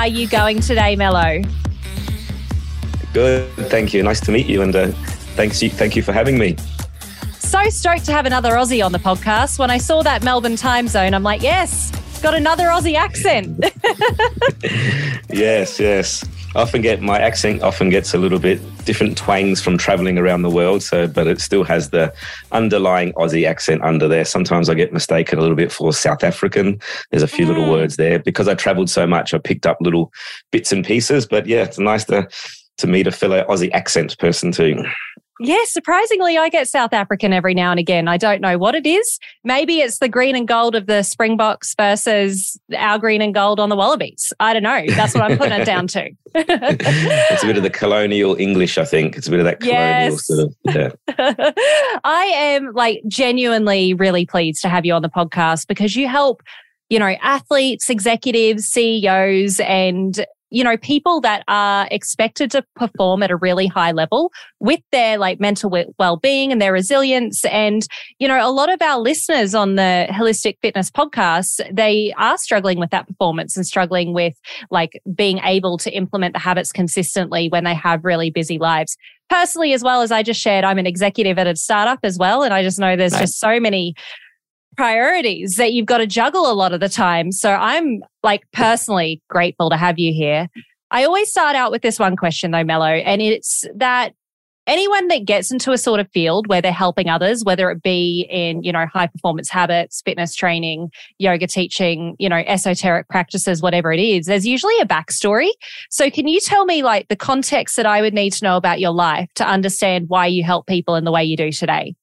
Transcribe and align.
are 0.00 0.08
you 0.08 0.26
going 0.26 0.60
today, 0.60 0.96
Melo? 0.96 1.42
Good. 3.12 3.50
Thank 3.68 3.92
you. 3.92 4.02
Nice 4.02 4.20
to 4.20 4.32
meet 4.32 4.46
you. 4.46 4.62
And 4.62 4.74
uh, 4.74 4.86
thanks 5.36 5.62
you, 5.62 5.68
thank 5.68 5.94
you 5.94 6.02
for 6.02 6.12
having 6.12 6.38
me. 6.38 6.56
So 7.38 7.68
stoked 7.68 8.06
to 8.06 8.12
have 8.12 8.24
another 8.24 8.52
Aussie 8.52 8.82
on 8.82 8.92
the 8.92 8.98
podcast. 8.98 9.58
When 9.58 9.70
I 9.70 9.76
saw 9.76 10.02
that 10.02 10.22
Melbourne 10.22 10.56
time 10.56 10.88
zone, 10.88 11.12
I'm 11.12 11.22
like, 11.22 11.42
yes, 11.42 11.90
got 12.22 12.34
another 12.34 12.68
Aussie 12.68 12.94
accent. 12.94 13.62
yes, 15.28 15.78
yes. 15.78 16.24
I 16.56 16.62
often 16.62 16.82
get 16.82 17.00
my 17.00 17.18
accent 17.18 17.62
often 17.62 17.90
gets 17.90 18.12
a 18.12 18.18
little 18.18 18.40
bit 18.40 18.60
different 18.84 19.16
twangs 19.16 19.62
from 19.62 19.78
traveling 19.78 20.18
around 20.18 20.42
the 20.42 20.50
world. 20.50 20.82
So, 20.82 21.06
but 21.06 21.28
it 21.28 21.40
still 21.40 21.62
has 21.64 21.90
the 21.90 22.12
underlying 22.50 23.12
Aussie 23.12 23.46
accent 23.46 23.82
under 23.82 24.08
there. 24.08 24.24
Sometimes 24.24 24.68
I 24.68 24.74
get 24.74 24.92
mistaken 24.92 25.38
a 25.38 25.42
little 25.42 25.56
bit 25.56 25.70
for 25.70 25.92
South 25.92 26.24
African. 26.24 26.80
There's 27.10 27.22
a 27.22 27.28
few 27.28 27.44
mm. 27.44 27.50
little 27.50 27.70
words 27.70 27.96
there 27.96 28.18
because 28.18 28.48
I 28.48 28.54
traveled 28.54 28.90
so 28.90 29.06
much. 29.06 29.32
I 29.32 29.38
picked 29.38 29.64
up 29.64 29.78
little 29.80 30.12
bits 30.50 30.72
and 30.72 30.84
pieces. 30.84 31.24
But 31.24 31.46
yeah, 31.46 31.62
it's 31.62 31.78
nice 31.78 32.04
to 32.06 32.28
to 32.78 32.86
meet 32.86 33.06
a 33.06 33.12
fellow 33.12 33.44
Aussie 33.44 33.70
accent 33.72 34.18
person 34.18 34.50
too. 34.50 34.82
Yeah, 35.42 35.64
surprisingly, 35.64 36.36
I 36.36 36.50
get 36.50 36.68
South 36.68 36.92
African 36.92 37.32
every 37.32 37.54
now 37.54 37.70
and 37.70 37.80
again. 37.80 38.08
I 38.08 38.18
don't 38.18 38.42
know 38.42 38.58
what 38.58 38.74
it 38.74 38.86
is. 38.86 39.18
Maybe 39.42 39.78
it's 39.78 39.98
the 39.98 40.08
green 40.08 40.36
and 40.36 40.46
gold 40.46 40.74
of 40.74 40.86
the 40.86 41.02
Springboks 41.02 41.74
versus 41.74 42.60
our 42.76 42.98
green 42.98 43.22
and 43.22 43.32
gold 43.32 43.58
on 43.58 43.70
the 43.70 43.76
Wallabies. 43.76 44.34
I 44.38 44.52
don't 44.52 44.62
know. 44.62 44.84
That's 44.88 45.14
what 45.14 45.22
I'm 45.24 45.38
putting 45.38 45.58
it 45.58 45.64
down 45.64 45.86
to. 45.88 46.10
it's 46.34 47.42
a 47.42 47.46
bit 47.46 47.56
of 47.56 47.62
the 47.62 47.70
colonial 47.70 48.36
English, 48.36 48.76
I 48.76 48.84
think. 48.84 49.16
It's 49.16 49.28
a 49.28 49.30
bit 49.30 49.40
of 49.40 49.46
that 49.46 49.60
colonial 49.60 50.12
yes. 50.12 50.26
sort 50.26 50.40
of. 50.40 50.54
Yeah. 50.64 50.90
I 52.04 52.24
am 52.34 52.72
like 52.74 53.00
genuinely 53.08 53.94
really 53.94 54.26
pleased 54.26 54.60
to 54.62 54.68
have 54.68 54.84
you 54.84 54.92
on 54.92 55.00
the 55.00 55.08
podcast 55.08 55.66
because 55.66 55.96
you 55.96 56.06
help 56.06 56.42
you 56.90 56.98
know, 56.98 57.14
athletes, 57.22 57.88
executives, 57.88 58.66
CEOs, 58.66 59.60
and 59.60 60.26
you 60.50 60.64
know, 60.64 60.76
people 60.76 61.20
that 61.20 61.44
are 61.48 61.88
expected 61.90 62.50
to 62.50 62.64
perform 62.76 63.22
at 63.22 63.30
a 63.30 63.36
really 63.36 63.66
high 63.66 63.92
level 63.92 64.32
with 64.58 64.80
their 64.92 65.16
like 65.16 65.40
mental 65.40 65.70
well-being 65.98 66.52
and 66.52 66.60
their 66.60 66.72
resilience. 66.72 67.44
And, 67.46 67.86
you 68.18 68.28
know, 68.28 68.46
a 68.46 68.50
lot 68.50 68.72
of 68.72 68.82
our 68.82 68.98
listeners 68.98 69.54
on 69.54 69.76
the 69.76 70.06
Holistic 70.10 70.56
Fitness 70.60 70.90
podcast, 70.90 71.60
they 71.74 72.12
are 72.16 72.36
struggling 72.36 72.78
with 72.78 72.90
that 72.90 73.06
performance 73.06 73.56
and 73.56 73.66
struggling 73.66 74.12
with 74.12 74.34
like 74.70 75.00
being 75.14 75.38
able 75.38 75.78
to 75.78 75.90
implement 75.92 76.34
the 76.34 76.40
habits 76.40 76.72
consistently 76.72 77.48
when 77.48 77.64
they 77.64 77.74
have 77.74 78.04
really 78.04 78.30
busy 78.30 78.58
lives. 78.58 78.96
Personally, 79.28 79.72
as 79.72 79.84
well 79.84 80.02
as 80.02 80.10
I 80.10 80.24
just 80.24 80.40
shared, 80.40 80.64
I'm 80.64 80.78
an 80.78 80.86
executive 80.86 81.38
at 81.38 81.46
a 81.46 81.54
startup 81.54 82.00
as 82.02 82.18
well. 82.18 82.42
And 82.42 82.52
I 82.52 82.64
just 82.64 82.80
know 82.80 82.96
there's 82.96 83.12
just 83.12 83.38
so 83.38 83.60
many 83.60 83.94
priorities 84.80 85.56
that 85.56 85.74
you've 85.74 85.84
got 85.84 85.98
to 85.98 86.06
juggle 86.06 86.50
a 86.50 86.54
lot 86.54 86.72
of 86.72 86.80
the 86.80 86.88
time. 86.88 87.32
So 87.32 87.50
I'm 87.50 88.00
like 88.22 88.50
personally 88.54 89.20
grateful 89.28 89.68
to 89.68 89.76
have 89.76 89.98
you 89.98 90.10
here. 90.10 90.48
I 90.90 91.04
always 91.04 91.30
start 91.30 91.54
out 91.54 91.70
with 91.70 91.82
this 91.82 91.98
one 91.98 92.16
question 92.16 92.50
though, 92.50 92.64
Melo, 92.64 92.86
and 92.86 93.20
it's 93.20 93.66
that 93.76 94.14
anyone 94.66 95.08
that 95.08 95.26
gets 95.26 95.52
into 95.52 95.72
a 95.72 95.76
sort 95.76 96.00
of 96.00 96.08
field 96.12 96.46
where 96.46 96.62
they're 96.62 96.72
helping 96.72 97.10
others, 97.10 97.44
whether 97.44 97.70
it 97.70 97.82
be 97.82 98.26
in, 98.30 98.62
you 98.62 98.72
know, 98.72 98.86
high 98.86 99.08
performance 99.08 99.50
habits, 99.50 100.00
fitness 100.02 100.34
training, 100.34 100.88
yoga 101.18 101.46
teaching, 101.46 102.16
you 102.18 102.30
know, 102.30 102.42
esoteric 102.46 103.06
practices, 103.10 103.60
whatever 103.60 103.92
it 103.92 104.00
is, 104.00 104.24
there's 104.24 104.46
usually 104.46 104.78
a 104.80 104.86
backstory. 104.86 105.50
So 105.90 106.08
can 106.08 106.26
you 106.26 106.40
tell 106.40 106.64
me 106.64 106.82
like 106.82 107.08
the 107.08 107.16
context 107.16 107.76
that 107.76 107.84
I 107.84 108.00
would 108.00 108.14
need 108.14 108.32
to 108.32 108.44
know 108.46 108.56
about 108.56 108.80
your 108.80 108.92
life 108.92 109.28
to 109.34 109.46
understand 109.46 110.06
why 110.08 110.24
you 110.24 110.42
help 110.42 110.66
people 110.66 110.94
in 110.96 111.04
the 111.04 111.12
way 111.12 111.22
you 111.22 111.36
do 111.36 111.52
today? 111.52 111.96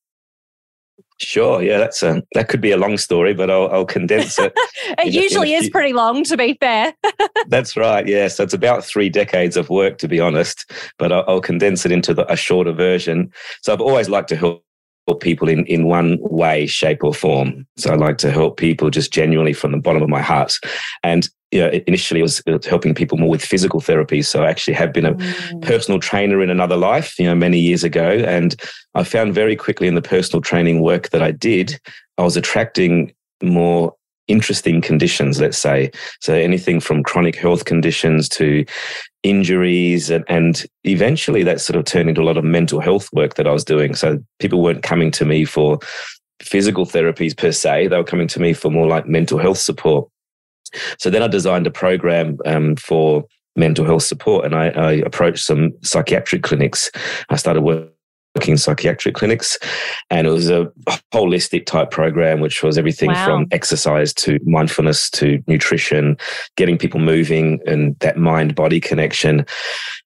Sure. 1.20 1.64
Yeah, 1.64 1.80
that's 1.80 2.04
a 2.04 2.22
that 2.34 2.48
could 2.48 2.62
be 2.62 2.72
a 2.72 2.78
long 2.78 2.98
story, 2.98 3.34
but 3.34 3.50
I'll, 3.50 3.68
I'll 3.70 3.86
condense 3.86 4.38
it. 4.38 4.54
it 5.00 5.14
usually 5.14 5.54
is 5.54 5.70
pretty 5.70 5.94
long, 5.94 6.24
to 6.26 6.38
be 6.38 6.54
fair. 6.60 6.94
that's 7.48 7.76
right. 7.76 8.06
Yeah, 8.08 8.28
so 8.28 8.44
it's 8.44 8.54
about 8.54 8.86
three 8.86 9.10
decades 9.10 9.58
of 9.58 9.70
work, 9.70 9.98
to 10.00 10.08
be 10.08 10.20
honest. 10.20 10.72
But 11.00 11.12
I'll, 11.12 11.24
I'll 11.28 11.42
condense 11.42 11.86
it 11.86 11.92
into 11.92 12.14
the, 12.14 12.32
a 12.32 12.36
shorter 12.36 12.72
version. 12.72 13.32
So 13.64 13.74
I've 13.74 13.82
always 13.82 14.10
liked 14.10 14.30
to 14.30 14.36
help 14.36 14.64
people 15.22 15.48
in, 15.48 15.66
in 15.66 15.86
one 15.86 16.18
way, 16.22 16.68
shape, 16.68 17.04
or 17.04 17.14
form. 17.14 17.66
So 17.78 17.92
I 17.92 17.96
like 17.96 18.18
to 18.20 18.32
help 18.32 18.58
people 18.58 18.90
just 18.90 19.12
genuinely 19.12 19.54
from 19.54 19.72
the 19.72 19.78
bottom 19.80 20.04
of 20.04 20.10
my 20.10 20.22
heart. 20.22 20.60
And 21.04 21.28
you 21.52 21.60
know, 21.60 21.70
initially 21.88 22.20
it 22.20 22.24
was, 22.24 22.42
was 22.46 22.66
helping 22.66 22.94
people 22.94 23.18
more 23.18 23.30
with 23.30 23.44
physical 23.44 23.80
therapy. 23.80 24.22
So 24.22 24.44
I 24.44 24.50
actually 24.50 24.74
have 24.74 24.92
been 24.92 25.06
a 25.06 25.14
mm. 25.14 25.62
personal 25.62 26.00
trainer 26.00 26.42
in 26.42 26.50
another 26.50 26.76
life, 26.76 27.18
you 27.18 27.26
know, 27.26 27.36
many 27.36 27.60
years 27.60 27.84
ago. 27.84 28.10
And 28.28 28.56
I 28.96 29.04
found 29.04 29.34
very 29.34 29.56
quickly 29.56 29.88
in 29.88 29.96
the 29.96 30.02
personal 30.02 30.42
training 30.42 30.82
work 30.82 31.10
that 31.10 31.22
I 31.22 31.32
did, 31.32 31.80
I 32.18 32.24
was 32.24 32.36
attracting 32.36 33.14
more 33.42 33.94
interesting 34.28 34.82
conditions, 34.82 35.40
let's 35.40 35.58
say. 35.58 35.92
So 36.20 36.34
anything 36.34 36.80
from 36.82 37.04
chronic 37.04 37.36
health 37.36 37.66
conditions 37.66 38.28
to 38.30 38.66
injuries 39.24 40.10
and, 40.10 40.26
and 40.28 40.66
eventually 40.84 41.44
that 41.44 41.62
sort 41.62 41.78
of 41.78 41.86
turned 41.86 42.10
into 42.10 42.22
a 42.22 42.26
lot 42.26 42.38
of 42.38 42.44
mental 42.44 42.80
health 42.80 43.10
work 43.14 43.36
that 43.36 43.48
I 43.48 43.52
was 43.52 43.64
doing. 43.64 43.96
So 43.96 44.20
people 44.40 44.62
weren't 44.62 44.84
coming 44.84 45.12
to 45.12 45.26
me 45.26 45.46
for 45.46 45.80
physical 46.42 46.86
therapies 46.86 47.38
per 47.38 47.52
se. 47.52 47.88
They 47.88 47.98
were 47.98 48.04
coming 48.04 48.28
to 48.28 48.42
me 48.42 48.54
for 48.54 48.70
more 48.70 48.88
like 48.88 49.08
mental 49.08 49.38
health 49.38 49.58
support. 49.58 50.10
So 51.00 51.10
then 51.10 51.24
I 51.24 51.28
designed 51.28 51.68
a 51.68 51.72
program 51.72 52.38
um, 52.46 52.76
for 52.76 53.26
mental 53.56 53.86
health 53.86 54.04
support 54.04 54.46
and 54.46 54.56
I, 54.56 54.68
I, 54.70 54.92
approached 54.94 55.44
some 55.44 55.74
psychiatric 55.82 56.44
clinics. 56.44 56.92
I 57.30 57.38
started 57.38 57.62
working 57.62 57.92
in 58.46 58.58
psychiatric 58.58 59.16
clinics. 59.16 59.58
And 60.10 60.28
it 60.28 60.32
was 60.32 60.50
a 60.50 60.72
holistic 61.14 61.66
type 61.66 61.92
program, 61.92 62.40
which 62.40 62.62
was 62.62 62.78
everything 62.78 63.10
wow. 63.10 63.26
from 63.26 63.48
exercise 63.52 64.14
to 64.16 64.40
mindfulness 64.46 65.10
to 65.12 65.42
nutrition, 65.48 66.18
getting 66.56 66.78
people 66.78 67.00
moving 67.00 67.60
and 67.66 67.98
that 68.00 68.18
mind 68.18 68.56
body 68.56 68.80
connection. 68.80 69.46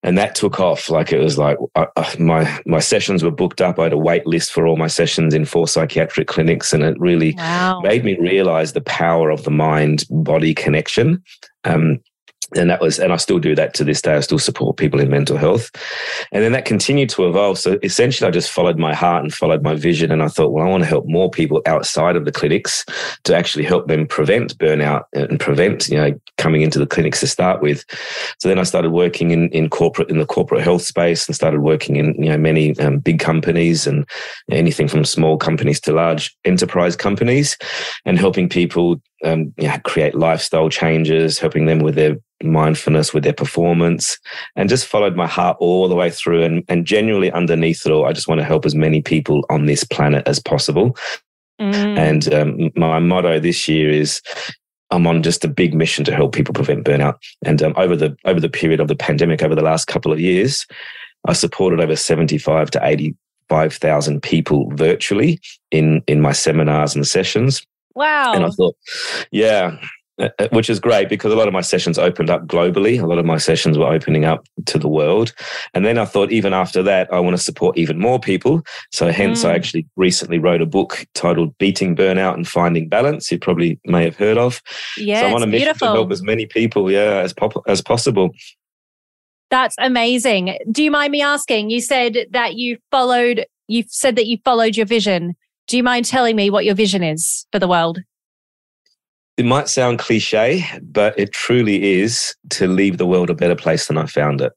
And 0.04 0.18
that 0.18 0.36
took 0.36 0.60
off. 0.60 0.90
Like 0.90 1.12
it 1.12 1.20
was 1.20 1.38
like 1.38 1.58
uh, 1.76 1.86
uh, 1.96 2.16
my, 2.20 2.60
my 2.66 2.80
sessions 2.80 3.24
were 3.24 3.32
booked 3.32 3.62
up. 3.62 3.80
I 3.80 3.84
had 3.84 3.94
a 3.94 3.98
wait 3.98 4.26
list 4.26 4.52
for 4.52 4.68
all 4.68 4.78
my 4.78 4.88
sessions 4.88 5.34
in 5.34 5.46
four 5.46 5.68
psychiatric 5.68 6.28
clinics. 6.28 6.74
And 6.74 6.84
it 6.84 7.00
really 7.00 7.34
wow. 7.38 7.82
made 7.82 8.04
me 8.04 8.18
realize 8.20 8.74
the 8.74 8.82
power 8.82 9.30
of 9.30 9.44
the 9.44 9.52
mind 9.52 10.04
body 10.10 10.54
connection. 10.54 11.24
Um, 11.64 12.00
and 12.56 12.70
that 12.70 12.82
was 12.82 13.00
and 13.00 13.14
i 13.14 13.18
still 13.18 13.40
do 13.40 13.56
that 13.56 13.74
to 13.76 13.84
this 13.84 14.02
day. 14.02 14.16
I 14.16 14.20
still 14.20 14.40
support 14.40 14.78
people 14.78 15.00
in 15.00 15.10
mental 15.10 15.38
health. 15.38 15.72
And 16.32 16.44
then 16.44 16.52
that 16.52 16.66
continued 16.66 17.10
to 17.12 17.28
evolve. 17.28 17.58
So 17.58 17.80
essentially 17.84 18.28
i 18.28 18.32
just 18.32 18.52
followed 18.52 18.78
my 18.78 18.94
heart 18.94 19.24
and 19.24 19.34
followed 19.34 19.64
my 19.64 19.76
vision. 19.76 20.12
And 20.12 20.24
i 20.24 20.28
thought 20.28 20.52
well 20.52 20.66
i 20.66 20.70
want 20.70 20.84
to 20.84 20.90
help 20.90 21.06
more 21.08 21.30
people 21.30 21.62
outside 21.66 22.16
of 22.16 22.26
the 22.26 22.32
clinics 22.32 22.86
to 23.24 23.36
actually 23.36 23.66
help 23.66 23.88
them 23.88 24.08
prevent 24.08 24.58
burnout 24.58 25.04
and 25.14 25.40
prevent 25.40 25.90
you 25.90 25.98
know 25.98 26.20
coming 26.38 26.62
into 26.62 26.80
the 26.80 26.88
clinics 26.88 27.20
to 27.22 27.28
start 27.28 27.62
with. 27.62 27.86
So 28.40 28.50
then 28.50 28.60
i 28.60 28.64
started 28.64 28.92
working 28.92 29.32
in 29.32 29.50
in 29.50 29.70
corporate 29.70 30.10
in 30.10 30.20
the 30.20 30.26
corporate 30.26 30.62
health 30.62 30.82
space 30.82 31.28
and 31.28 31.36
started 31.36 31.62
working 31.62 31.96
in 31.96 32.16
you 32.22 32.30
know 32.30 32.38
many 32.38 32.78
um, 32.80 33.00
big 33.00 33.20
companies 33.20 33.88
and 33.88 34.06
anything 34.50 34.88
from 34.88 35.06
small 35.06 35.38
companies 35.38 35.80
to 35.82 35.94
large 35.94 36.36
enterprise 36.46 36.96
companies 36.96 37.58
and 38.06 38.20
helping 38.20 38.50
people 38.50 39.02
um, 39.24 39.54
you 39.58 39.68
know, 39.68 39.78
create 39.84 40.16
lifestyle 40.16 40.70
changes 40.70 41.40
helping 41.40 41.66
them 41.66 41.80
with 41.80 41.96
their 41.96 42.18
mindfulness 42.44 43.14
with 43.14 43.24
their 43.24 43.34
performance 43.34 44.18
and 44.56 44.70
just 44.70 44.88
followed 44.88 45.16
my 45.16 45.28
heart 45.28 45.58
all 45.60 45.88
the 45.88 45.96
way 45.96 46.10
through. 46.10 46.44
And, 46.44 46.64
and 46.68 46.86
genuinely 46.86 47.32
underneath 47.32 47.86
it 47.86 47.92
all 47.92 48.06
i 48.06 48.14
just 48.14 48.28
want 48.28 48.40
to 48.40 48.46
help 48.46 48.66
as 48.66 48.76
many 48.76 49.02
people 49.02 49.46
on 49.50 49.66
this 49.66 49.84
planet 49.84 50.28
as 50.28 50.40
possible. 50.40 50.98
Mm. 51.60 51.98
and 51.98 52.34
um, 52.34 52.72
my 52.76 52.98
motto 52.98 53.40
this 53.40 53.68
year 53.68 53.92
is 53.92 54.20
i'm 54.90 55.06
on 55.06 55.22
just 55.22 55.46
a 55.46 55.48
big 55.48 55.76
mission 55.76 56.04
to 56.06 56.16
help 56.16 56.34
people 56.34 56.56
prevent 56.56 56.86
burnout. 56.86 57.18
And 57.46 57.62
um, 57.62 57.74
over 57.78 57.96
the 57.96 58.18
over 58.26 58.40
the 58.40 58.50
period 58.50 58.80
of 58.80 58.88
the 58.88 58.96
pandemic 58.96 59.44
over 59.44 59.54
the 59.54 59.62
last 59.62 59.86
couple 59.86 60.12
of 60.12 60.20
years 60.20 60.66
i 61.28 61.34
supported 61.34 61.80
over 61.80 61.96
75 61.96 62.72
to 62.72 62.80
85,000 62.84 64.24
people 64.24 64.72
virtually 64.74 65.40
in 65.70 66.02
in 66.08 66.20
my 66.20 66.32
seminars 66.32 66.96
and 66.96 67.06
sessions 67.06 67.66
Wow. 67.96 68.34
And 68.34 68.46
I 68.46 68.50
thought, 68.50 68.76
yeah, 69.32 69.78
uh, 70.22 70.30
uh, 70.40 70.48
which 70.52 70.70
is 70.70 70.80
great 70.80 71.10
because 71.10 71.34
a 71.34 71.36
lot 71.36 71.48
of 71.48 71.54
my 71.54 71.62
sessions 71.62 71.98
opened 71.98 72.30
up 72.30 72.46
globally. 72.46 73.02
A 73.02 73.08
lot 73.08 73.18
of 73.18 73.26
my 73.26 73.38
sessions 73.38 73.78
were 73.78 73.88
opening 73.88 74.24
up 74.24 74.46
to 74.68 74.78
the 74.78 74.88
world. 74.88 75.34
And 75.74 75.86
then 75.86 75.98
I 75.98 76.06
thought, 76.06 76.32
even 76.32 76.54
after 76.54 76.84
that, 76.84 77.12
I 77.12 77.20
want 77.20 77.36
to 77.36 77.42
support 77.42 77.78
even 77.78 77.98
more 77.98 78.20
people. 78.20 78.62
So, 78.92 79.12
hence, 79.12 79.44
mm. 79.44 79.50
I 79.50 79.56
actually 79.56 79.88
recently 79.96 80.38
wrote 80.38 80.62
a 80.62 80.66
book 80.66 81.08
titled 81.16 81.58
Beating 81.58 81.96
Burnout 81.96 82.36
and 82.36 82.48
Finding 82.48 82.88
Balance. 82.88 83.32
You 83.32 83.40
probably 83.40 83.80
may 83.86 84.04
have 84.04 84.16
heard 84.16 84.38
of. 84.38 84.62
Yeah, 84.98 85.22
so 85.22 85.28
I'm 85.28 85.36
on 85.36 85.44
a 85.44 85.48
mission 85.48 85.66
beautiful. 85.66 85.88
to 85.88 85.94
help 85.94 86.12
as 86.12 86.22
many 86.22 86.46
people, 86.46 86.92
yeah, 86.92 87.22
as, 87.24 87.34
pop- 87.34 87.64
as 87.68 87.82
possible. 87.82 88.32
That's 89.50 89.76
amazing. 89.80 90.58
Do 90.72 90.84
you 90.84 90.92
mind 90.92 91.12
me 91.12 91.22
asking? 91.22 91.72
You 91.72 91.82
said 91.82 92.28
that 92.32 92.56
you 92.56 92.78
followed, 92.92 93.46
you 93.68 93.86
said 93.88 94.16
that 94.18 94.28
you 94.28 94.38
followed 94.46 94.78
your 94.78 94.86
vision. 94.86 95.36
Do 95.68 95.78
you 95.78 95.84
mind 95.84 96.06
telling 96.06 96.36
me 96.36 96.50
what 96.50 96.66
your 96.66 96.76
vision 96.76 97.04
is 97.04 97.46
for 97.52 97.60
the 97.60 97.68
world? 97.68 98.00
It 99.38 99.46
might 99.46 99.70
sound 99.70 100.00
cliche, 100.00 100.66
but 100.82 101.18
it 101.18 101.32
truly 101.32 102.00
is 102.00 102.36
to 102.50 102.68
leave 102.68 102.98
the 102.98 103.08
world 103.08 103.30
a 103.30 103.34
better 103.34 103.56
place 103.56 103.88
than 103.88 103.98
I 103.98 104.06
found 104.06 104.42
it. 104.42 104.52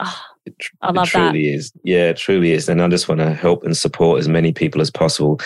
Oh, 0.00 0.20
it, 0.46 0.54
I 0.80 0.92
love 0.92 1.08
it 1.08 1.10
truly 1.10 1.50
that. 1.50 1.56
is. 1.56 1.72
Yeah, 1.82 2.10
it 2.10 2.16
truly 2.16 2.52
is. 2.52 2.68
And 2.68 2.80
I 2.80 2.88
just 2.88 3.08
want 3.08 3.20
to 3.20 3.34
help 3.34 3.64
and 3.64 3.76
support 3.76 4.20
as 4.20 4.28
many 4.28 4.52
people 4.52 4.80
as 4.80 4.90
possible. 4.90 5.40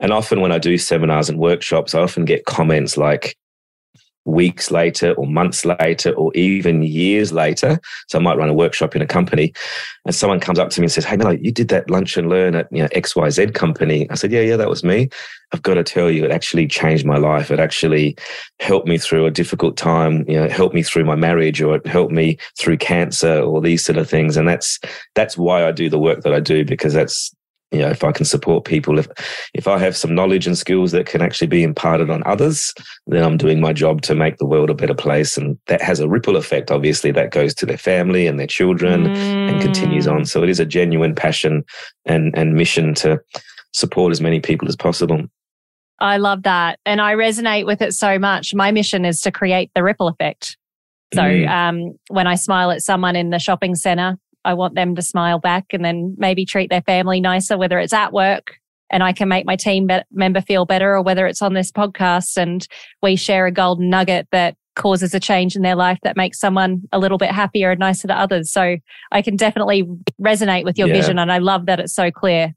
And 0.00 0.12
often 0.12 0.40
when 0.40 0.52
I 0.52 0.58
do 0.58 0.78
seminars 0.78 1.28
and 1.28 1.38
workshops, 1.38 1.94
I 1.94 2.00
often 2.00 2.24
get 2.24 2.46
comments 2.46 2.96
like, 2.96 3.36
weeks 4.24 4.70
later 4.70 5.12
or 5.14 5.26
months 5.26 5.64
later 5.64 6.12
or 6.12 6.32
even 6.34 6.82
years 6.82 7.32
later. 7.32 7.80
So 8.08 8.18
I 8.18 8.22
might 8.22 8.38
run 8.38 8.48
a 8.48 8.54
workshop 8.54 8.94
in 8.94 9.02
a 9.02 9.06
company 9.06 9.52
and 10.04 10.14
someone 10.14 10.40
comes 10.40 10.58
up 10.58 10.70
to 10.70 10.80
me 10.80 10.86
and 10.86 10.92
says, 10.92 11.04
Hey, 11.04 11.16
Melo, 11.16 11.30
you 11.30 11.52
did 11.52 11.68
that 11.68 11.90
lunch 11.90 12.16
and 12.16 12.28
learn 12.28 12.54
at 12.54 12.68
you 12.70 12.82
know, 12.82 12.88
XYZ 12.88 13.54
company. 13.54 14.08
I 14.10 14.14
said, 14.14 14.32
Yeah, 14.32 14.40
yeah, 14.40 14.56
that 14.56 14.68
was 14.68 14.84
me. 14.84 15.08
I've 15.52 15.62
got 15.62 15.74
to 15.74 15.84
tell 15.84 16.10
you, 16.10 16.24
it 16.24 16.30
actually 16.30 16.66
changed 16.66 17.04
my 17.04 17.18
life. 17.18 17.50
It 17.50 17.60
actually 17.60 18.16
helped 18.58 18.88
me 18.88 18.96
through 18.96 19.26
a 19.26 19.30
difficult 19.30 19.76
time, 19.76 20.24
you 20.28 20.36
know, 20.36 20.44
it 20.44 20.52
helped 20.52 20.74
me 20.74 20.82
through 20.82 21.04
my 21.04 21.14
marriage 21.14 21.60
or 21.60 21.76
it 21.76 21.86
helped 21.86 22.12
me 22.12 22.38
through 22.58 22.78
cancer 22.78 23.40
or 23.40 23.60
these 23.60 23.84
sort 23.84 23.98
of 23.98 24.08
things. 24.08 24.36
And 24.36 24.48
that's 24.48 24.78
that's 25.14 25.36
why 25.36 25.66
I 25.66 25.72
do 25.72 25.90
the 25.90 25.98
work 25.98 26.22
that 26.22 26.32
I 26.32 26.40
do, 26.40 26.64
because 26.64 26.94
that's 26.94 27.34
you 27.72 27.78
know, 27.78 27.88
if 27.88 28.04
I 28.04 28.12
can 28.12 28.24
support 28.24 28.64
people, 28.64 28.98
if 28.98 29.08
if 29.54 29.66
I 29.66 29.78
have 29.78 29.96
some 29.96 30.14
knowledge 30.14 30.46
and 30.46 30.58
skills 30.58 30.92
that 30.92 31.06
can 31.06 31.22
actually 31.22 31.46
be 31.46 31.62
imparted 31.62 32.10
on 32.10 32.22
others, 32.26 32.74
then 33.06 33.24
I'm 33.24 33.36
doing 33.36 33.60
my 33.60 33.72
job 33.72 34.02
to 34.02 34.14
make 34.14 34.36
the 34.36 34.46
world 34.46 34.70
a 34.70 34.74
better 34.74 34.94
place, 34.94 35.36
and 35.36 35.58
that 35.66 35.80
has 35.80 35.98
a 35.98 36.08
ripple 36.08 36.36
effect. 36.36 36.70
Obviously, 36.70 37.10
that 37.12 37.30
goes 37.30 37.54
to 37.54 37.66
their 37.66 37.78
family 37.78 38.26
and 38.26 38.38
their 38.38 38.46
children, 38.46 39.04
mm. 39.04 39.50
and 39.50 39.62
continues 39.62 40.06
on. 40.06 40.26
So 40.26 40.42
it 40.42 40.50
is 40.50 40.60
a 40.60 40.66
genuine 40.66 41.14
passion 41.14 41.64
and 42.04 42.36
and 42.36 42.54
mission 42.54 42.94
to 42.96 43.20
support 43.72 44.12
as 44.12 44.20
many 44.20 44.40
people 44.40 44.68
as 44.68 44.76
possible. 44.76 45.22
I 45.98 46.18
love 46.18 46.42
that, 46.42 46.78
and 46.84 47.00
I 47.00 47.14
resonate 47.14 47.64
with 47.64 47.80
it 47.80 47.94
so 47.94 48.18
much. 48.18 48.54
My 48.54 48.70
mission 48.70 49.04
is 49.04 49.20
to 49.22 49.32
create 49.32 49.70
the 49.74 49.82
ripple 49.82 50.08
effect. 50.08 50.58
So 51.14 51.22
mm. 51.22 51.48
um, 51.48 51.98
when 52.08 52.26
I 52.26 52.34
smile 52.34 52.70
at 52.70 52.82
someone 52.82 53.16
in 53.16 53.30
the 53.30 53.38
shopping 53.38 53.74
center, 53.74 54.18
I 54.44 54.54
want 54.54 54.74
them 54.74 54.94
to 54.96 55.02
smile 55.02 55.38
back 55.38 55.66
and 55.72 55.84
then 55.84 56.14
maybe 56.18 56.44
treat 56.44 56.70
their 56.70 56.82
family 56.82 57.20
nicer, 57.20 57.56
whether 57.56 57.78
it's 57.78 57.92
at 57.92 58.12
work 58.12 58.58
and 58.92 59.02
I 59.02 59.12
can 59.12 59.28
make 59.28 59.46
my 59.46 59.56
team 59.56 59.86
be- 59.86 60.02
member 60.12 60.40
feel 60.40 60.66
better 60.66 60.94
or 60.94 61.02
whether 61.02 61.26
it's 61.26 61.42
on 61.42 61.54
this 61.54 61.72
podcast 61.72 62.36
and 62.36 62.66
we 63.02 63.16
share 63.16 63.46
a 63.46 63.52
golden 63.52 63.88
nugget 63.88 64.28
that 64.30 64.56
causes 64.76 65.14
a 65.14 65.20
change 65.20 65.56
in 65.56 65.62
their 65.62 65.74
life 65.74 65.98
that 66.02 66.16
makes 66.16 66.38
someone 66.38 66.82
a 66.92 66.98
little 66.98 67.18
bit 67.18 67.30
happier 67.30 67.70
and 67.72 67.80
nicer 67.80 68.08
to 68.08 68.18
others. 68.18 68.52
So 68.52 68.76
I 69.10 69.22
can 69.22 69.36
definitely 69.36 69.84
resonate 70.20 70.64
with 70.64 70.78
your 70.78 70.88
yeah. 70.88 70.94
vision 70.94 71.18
and 71.18 71.32
I 71.32 71.38
love 71.38 71.66
that 71.66 71.80
it's 71.80 71.94
so 71.94 72.10
clear. 72.10 72.54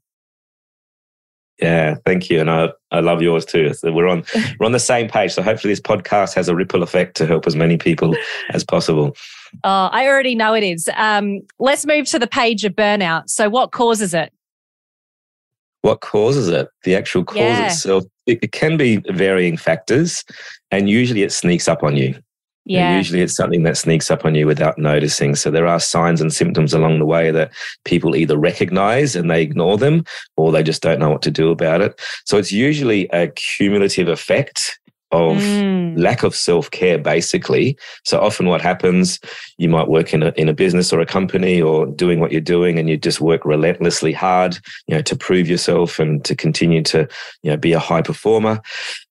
Yeah, 1.60 1.94
thank 2.04 2.28
you, 2.28 2.40
and 2.40 2.50
I 2.50 2.68
I 2.90 3.00
love 3.00 3.22
yours 3.22 3.46
too. 3.46 3.72
So 3.72 3.90
we're 3.90 4.08
on 4.08 4.24
we're 4.60 4.66
on 4.66 4.72
the 4.72 4.78
same 4.78 5.08
page. 5.08 5.32
So 5.32 5.42
hopefully 5.42 5.72
this 5.72 5.80
podcast 5.80 6.34
has 6.34 6.50
a 6.50 6.54
ripple 6.54 6.82
effect 6.82 7.16
to 7.16 7.26
help 7.26 7.46
as 7.46 7.56
many 7.56 7.78
people 7.78 8.14
as 8.50 8.62
possible. 8.62 9.16
Oh, 9.64 9.88
I 9.92 10.06
already 10.06 10.34
know 10.34 10.54
it 10.54 10.62
is. 10.62 10.88
Um, 10.96 11.40
let's 11.58 11.86
move 11.86 12.06
to 12.06 12.18
the 12.18 12.26
page 12.26 12.64
of 12.64 12.74
burnout. 12.74 13.28
So, 13.28 13.48
what 13.48 13.72
causes 13.72 14.14
it? 14.14 14.32
What 15.82 16.00
causes 16.00 16.48
it? 16.48 16.68
The 16.84 16.96
actual 16.96 17.24
cause 17.24 17.36
yeah. 17.36 17.66
itself. 17.66 18.04
It, 18.26 18.40
it, 18.42 18.52
can 18.52 18.76
be 18.76 18.96
varying 19.08 19.56
factors, 19.56 20.24
and 20.70 20.90
usually 20.90 21.22
it 21.22 21.32
sneaks 21.32 21.68
up 21.68 21.82
on 21.82 21.96
you. 21.96 22.14
Yeah. 22.66 22.88
And 22.88 22.96
usually 22.96 23.22
it's 23.22 23.36
something 23.36 23.62
that 23.62 23.76
sneaks 23.76 24.10
up 24.10 24.24
on 24.24 24.34
you 24.34 24.44
without 24.44 24.76
noticing. 24.76 25.36
So 25.36 25.52
there 25.52 25.68
are 25.68 25.78
signs 25.78 26.20
and 26.20 26.32
symptoms 26.32 26.74
along 26.74 26.98
the 26.98 27.06
way 27.06 27.30
that 27.30 27.52
people 27.84 28.16
either 28.16 28.36
recognize 28.36 29.14
and 29.14 29.30
they 29.30 29.40
ignore 29.40 29.78
them 29.78 30.04
or 30.36 30.50
they 30.50 30.64
just 30.64 30.82
don't 30.82 30.98
know 30.98 31.10
what 31.10 31.22
to 31.22 31.30
do 31.30 31.52
about 31.52 31.80
it. 31.80 32.00
So 32.24 32.36
it's 32.36 32.50
usually 32.50 33.08
a 33.10 33.28
cumulative 33.28 34.08
effect 34.08 34.80
of 35.16 35.38
mm. 35.38 35.98
lack 35.98 36.22
of 36.22 36.34
self 36.34 36.70
care, 36.70 36.98
basically. 36.98 37.76
So 38.04 38.20
often, 38.20 38.46
what 38.46 38.60
happens, 38.60 39.18
you 39.58 39.68
might 39.68 39.88
work 39.88 40.12
in 40.14 40.22
a 40.22 40.32
in 40.36 40.48
a 40.48 40.54
business 40.54 40.92
or 40.92 41.00
a 41.00 41.06
company 41.06 41.60
or 41.60 41.86
doing 41.86 42.20
what 42.20 42.32
you're 42.32 42.40
doing, 42.40 42.78
and 42.78 42.88
you 42.88 42.96
just 42.96 43.20
work 43.20 43.44
relentlessly 43.44 44.12
hard, 44.12 44.58
you 44.86 44.94
know, 44.94 45.02
to 45.02 45.16
prove 45.16 45.48
yourself 45.48 45.98
and 45.98 46.24
to 46.24 46.34
continue 46.34 46.82
to, 46.82 47.08
you 47.42 47.50
know, 47.50 47.56
be 47.56 47.72
a 47.72 47.78
high 47.78 48.02
performer. 48.02 48.60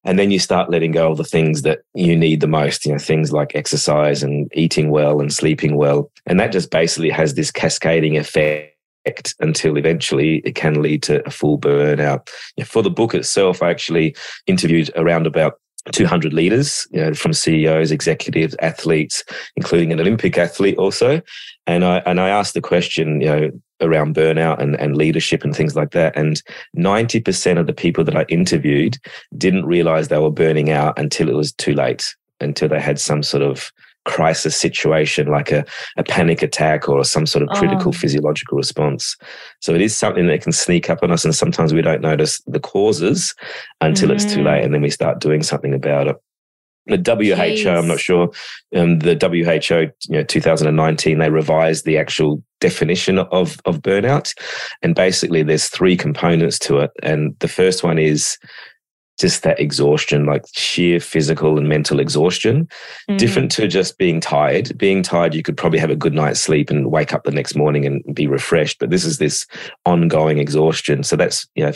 And 0.03 0.19
then 0.19 0.31
you 0.31 0.39
start 0.39 0.69
letting 0.69 0.91
go 0.91 1.11
of 1.11 1.17
the 1.17 1.23
things 1.23 1.63
that 1.63 1.79
you 1.93 2.15
need 2.15 2.41
the 2.41 2.47
most, 2.47 2.85
you 2.85 2.91
know, 2.91 2.99
things 2.99 3.31
like 3.31 3.55
exercise 3.55 4.21
and 4.21 4.51
eating 4.53 4.91
well 4.91 5.19
and 5.19 5.33
sleeping 5.33 5.75
well, 5.75 6.11
and 6.25 6.39
that 6.39 6.51
just 6.51 6.71
basically 6.71 7.09
has 7.09 7.33
this 7.33 7.51
cascading 7.51 8.17
effect 8.17 8.75
until 9.39 9.77
eventually 9.77 10.37
it 10.37 10.55
can 10.55 10.81
lead 10.81 11.03
to 11.03 11.25
a 11.27 11.31
full 11.31 11.59
burnout. 11.59 12.29
For 12.63 12.81
the 12.81 12.89
book 12.89 13.13
itself, 13.13 13.61
I 13.61 13.69
actually 13.69 14.15
interviewed 14.47 14.89
around 14.95 15.27
about 15.27 15.59
200 15.91 16.33
leaders 16.33 16.87
you 16.91 17.01
know, 17.01 17.13
from 17.13 17.33
CEOs, 17.33 17.91
executives, 17.91 18.55
athletes, 18.61 19.23
including 19.55 19.91
an 19.91 19.99
Olympic 19.99 20.37
athlete 20.37 20.77
also. 20.77 21.21
And 21.67 21.83
I, 21.83 21.97
and 22.05 22.19
I 22.19 22.29
asked 22.29 22.53
the 22.53 22.61
question, 22.61 23.21
you 23.21 23.27
know, 23.27 23.51
around 23.81 24.15
burnout 24.15 24.59
and, 24.59 24.79
and 24.79 24.95
leadership 24.95 25.43
and 25.43 25.55
things 25.55 25.75
like 25.75 25.91
that. 25.91 26.15
And 26.15 26.41
90% 26.77 27.59
of 27.59 27.67
the 27.67 27.73
people 27.73 28.03
that 28.03 28.15
I 28.15 28.25
interviewed 28.29 28.97
didn't 29.37 29.65
realize 29.65 30.07
they 30.07 30.17
were 30.17 30.31
burning 30.31 30.71
out 30.71 30.97
until 30.97 31.29
it 31.29 31.35
was 31.35 31.51
too 31.51 31.73
late, 31.73 32.15
until 32.39 32.69
they 32.69 32.79
had 32.79 32.99
some 32.99 33.21
sort 33.21 33.43
of 33.43 33.71
crisis 34.05 34.55
situation 34.55 35.27
like 35.27 35.51
a, 35.51 35.65
a 35.97 36.03
panic 36.03 36.41
attack 36.41 36.87
or 36.87 37.03
some 37.03 37.25
sort 37.25 37.43
of 37.43 37.49
critical 37.49 37.89
oh. 37.89 37.91
physiological 37.91 38.57
response. 38.57 39.17
So 39.59 39.75
it 39.75 39.81
is 39.81 39.95
something 39.95 40.27
that 40.27 40.41
can 40.41 40.51
sneak 40.51 40.89
up 40.89 40.99
on 41.03 41.11
us, 41.11 41.25
and 41.25 41.35
sometimes 41.35 41.73
we 41.73 41.81
don't 41.81 42.01
notice 42.01 42.41
the 42.47 42.59
causes 42.59 43.35
until 43.81 44.09
mm. 44.09 44.13
it's 44.13 44.25
too 44.25 44.43
late, 44.43 44.61
mm. 44.61 44.65
and 44.65 44.73
then 44.73 44.81
we 44.81 44.89
start 44.89 45.19
doing 45.19 45.43
something 45.43 45.73
about 45.73 46.07
it. 46.07 46.15
The 46.87 46.97
WHO, 46.97 47.33
Jeez. 47.33 47.77
I'm 47.77 47.87
not 47.87 47.99
sure. 47.99 48.29
Um, 48.75 48.99
the 48.99 49.17
WHO, 49.19 49.91
you 50.07 50.19
know, 50.19 50.23
2019, 50.23 51.17
they 51.17 51.29
revised 51.31 51.83
the 51.83 51.97
actual 51.97 52.43
definition 52.61 53.17
of 53.19 53.59
of 53.65 53.81
burnout, 53.81 54.33
and 54.83 54.93
basically 54.93 55.41
there's 55.41 55.67
three 55.67 55.97
components 55.97 56.59
to 56.59 56.77
it. 56.79 56.91
And 57.01 57.35
the 57.39 57.47
first 57.47 57.83
one 57.83 57.97
is 57.97 58.37
just 59.19 59.43
that 59.43 59.59
exhaustion, 59.59 60.25
like 60.25 60.43
sheer 60.53 60.99
physical 60.99 61.57
and 61.57 61.69
mental 61.69 61.99
exhaustion, 61.99 62.67
mm. 63.09 63.17
different 63.17 63.51
to 63.51 63.67
just 63.67 63.97
being 63.97 64.19
tired. 64.19 64.77
Being 64.77 65.03
tired, 65.03 65.33
you 65.33 65.43
could 65.43 65.57
probably 65.57 65.79
have 65.79 65.89
a 65.89 65.95
good 65.95 66.13
night's 66.13 66.41
sleep 66.41 66.69
and 66.69 66.91
wake 66.91 67.13
up 67.13 67.23
the 67.23 67.31
next 67.31 67.55
morning 67.55 67.85
and 67.85 68.03
be 68.13 68.27
refreshed. 68.27 68.79
But 68.79 68.89
this 68.89 69.05
is 69.05 69.17
this 69.17 69.45
ongoing 69.85 70.39
exhaustion. 70.39 71.03
So 71.03 71.15
that's, 71.15 71.47
you 71.55 71.65
know, 71.65 71.71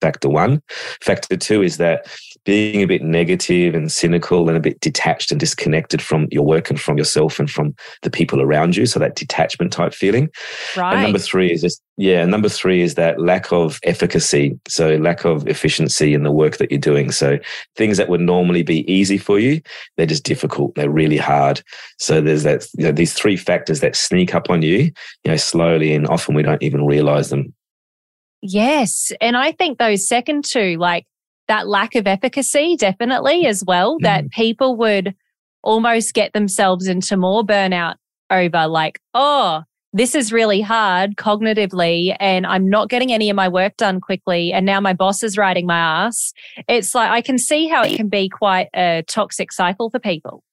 factor 0.00 0.28
one. 0.28 0.62
Factor 1.02 1.36
two 1.36 1.62
is 1.62 1.76
that 1.78 2.06
being 2.44 2.82
a 2.82 2.86
bit 2.86 3.02
negative 3.02 3.74
and 3.74 3.92
cynical 3.92 4.48
and 4.48 4.56
a 4.56 4.60
bit 4.60 4.80
detached 4.80 5.30
and 5.30 5.38
disconnected 5.38 6.00
from 6.00 6.26
your 6.30 6.44
work 6.44 6.70
and 6.70 6.80
from 6.80 6.96
yourself 6.96 7.38
and 7.38 7.50
from 7.50 7.74
the 8.02 8.10
people 8.10 8.40
around 8.40 8.76
you. 8.76 8.86
So 8.86 8.98
that 8.98 9.14
detachment 9.14 9.72
type 9.72 9.92
feeling. 9.92 10.30
Right. 10.76 10.94
And 10.94 11.02
number 11.02 11.18
three 11.18 11.52
is 11.52 11.60
just, 11.60 11.82
yeah, 11.96 12.24
number 12.24 12.48
three 12.48 12.80
is 12.80 12.94
that 12.94 13.20
lack 13.20 13.52
of 13.52 13.78
efficacy. 13.82 14.58
So 14.68 14.96
lack 14.96 15.24
of 15.24 15.46
efficiency 15.48 16.14
in 16.14 16.22
the 16.22 16.32
work 16.32 16.56
that 16.56 16.70
you're 16.70 16.80
doing. 16.80 17.10
So 17.10 17.38
things 17.76 17.98
that 17.98 18.08
would 18.08 18.22
normally 18.22 18.62
be 18.62 18.90
easy 18.90 19.18
for 19.18 19.38
you, 19.38 19.60
they're 19.96 20.06
just 20.06 20.24
difficult. 20.24 20.74
They're 20.74 20.90
really 20.90 21.18
hard. 21.18 21.62
So 21.98 22.20
there's 22.20 22.44
that, 22.44 22.66
you 22.76 22.84
know, 22.84 22.92
these 22.92 23.12
three 23.12 23.36
factors 23.36 23.80
that 23.80 23.96
sneak 23.96 24.34
up 24.34 24.48
on 24.48 24.62
you, 24.62 24.78
you 24.78 24.92
know, 25.26 25.36
slowly 25.36 25.94
and 25.94 26.06
often 26.08 26.34
we 26.34 26.42
don't 26.42 26.62
even 26.62 26.86
realize 26.86 27.28
them. 27.28 27.52
Yes. 28.42 29.12
And 29.20 29.36
I 29.36 29.52
think 29.52 29.78
those 29.78 30.08
second 30.08 30.46
two, 30.46 30.76
like 30.78 31.06
that 31.50 31.66
lack 31.66 31.96
of 31.96 32.06
efficacy, 32.06 32.76
definitely 32.76 33.44
as 33.44 33.64
well, 33.66 33.98
mm. 33.98 34.02
that 34.02 34.30
people 34.30 34.76
would 34.76 35.14
almost 35.62 36.14
get 36.14 36.32
themselves 36.32 36.86
into 36.86 37.16
more 37.16 37.42
burnout 37.44 37.96
over, 38.30 38.68
like, 38.68 39.00
oh, 39.14 39.64
this 39.92 40.14
is 40.14 40.32
really 40.32 40.60
hard 40.60 41.16
cognitively 41.16 42.16
and 42.20 42.46
I'm 42.46 42.70
not 42.70 42.88
getting 42.88 43.12
any 43.12 43.28
of 43.28 43.34
my 43.34 43.48
work 43.48 43.76
done 43.76 44.00
quickly. 44.00 44.52
And 44.52 44.64
now 44.64 44.80
my 44.80 44.92
boss 44.92 45.24
is 45.24 45.36
riding 45.36 45.66
my 45.66 45.76
ass. 46.06 46.32
It's 46.68 46.94
like 46.94 47.10
I 47.10 47.20
can 47.20 47.36
see 47.38 47.66
how 47.66 47.82
it 47.82 47.96
can 47.96 48.08
be 48.08 48.28
quite 48.28 48.68
a 48.72 49.02
toxic 49.08 49.50
cycle 49.50 49.90
for 49.90 49.98
people. 49.98 50.44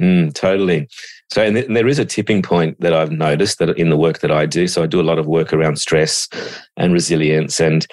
Mm, 0.00 0.32
totally. 0.32 0.86
So, 1.32 1.42
and, 1.42 1.56
th- 1.56 1.66
and, 1.66 1.76
there 1.76 1.88
is 1.88 1.98
a 1.98 2.04
tipping 2.04 2.42
point 2.42 2.78
that 2.80 2.92
I've 2.92 3.10
noticed 3.10 3.58
that 3.58 3.70
in 3.70 3.88
the 3.88 3.96
work 3.96 4.20
that 4.20 4.30
I 4.30 4.46
do. 4.46 4.68
So, 4.68 4.82
I 4.82 4.86
do 4.86 5.00
a 5.00 5.02
lot 5.02 5.18
of 5.18 5.26
work 5.26 5.54
around 5.54 5.76
stress 5.78 6.28
and 6.76 6.92
resilience. 6.92 7.58
And 7.60 7.86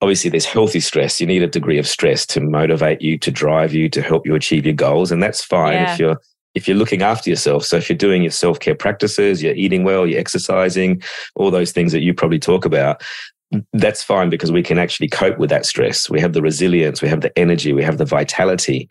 obviously, 0.00 0.30
there's 0.30 0.44
healthy 0.44 0.80
stress. 0.80 1.20
You 1.20 1.26
need 1.26 1.42
a 1.42 1.48
degree 1.48 1.78
of 1.78 1.86
stress 1.86 2.26
to 2.26 2.40
motivate 2.40 3.00
you, 3.02 3.18
to 3.18 3.30
drive 3.30 3.72
you, 3.72 3.88
to 3.90 4.02
help 4.02 4.26
you 4.26 4.34
achieve 4.34 4.66
your 4.66 4.74
goals. 4.74 5.12
And 5.12 5.22
that's 5.22 5.44
fine 5.44 5.74
yeah. 5.74 5.92
if 5.92 5.98
you're 5.98 6.20
if 6.54 6.66
you're 6.66 6.76
looking 6.76 7.02
after 7.02 7.28
yourself. 7.28 7.64
So, 7.64 7.76
if 7.76 7.88
you're 7.88 7.96
doing 7.96 8.22
your 8.22 8.30
self 8.30 8.60
care 8.60 8.74
practices, 8.74 9.42
you're 9.42 9.54
eating 9.54 9.84
well, 9.84 10.06
you're 10.06 10.20
exercising, 10.20 11.02
all 11.34 11.50
those 11.50 11.72
things 11.72 11.92
that 11.92 12.02
you 12.02 12.14
probably 12.14 12.38
talk 12.38 12.64
about 12.64 13.02
that's 13.72 14.02
fine 14.02 14.30
because 14.30 14.50
we 14.50 14.62
can 14.62 14.78
actually 14.78 15.08
cope 15.08 15.38
with 15.38 15.50
that 15.50 15.66
stress. 15.66 16.10
We 16.10 16.20
have 16.20 16.32
the 16.32 16.42
resilience, 16.42 17.00
we 17.00 17.08
have 17.08 17.20
the 17.20 17.36
energy, 17.38 17.72
we 17.72 17.84
have 17.84 17.98
the 17.98 18.04
vitality. 18.04 18.88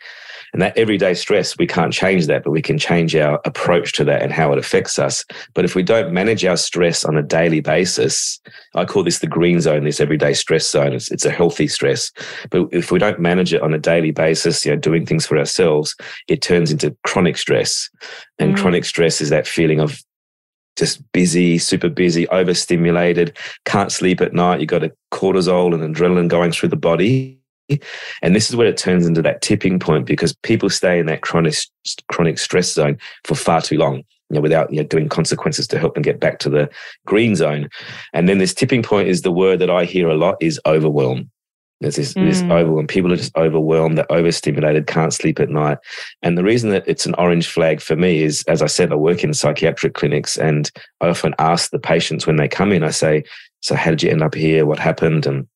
And 0.56 0.62
that 0.62 0.78
everyday 0.78 1.16
stress, 1.16 1.58
we 1.58 1.68
can't 1.68 1.92
change 1.92 2.28
that, 2.28 2.46
but 2.46 2.52
we 2.52 2.62
can 2.62 2.78
change 2.78 3.14
our 3.14 3.42
approach 3.44 3.92
to 3.96 4.06
that 4.06 4.22
and 4.22 4.32
how 4.32 4.54
it 4.54 4.58
affects 4.58 4.98
us. 4.98 5.26
But 5.54 5.66
if 5.66 5.76
we 5.76 5.84
don't 5.84 6.14
manage 6.14 6.46
our 6.46 6.56
stress 6.56 7.04
on 7.04 7.18
a 7.18 7.22
daily 7.22 7.60
basis, 7.60 8.40
I 8.74 8.86
call 8.86 9.04
this 9.04 9.20
the 9.20 9.28
green 9.28 9.60
zone, 9.60 9.84
this 9.84 10.00
everyday 10.00 10.34
stress 10.34 10.72
zone. 10.72 10.94
It's, 10.94 11.12
it's 11.12 11.26
a 11.26 11.30
healthy 11.30 11.68
stress. 11.68 12.10
But 12.52 12.70
if 12.72 12.90
we 12.90 13.00
don't 13.00 13.20
manage 13.20 13.54
it 13.54 13.62
on 13.62 13.74
a 13.74 13.78
daily 13.78 14.12
basis, 14.12 14.66
you 14.66 14.72
know, 14.72 14.80
doing 14.80 15.06
things 15.06 15.26
for 15.26 15.38
ourselves, 15.38 15.94
it 16.30 16.42
turns 16.42 16.72
into 16.72 16.96
chronic 17.06 17.36
stress. 17.36 17.90
And 18.40 18.56
mm. 18.56 18.58
chronic 18.58 18.86
stress 18.86 19.20
is 19.20 19.32
that 19.32 19.48
feeling 19.48 19.82
of 19.82 20.02
just 20.78 21.02
busy, 21.12 21.58
super 21.58 21.90
busy, 21.90 22.30
overstimulated, 22.30 23.38
can't 23.66 23.92
sleep 23.92 24.22
at 24.22 24.32
night. 24.32 24.62
You've 24.62 24.70
got 24.70 24.86
a 24.86 24.94
cortisol 25.12 25.74
and 25.74 25.94
adrenaline 25.94 26.30
going 26.30 26.54
through 26.54 26.70
the 26.70 26.78
body 26.78 27.42
And 28.22 28.36
this 28.36 28.50
is 28.50 28.56
where 28.56 28.68
it 28.68 28.78
turns 28.78 29.08
into 29.08 29.22
that 29.24 29.42
tipping 29.42 29.80
point 29.80 30.06
because 30.06 30.36
people 30.44 30.70
stay 30.70 31.00
in 31.00 31.06
that 31.08 31.22
chronic 31.22 31.56
chronic 32.12 32.38
stress 32.38 32.72
zone 32.72 32.98
for 33.24 33.36
far 33.36 33.62
too 33.62 33.78
long. 33.78 34.04
You 34.30 34.36
know, 34.36 34.42
without 34.42 34.74
you 34.74 34.82
know, 34.82 34.88
doing 34.88 35.08
consequences 35.08 35.68
to 35.68 35.78
help 35.78 35.94
them 35.94 36.02
get 36.02 36.20
back 36.20 36.40
to 36.40 36.50
the 36.50 36.68
green 37.06 37.36
zone. 37.36 37.70
And 38.12 38.28
then 38.28 38.40
this 38.40 38.56
tipping 38.56 38.82
point 38.82 39.08
is 39.08 39.22
the 39.22 39.32
word 39.32 39.60
that 39.60 39.70
I 39.70 39.86
hear 39.86 40.10
a 40.10 40.16
lot 40.16 40.38
is 40.42 40.60
overwhelm. 40.66 41.30
There's 41.82 41.98
this, 41.98 42.14
mm. 42.14 42.28
this 42.28 42.42
overwhelm. 42.44 42.88
People 42.88 43.12
are 43.12 43.18
just 43.18 43.36
overwhelmed, 43.36 43.98
they're 43.98 44.12
overstimulated, 44.12 44.88
can't 44.88 45.14
sleep 45.14 45.40
at 45.40 45.50
night. 45.50 45.78
And 46.24 46.38
the 46.38 46.44
reason 46.44 46.70
that 46.72 46.88
it's 46.88 47.06
an 47.06 47.16
orange 47.20 47.48
flag 47.48 47.82
for 47.82 47.96
me 47.96 48.24
is, 48.24 48.44
as 48.48 48.62
I 48.62 48.68
said, 48.68 48.92
I 48.92 48.96
work 48.96 49.24
in 49.24 49.34
psychiatric 49.34 49.94
clinics 49.94 50.38
and 50.38 50.72
I 51.02 51.10
often 51.10 51.36
ask 51.38 51.70
the 51.70 51.80
patients 51.80 52.26
when 52.26 52.38
they 52.38 52.48
come 52.48 52.72
in, 52.72 52.84
I 52.84 52.92
say, 52.92 53.24
So, 53.62 53.76
how 53.76 53.92
did 53.92 54.04
you 54.04 54.10
end 54.10 54.24
up 54.24 54.34
here? 54.34 54.66
What 54.66 54.80
happened? 54.80 55.26
And 55.28 55.48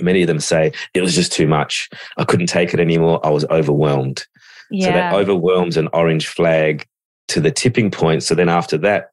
many 0.00 0.22
of 0.22 0.26
them 0.26 0.40
say, 0.40 0.72
It 0.94 1.02
was 1.02 1.14
just 1.14 1.32
too 1.32 1.46
much. 1.46 1.88
I 2.16 2.24
couldn't 2.24 2.46
take 2.46 2.74
it 2.74 2.80
anymore. 2.80 3.24
I 3.24 3.30
was 3.30 3.44
overwhelmed. 3.46 4.26
Yeah. 4.70 4.86
So, 4.86 4.92
that 4.92 5.14
overwhelms 5.14 5.76
an 5.76 5.88
orange 5.92 6.28
flag 6.28 6.86
to 7.28 7.40
the 7.40 7.50
tipping 7.50 7.90
point. 7.90 8.22
So, 8.22 8.34
then 8.34 8.48
after 8.48 8.78
that, 8.78 9.10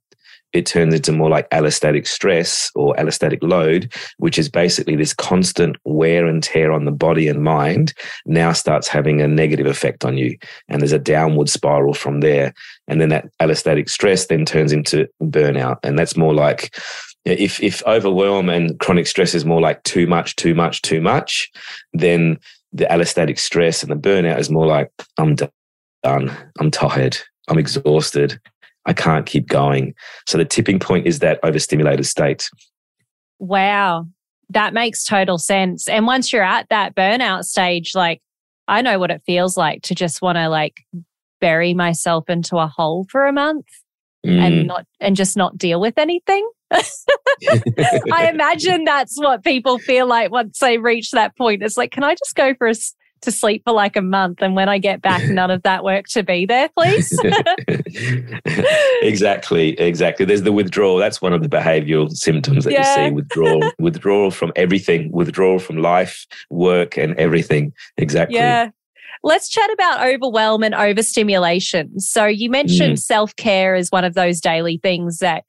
it 0.53 0.65
turns 0.65 0.93
into 0.93 1.11
more 1.11 1.29
like 1.29 1.49
allostatic 1.51 2.07
stress 2.07 2.71
or 2.75 2.93
allostatic 2.95 3.39
load, 3.41 3.93
which 4.17 4.37
is 4.37 4.49
basically 4.49 4.95
this 4.95 5.13
constant 5.13 5.77
wear 5.85 6.25
and 6.25 6.43
tear 6.43 6.71
on 6.71 6.85
the 6.85 6.91
body 6.91 7.27
and 7.27 7.43
mind, 7.43 7.93
now 8.25 8.51
starts 8.51 8.87
having 8.87 9.21
a 9.21 9.27
negative 9.27 9.65
effect 9.65 10.03
on 10.03 10.17
you. 10.17 10.37
And 10.67 10.81
there's 10.81 10.91
a 10.91 10.99
downward 10.99 11.49
spiral 11.49 11.93
from 11.93 12.19
there. 12.19 12.53
And 12.87 12.99
then 12.99 13.09
that 13.09 13.29
allostatic 13.39 13.89
stress 13.89 14.27
then 14.27 14.45
turns 14.45 14.73
into 14.73 15.07
burnout. 15.21 15.77
And 15.83 15.97
that's 15.97 16.17
more 16.17 16.33
like, 16.33 16.75
if, 17.25 17.61
if 17.61 17.85
overwhelm 17.85 18.49
and 18.49 18.79
chronic 18.79 19.07
stress 19.07 19.35
is 19.35 19.45
more 19.45 19.61
like 19.61 19.83
too 19.83 20.07
much, 20.07 20.35
too 20.35 20.55
much, 20.55 20.81
too 20.81 21.01
much, 21.01 21.51
then 21.93 22.37
the 22.73 22.85
allostatic 22.85 23.37
stress 23.37 23.83
and 23.83 23.91
the 23.91 23.95
burnout 23.95 24.39
is 24.39 24.49
more 24.49 24.65
like, 24.65 24.91
I'm 25.17 25.35
done. 25.35 25.51
I'm 26.03 26.71
tired. 26.71 27.17
I'm 27.47 27.57
exhausted. 27.57 28.39
I 28.85 28.93
can't 28.93 29.25
keep 29.25 29.47
going. 29.47 29.93
So 30.27 30.37
the 30.37 30.45
tipping 30.45 30.79
point 30.79 31.05
is 31.05 31.19
that 31.19 31.39
overstimulated 31.43 32.05
state. 32.05 32.49
Wow. 33.39 34.07
That 34.49 34.73
makes 34.73 35.03
total 35.03 35.37
sense. 35.37 35.87
And 35.87 36.07
once 36.07 36.33
you're 36.33 36.43
at 36.43 36.69
that 36.69 36.95
burnout 36.95 37.43
stage, 37.43 37.91
like 37.93 38.21
I 38.67 38.81
know 38.81 38.99
what 38.99 39.11
it 39.11 39.21
feels 39.25 39.57
like 39.57 39.83
to 39.83 39.95
just 39.95 40.21
want 40.21 40.37
to 40.37 40.49
like 40.49 40.81
bury 41.39 41.73
myself 41.73 42.29
into 42.29 42.57
a 42.57 42.67
hole 42.67 43.05
for 43.09 43.27
a 43.27 43.33
month 43.33 43.65
mm. 44.25 44.39
and 44.39 44.67
not 44.67 44.85
and 44.99 45.15
just 45.15 45.37
not 45.37 45.57
deal 45.57 45.79
with 45.79 45.97
anything. 45.97 46.49
I 48.13 48.29
imagine 48.29 48.83
that's 48.85 49.17
what 49.17 49.43
people 49.43 49.77
feel 49.79 50.07
like 50.07 50.31
once 50.31 50.59
they 50.59 50.77
reach 50.77 51.11
that 51.11 51.37
point. 51.37 51.63
It's 51.63 51.77
like, 51.77 51.91
can 51.91 52.03
I 52.03 52.15
just 52.15 52.35
go 52.35 52.53
for 52.55 52.67
a 52.67 52.75
to 53.21 53.31
sleep 53.31 53.63
for 53.65 53.73
like 53.73 53.95
a 53.95 54.01
month. 54.01 54.41
And 54.41 54.55
when 54.55 54.69
I 54.69 54.77
get 54.77 55.01
back, 55.01 55.23
none 55.29 55.51
of 55.51 55.63
that 55.63 55.83
work 55.83 56.07
to 56.09 56.23
be 56.23 56.45
there, 56.45 56.69
please. 56.77 57.17
exactly. 59.01 59.79
Exactly. 59.79 60.25
There's 60.25 60.43
the 60.43 60.51
withdrawal. 60.51 60.97
That's 60.97 61.21
one 61.21 61.33
of 61.33 61.41
the 61.41 61.49
behavioral 61.49 62.11
symptoms 62.11 62.65
that 62.65 62.73
yeah. 62.73 63.03
you 63.03 63.09
see 63.09 63.15
withdrawal, 63.15 63.71
withdrawal 63.79 64.31
from 64.31 64.51
everything, 64.55 65.11
withdrawal 65.11 65.59
from 65.59 65.77
life, 65.77 66.25
work, 66.49 66.97
and 66.97 67.15
everything. 67.15 67.73
Exactly. 67.97 68.37
Yeah. 68.37 68.69
Let's 69.23 69.49
chat 69.49 69.71
about 69.71 70.07
overwhelm 70.07 70.63
and 70.63 70.73
overstimulation. 70.73 71.99
So 71.99 72.25
you 72.25 72.49
mentioned 72.49 72.93
mm. 72.93 72.99
self 72.99 73.35
care 73.35 73.75
as 73.75 73.89
one 73.89 74.03
of 74.03 74.15
those 74.15 74.41
daily 74.41 74.79
things 74.81 75.19
that 75.19 75.43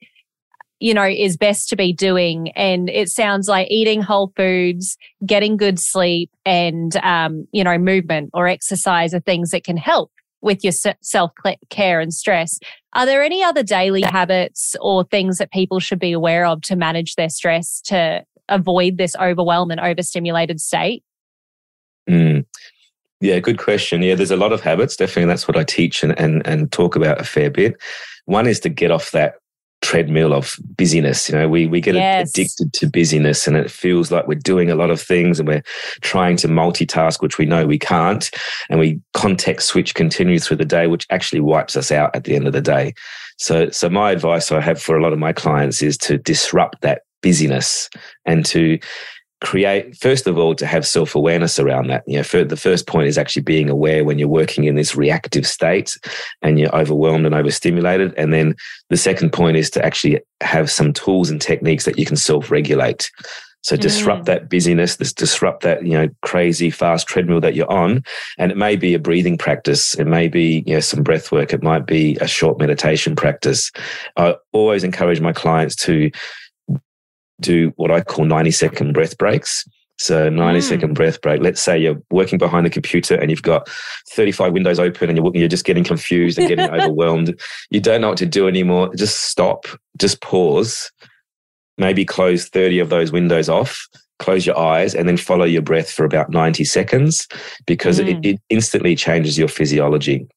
you 0.83 0.93
know, 0.93 1.07
is 1.07 1.37
best 1.37 1.69
to 1.69 1.77
be 1.77 1.93
doing. 1.93 2.51
And 2.57 2.89
it 2.89 3.07
sounds 3.07 3.47
like 3.47 3.71
eating 3.71 4.01
whole 4.01 4.33
foods, 4.35 4.97
getting 5.25 5.55
good 5.55 5.79
sleep, 5.79 6.29
and, 6.45 6.93
um, 6.97 7.47
you 7.53 7.63
know, 7.63 7.77
movement 7.77 8.31
or 8.33 8.49
exercise 8.49 9.13
are 9.13 9.21
things 9.21 9.51
that 9.51 9.63
can 9.63 9.77
help 9.77 10.11
with 10.41 10.61
your 10.61 10.73
self 10.73 11.31
care 11.69 12.01
and 12.01 12.13
stress. 12.13 12.59
Are 12.91 13.05
there 13.05 13.23
any 13.23 13.41
other 13.41 13.63
daily 13.63 14.01
habits 14.01 14.75
or 14.81 15.05
things 15.05 15.37
that 15.37 15.53
people 15.53 15.79
should 15.79 15.99
be 15.99 16.11
aware 16.11 16.45
of 16.45 16.61
to 16.63 16.75
manage 16.75 17.15
their 17.15 17.29
stress 17.29 17.79
to 17.85 18.25
avoid 18.49 18.97
this 18.97 19.15
overwhelm 19.15 19.71
and 19.71 19.79
overstimulated 19.79 20.59
state? 20.59 21.01
Mm. 22.09 22.45
Yeah, 23.21 23.39
good 23.39 23.57
question. 23.57 24.01
Yeah, 24.01 24.15
there's 24.15 24.31
a 24.31 24.35
lot 24.35 24.51
of 24.51 24.59
habits. 24.59 24.97
Definitely, 24.97 25.27
that's 25.27 25.47
what 25.47 25.55
I 25.55 25.63
teach 25.63 26.03
and, 26.03 26.19
and 26.19 26.45
and 26.45 26.69
talk 26.73 26.97
about 26.97 27.21
a 27.21 27.23
fair 27.23 27.49
bit. 27.49 27.81
One 28.25 28.47
is 28.47 28.59
to 28.61 28.69
get 28.69 28.91
off 28.91 29.11
that 29.11 29.35
treadmill 29.83 30.33
of 30.33 30.57
busyness. 30.77 31.29
You 31.29 31.35
know, 31.35 31.47
we 31.47 31.67
we 31.67 31.81
get 31.81 31.93
yes. 31.93 32.31
addicted 32.31 32.73
to 32.73 32.87
busyness, 32.87 33.45
and 33.45 33.55
it 33.55 33.69
feels 33.69 34.11
like 34.11 34.27
we're 34.27 34.35
doing 34.35 34.71
a 34.71 34.75
lot 34.75 34.89
of 34.89 34.99
things, 34.99 35.39
and 35.39 35.47
we're 35.47 35.63
trying 36.01 36.37
to 36.37 36.47
multitask, 36.47 37.21
which 37.21 37.37
we 37.37 37.45
know 37.45 37.67
we 37.67 37.77
can't, 37.77 38.31
and 38.69 38.79
we 38.79 38.99
context 39.13 39.67
switch 39.67 39.93
continue 39.93 40.39
through 40.39 40.57
the 40.57 40.65
day, 40.65 40.87
which 40.87 41.05
actually 41.09 41.41
wipes 41.41 41.75
us 41.75 41.91
out 41.91 42.15
at 42.15 42.23
the 42.23 42.35
end 42.35 42.47
of 42.47 42.53
the 42.53 42.61
day. 42.61 42.93
So, 43.37 43.69
so 43.69 43.89
my 43.89 44.11
advice 44.11 44.51
I 44.51 44.61
have 44.61 44.81
for 44.81 44.97
a 44.97 45.03
lot 45.03 45.13
of 45.13 45.19
my 45.19 45.33
clients 45.33 45.81
is 45.81 45.97
to 45.99 46.17
disrupt 46.17 46.81
that 46.81 47.01
busyness 47.21 47.89
and 48.25 48.45
to 48.45 48.79
create 49.43 49.95
first 49.97 50.25
of 50.25 50.37
all 50.37 50.55
to 50.55 50.65
have 50.65 50.87
self-awareness 50.87 51.59
around 51.59 51.87
that 51.87 52.01
you 52.07 52.15
know 52.15 52.23
for, 52.23 52.43
the 52.43 52.57
first 52.57 52.87
point 52.87 53.07
is 53.07 53.17
actually 53.17 53.41
being 53.41 53.69
aware 53.69 54.05
when 54.05 54.17
you're 54.17 54.27
working 54.27 54.63
in 54.63 54.75
this 54.75 54.95
reactive 54.95 55.45
state 55.45 55.97
and 56.41 56.57
you're 56.57 56.75
overwhelmed 56.75 57.25
and 57.25 57.35
overstimulated 57.35 58.13
and 58.17 58.33
then 58.33 58.55
the 58.89 58.97
second 58.97 59.31
point 59.33 59.57
is 59.57 59.69
to 59.69 59.83
actually 59.85 60.19
have 60.41 60.71
some 60.71 60.93
tools 60.93 61.29
and 61.29 61.41
techniques 61.41 61.83
that 61.83 61.99
you 61.99 62.05
can 62.05 62.15
self-regulate 62.15 63.11
so 63.63 63.77
disrupt 63.77 64.23
mm. 64.23 64.25
that 64.25 64.49
busyness, 64.49 64.97
this 64.97 65.13
disrupt 65.13 65.63
that, 65.63 65.85
you 65.85 65.93
know, 65.93 66.09
crazy 66.21 66.69
fast 66.69 67.07
treadmill 67.07 67.39
that 67.39 67.55
you're 67.55 67.71
on. 67.71 68.03
And 68.37 68.51
it 68.51 68.57
may 68.57 68.75
be 68.75 68.93
a 68.93 68.99
breathing 68.99 69.37
practice. 69.37 69.95
It 69.95 70.03
may 70.05 70.27
be, 70.27 70.65
you 70.67 70.73
know, 70.73 70.81
some 70.81 71.01
breath 71.01 71.31
work. 71.31 71.53
It 71.53 71.63
might 71.63 71.85
be 71.85 72.17
a 72.19 72.27
short 72.27 72.59
meditation 72.59 73.15
practice. 73.15 73.71
I 74.17 74.35
always 74.51 74.83
encourage 74.83 75.21
my 75.21 75.31
clients 75.31 75.77
to 75.77 76.11
do 77.43 77.71
what 77.75 77.91
I 77.91 78.01
call 78.01 78.25
90 78.25 78.51
second 78.51 78.93
breath 78.93 79.17
breaks. 79.17 79.65
So 79.99 80.27
90 80.29 80.59
mm. 80.59 80.63
second 80.63 80.93
breath 80.95 81.21
break. 81.21 81.41
Let's 81.41 81.61
say 81.61 81.77
you're 81.77 82.01
working 82.09 82.37
behind 82.37 82.65
the 82.65 82.69
computer 82.69 83.15
and 83.15 83.29
you've 83.29 83.43
got 83.43 83.69
35 84.11 84.53
windows 84.53 84.79
open 84.79 85.09
and 85.09 85.17
you're, 85.17 85.31
you're 85.35 85.47
just 85.47 85.65
getting 85.65 85.83
confused 85.83 86.37
and 86.39 86.47
getting 86.47 86.69
overwhelmed. 86.81 87.39
You 87.69 87.79
don't 87.79 88.01
know 88.01 88.09
what 88.09 88.17
to 88.17 88.25
do 88.25 88.47
anymore. 88.47 88.93
Just 88.95 89.29
stop, 89.29 89.65
just 89.97 90.21
pause, 90.21 90.91
maybe 91.77 92.05
close 92.05 92.49
30 92.49 92.79
of 92.79 92.89
those 92.89 93.11
windows 93.11 93.49
off, 93.49 93.87
close 94.19 94.45
your 94.45 94.57
eyes 94.57 94.95
and 94.95 95.07
then 95.07 95.17
follow 95.17 95.45
your 95.45 95.61
breath 95.61 95.91
for 95.91 96.05
about 96.05 96.31
90 96.31 96.63
seconds 96.65 97.27
because 97.65 97.99
mm. 97.99 98.09
it, 98.09 98.25
it 98.25 98.41
instantly 98.49 98.95
changes 98.95 99.37
your 99.37 99.47
physiology. 99.47 100.27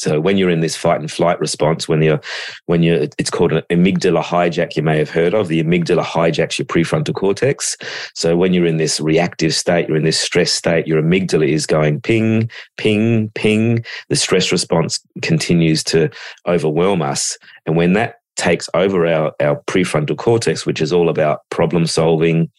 So 0.00 0.18
when 0.18 0.38
you're 0.38 0.48
in 0.48 0.60
this 0.60 0.76
fight 0.76 0.98
and 0.98 1.10
flight 1.10 1.38
response, 1.40 1.86
when 1.86 2.00
you're, 2.00 2.20
when 2.64 2.82
you're, 2.82 3.06
it's 3.18 3.28
called 3.28 3.52
an 3.52 3.62
amygdala 3.68 4.22
hijack. 4.22 4.74
You 4.74 4.82
may 4.82 4.96
have 4.96 5.10
heard 5.10 5.34
of 5.34 5.48
the 5.48 5.62
amygdala 5.62 6.02
hijacks 6.02 6.58
your 6.58 6.64
prefrontal 6.64 7.14
cortex. 7.14 7.76
So 8.14 8.34
when 8.34 8.54
you're 8.54 8.64
in 8.64 8.78
this 8.78 8.98
reactive 8.98 9.54
state, 9.54 9.88
you're 9.88 9.98
in 9.98 10.04
this 10.04 10.18
stress 10.18 10.52
state, 10.52 10.86
your 10.86 11.02
amygdala 11.02 11.46
is 11.46 11.66
going 11.66 12.00
ping, 12.00 12.50
ping, 12.78 13.28
ping. 13.34 13.84
The 14.08 14.16
stress 14.16 14.50
response 14.50 15.00
continues 15.20 15.84
to 15.84 16.08
overwhelm 16.46 17.02
us, 17.02 17.36
and 17.66 17.76
when 17.76 17.92
that 17.92 18.16
takes 18.36 18.70
over 18.72 19.06
our 19.06 19.32
our 19.40 19.60
prefrontal 19.66 20.16
cortex, 20.16 20.64
which 20.64 20.80
is 20.80 20.94
all 20.94 21.10
about 21.10 21.40
problem 21.50 21.86
solving, 21.86 22.50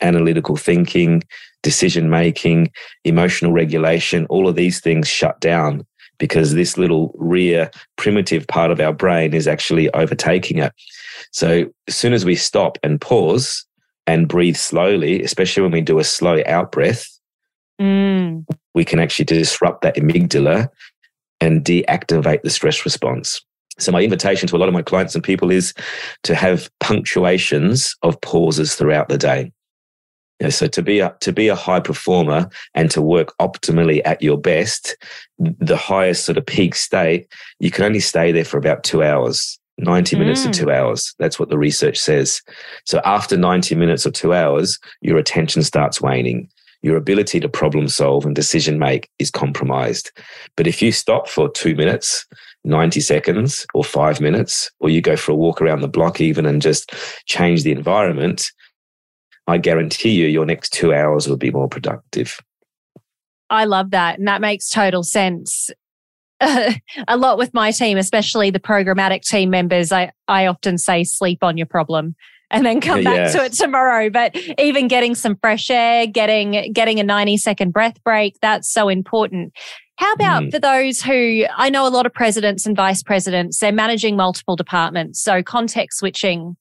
analytical 0.00 0.56
thinking, 0.56 1.24
decision 1.64 2.08
making, 2.08 2.70
emotional 3.04 3.52
regulation, 3.52 4.26
all 4.26 4.46
of 4.48 4.54
these 4.54 4.80
things 4.80 5.08
shut 5.08 5.40
down 5.40 5.84
because 6.18 6.54
this 6.54 6.78
little 6.78 7.14
rear 7.16 7.70
primitive 7.96 8.46
part 8.46 8.70
of 8.70 8.80
our 8.80 8.92
brain 8.92 9.34
is 9.34 9.48
actually 9.48 9.90
overtaking 9.90 10.58
it. 10.58 10.72
So 11.32 11.66
as 11.88 11.96
soon 11.96 12.12
as 12.12 12.24
we 12.24 12.34
stop 12.34 12.78
and 12.82 13.00
pause 13.00 13.64
and 14.06 14.28
breathe 14.28 14.56
slowly, 14.56 15.22
especially 15.22 15.62
when 15.62 15.72
we 15.72 15.80
do 15.80 15.98
a 15.98 16.04
slow 16.04 16.42
out 16.46 16.72
breath, 16.72 17.06
mm. 17.80 18.44
we 18.74 18.84
can 18.84 18.98
actually 18.98 19.24
disrupt 19.24 19.82
that 19.82 19.96
amygdala 19.96 20.68
and 21.40 21.64
deactivate 21.64 22.42
the 22.42 22.50
stress 22.50 22.84
response. 22.84 23.40
So 23.78 23.90
my 23.90 24.02
invitation 24.02 24.48
to 24.48 24.56
a 24.56 24.58
lot 24.58 24.68
of 24.68 24.74
my 24.74 24.82
clients 24.82 25.14
and 25.14 25.24
people 25.24 25.50
is 25.50 25.74
to 26.22 26.34
have 26.34 26.70
punctuations 26.80 27.96
of 28.02 28.20
pauses 28.20 28.76
throughout 28.76 29.08
the 29.08 29.18
day. 29.18 29.52
You 30.40 30.46
know, 30.46 30.50
so 30.50 30.66
to 30.66 30.82
be 30.82 31.00
a 31.00 31.14
to 31.20 31.32
be 31.32 31.48
a 31.48 31.54
high 31.54 31.80
performer 31.80 32.48
and 32.74 32.90
to 32.90 33.00
work 33.00 33.34
optimally 33.40 34.00
at 34.04 34.20
your 34.20 34.38
best, 34.38 34.96
the 35.38 35.76
highest 35.76 36.24
sort 36.24 36.38
of 36.38 36.46
peak 36.46 36.74
state, 36.74 37.28
you 37.60 37.70
can 37.70 37.84
only 37.84 38.00
stay 38.00 38.32
there 38.32 38.44
for 38.44 38.58
about 38.58 38.84
two 38.84 39.02
hours. 39.02 39.58
90 39.78 40.16
minutes 40.16 40.42
mm. 40.42 40.52
to 40.52 40.58
two 40.58 40.70
hours. 40.70 41.14
That's 41.18 41.38
what 41.38 41.48
the 41.48 41.58
research 41.58 41.98
says. 41.98 42.40
So 42.84 43.00
after 43.04 43.36
90 43.36 43.74
minutes 43.74 44.06
or 44.06 44.12
two 44.12 44.32
hours, 44.32 44.78
your 45.00 45.18
attention 45.18 45.62
starts 45.62 46.00
waning. 46.00 46.48
Your 46.82 46.96
ability 46.96 47.40
to 47.40 47.48
problem 47.48 47.88
solve 47.88 48.24
and 48.24 48.36
decision 48.36 48.78
make 48.78 49.08
is 49.18 49.30
compromised. 49.30 50.12
But 50.56 50.66
if 50.66 50.80
you 50.80 50.92
stop 50.92 51.28
for 51.28 51.48
two 51.48 51.74
minutes, 51.74 52.24
90 52.64 53.00
seconds 53.00 53.66
or 53.74 53.84
five 53.84 54.20
minutes, 54.20 54.70
or 54.80 54.90
you 54.90 55.00
go 55.00 55.16
for 55.16 55.32
a 55.32 55.36
walk 55.36 55.60
around 55.60 55.80
the 55.80 55.88
block 55.88 56.20
even 56.20 56.46
and 56.46 56.62
just 56.62 56.92
change 57.26 57.62
the 57.62 57.72
environment, 57.72 58.44
I 59.46 59.58
guarantee 59.58 60.12
you 60.12 60.26
your 60.26 60.46
next 60.46 60.72
two 60.72 60.94
hours 60.94 61.28
will 61.28 61.36
be 61.36 61.50
more 61.50 61.68
productive. 61.68 62.40
I 63.50 63.64
love 63.64 63.90
that. 63.90 64.18
And 64.18 64.26
that 64.26 64.40
makes 64.40 64.68
total 64.68 65.02
sense. 65.02 65.70
a 66.40 67.16
lot 67.16 67.38
with 67.38 67.52
my 67.54 67.70
team, 67.70 67.98
especially 67.98 68.50
the 68.50 68.60
programmatic 68.60 69.22
team 69.22 69.50
members, 69.50 69.92
I, 69.92 70.12
I 70.28 70.46
often 70.46 70.78
say 70.78 71.04
sleep 71.04 71.42
on 71.42 71.56
your 71.56 71.66
problem 71.66 72.16
and 72.50 72.64
then 72.64 72.80
come 72.80 73.02
back 73.02 73.32
to 73.32 73.44
it 73.44 73.52
tomorrow. 73.52 74.10
But 74.10 74.36
even 74.58 74.88
getting 74.88 75.14
some 75.14 75.36
fresh 75.36 75.70
air, 75.70 76.06
getting 76.06 76.72
getting 76.72 77.00
a 77.00 77.02
90 77.02 77.36
second 77.36 77.72
breath 77.72 78.02
break, 78.04 78.36
that's 78.40 78.72
so 78.72 78.88
important. 78.88 79.52
How 79.96 80.12
about 80.12 80.44
mm. 80.44 80.50
for 80.50 80.58
those 80.58 81.00
who 81.00 81.44
I 81.56 81.70
know 81.70 81.86
a 81.86 81.90
lot 81.90 82.06
of 82.06 82.12
presidents 82.12 82.66
and 82.66 82.76
vice 82.76 83.02
presidents, 83.02 83.58
they're 83.58 83.72
managing 83.72 84.16
multiple 84.16 84.56
departments. 84.56 85.20
So 85.20 85.42
context 85.42 85.98
switching 85.98 86.56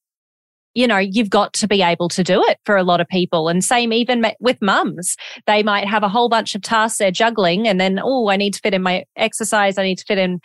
you 0.74 0.88
know, 0.88 0.98
you've 0.98 1.30
got 1.30 1.54
to 1.54 1.68
be 1.68 1.82
able 1.82 2.10
to 2.10 2.24
do 2.24 2.44
it 2.44 2.60
for 2.66 2.76
a 2.76 2.84
lot 2.84 3.02
of 3.02 3.08
people. 3.08 3.48
And 3.48 3.64
same 3.64 3.94
even 3.94 4.26
with 4.40 4.62
mums. 4.62 5.16
They 5.46 5.64
might 5.64 5.88
have 5.88 6.04
a 6.04 6.10
whole 6.10 6.30
bunch 6.30 6.56
of 6.56 6.62
tasks 6.62 6.98
they're 6.98 7.12
juggling 7.12 7.68
and 7.68 7.80
then, 7.80 8.00
oh, 8.02 8.30
I 8.30 8.38
need 8.38 8.54
to 8.56 8.60
fit 8.60 8.74
in 8.74 8.82
my 8.82 9.06
exercise. 9.16 9.78
I 9.78 9.84
need 9.84 10.00
to 10.00 10.06
fit 10.06 10.18
in 10.18 10.40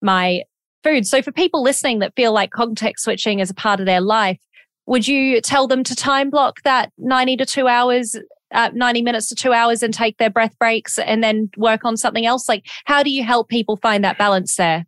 my 0.00 0.42
food. 0.82 1.06
So 1.06 1.22
for 1.22 1.32
people 1.32 1.62
listening 1.62 2.00
that 2.00 2.14
feel 2.16 2.32
like 2.32 2.50
context 2.50 3.04
switching 3.04 3.40
is 3.40 3.50
a 3.50 3.54
part 3.54 3.80
of 3.80 3.86
their 3.86 4.00
life, 4.00 4.38
would 4.86 5.06
you 5.06 5.40
tell 5.40 5.66
them 5.66 5.84
to 5.84 5.94
time 5.94 6.30
block 6.30 6.62
that 6.62 6.92
90 6.98 7.36
to 7.38 7.46
two 7.46 7.68
hours, 7.68 8.16
uh, 8.52 8.70
90 8.74 9.02
minutes 9.02 9.28
to 9.28 9.34
two 9.34 9.52
hours 9.52 9.82
and 9.82 9.94
take 9.94 10.18
their 10.18 10.30
breath 10.30 10.56
breaks 10.58 10.98
and 10.98 11.22
then 11.22 11.50
work 11.56 11.84
on 11.84 11.96
something 11.96 12.26
else? 12.26 12.48
Like, 12.48 12.66
how 12.84 13.02
do 13.02 13.10
you 13.10 13.22
help 13.22 13.48
people 13.48 13.76
find 13.76 14.04
that 14.04 14.18
balance 14.18 14.56
there? 14.56 14.84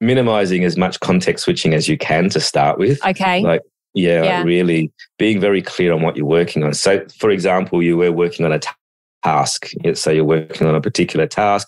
Minimizing 0.00 0.64
as 0.64 0.76
much 0.76 1.00
context 1.00 1.44
switching 1.44 1.74
as 1.74 1.88
you 1.88 1.96
can 1.96 2.28
to 2.30 2.40
start 2.40 2.78
with. 2.78 3.04
Okay. 3.04 3.42
Like, 3.42 3.62
yeah, 3.94 4.22
yeah. 4.22 4.36
Like 4.38 4.46
really 4.46 4.92
being 5.18 5.40
very 5.40 5.62
clear 5.62 5.92
on 5.92 6.02
what 6.02 6.16
you're 6.16 6.26
working 6.26 6.62
on. 6.64 6.74
So, 6.74 7.04
for 7.18 7.30
example, 7.30 7.82
you 7.82 7.96
were 7.96 8.12
working 8.12 8.44
on 8.44 8.52
a 8.52 8.58
t- 8.58 8.68
task. 9.24 9.70
So 9.94 10.10
you're 10.10 10.24
working 10.24 10.66
on 10.66 10.74
a 10.74 10.80
particular 10.80 11.26
task. 11.26 11.66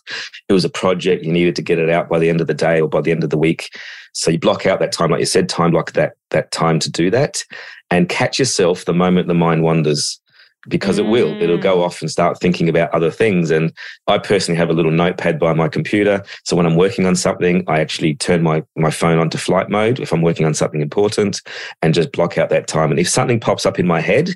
It 0.49 0.53
was 0.53 0.65
a 0.65 0.71
project. 0.71 1.25
You 1.25 1.33
needed 1.33 1.57
to 1.57 1.63
get 1.63 1.79
it 1.79 1.91
out 1.91 2.09
by 2.09 2.19
the 2.19 2.29
end 2.29 2.41
of 2.41 2.47
the 2.47 2.55
day 2.55 2.81
or 2.81 2.89
by 2.89 3.01
the 3.01 3.11
end 3.11 3.25
of 3.25 3.31
the 3.31 3.39
week. 3.39 3.71
So 4.13 4.31
you 4.31 4.39
block 4.39 4.67
out 4.67 4.79
that 4.79 4.93
time, 4.93 5.11
like 5.11 5.21
you 5.21 5.27
said, 5.27 5.49
time 5.49 5.73
block 5.73 5.93
that 5.93 6.13
that 6.31 6.51
time 6.53 6.79
to 6.81 6.91
do 6.91 7.11
that, 7.11 7.45
and 7.91 8.09
catch 8.09 8.39
yourself 8.39 8.85
the 8.85 8.93
moment 8.93 9.29
the 9.29 9.35
mind 9.35 9.63
wanders 9.63 10.21
because 10.69 10.99
it 10.99 11.07
will. 11.07 11.41
It'll 11.43 11.59
go 11.59 11.79
mm. 11.79 11.85
off 11.85 12.01
and 12.01 12.11
start 12.11 12.39
thinking 12.39 12.69
about 12.69 12.93
other 12.93 13.11
things. 13.11 13.51
And 13.51 13.73
I 14.07 14.19
personally 14.19 14.59
have 14.59 14.71
a 14.71 14.75
little 14.75 14.91
notepad 14.91 15.39
by 15.39 15.53
my 15.55 15.69
computer. 15.69 16.23
So 16.45 16.57
when 16.57 16.67
I'm 16.67 16.77
working 16.77 17.07
on 17.07 17.17
something, 17.17 17.65
I 17.67 17.81
actually 17.81 18.15
turn 18.15 18.43
my, 18.43 18.63
my 18.77 18.91
phone 18.91 19.19
onto 19.19 19.39
flight 19.39 19.71
mode 19.71 19.99
if 20.01 20.13
I'm 20.13 20.23
working 20.23 20.47
on 20.47 20.55
something 20.55 20.81
important 20.81 21.41
and 21.83 21.95
just 21.95 22.13
block 22.13 22.39
out 22.39 22.51
that 22.51 22.69
time. 22.69 22.91
And 22.91 23.01
if 23.01 23.09
something 23.09 23.41
pops 23.41 23.67
up 23.67 23.79
in 23.79 23.87
my 23.87 24.01
head, 24.01 24.31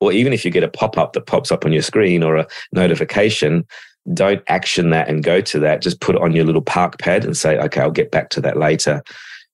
or 0.00 0.12
even 0.12 0.32
if 0.32 0.44
you 0.44 0.50
get 0.50 0.62
a 0.62 0.68
pop 0.68 0.96
up 0.96 1.14
that 1.14 1.26
pops 1.26 1.50
up 1.50 1.64
on 1.64 1.72
your 1.72 1.82
screen 1.82 2.22
or 2.22 2.36
a 2.36 2.46
notification, 2.72 3.66
don't 4.14 4.42
action 4.46 4.90
that 4.90 5.08
and 5.08 5.24
go 5.24 5.40
to 5.40 5.58
that. 5.58 5.82
Just 5.82 6.00
put 6.00 6.14
it 6.14 6.22
on 6.22 6.32
your 6.32 6.44
little 6.44 6.62
park 6.62 6.98
pad 6.98 7.24
and 7.24 7.36
say, 7.36 7.58
okay, 7.58 7.80
I'll 7.80 7.90
get 7.90 8.10
back 8.10 8.30
to 8.30 8.40
that 8.42 8.56
later 8.56 9.02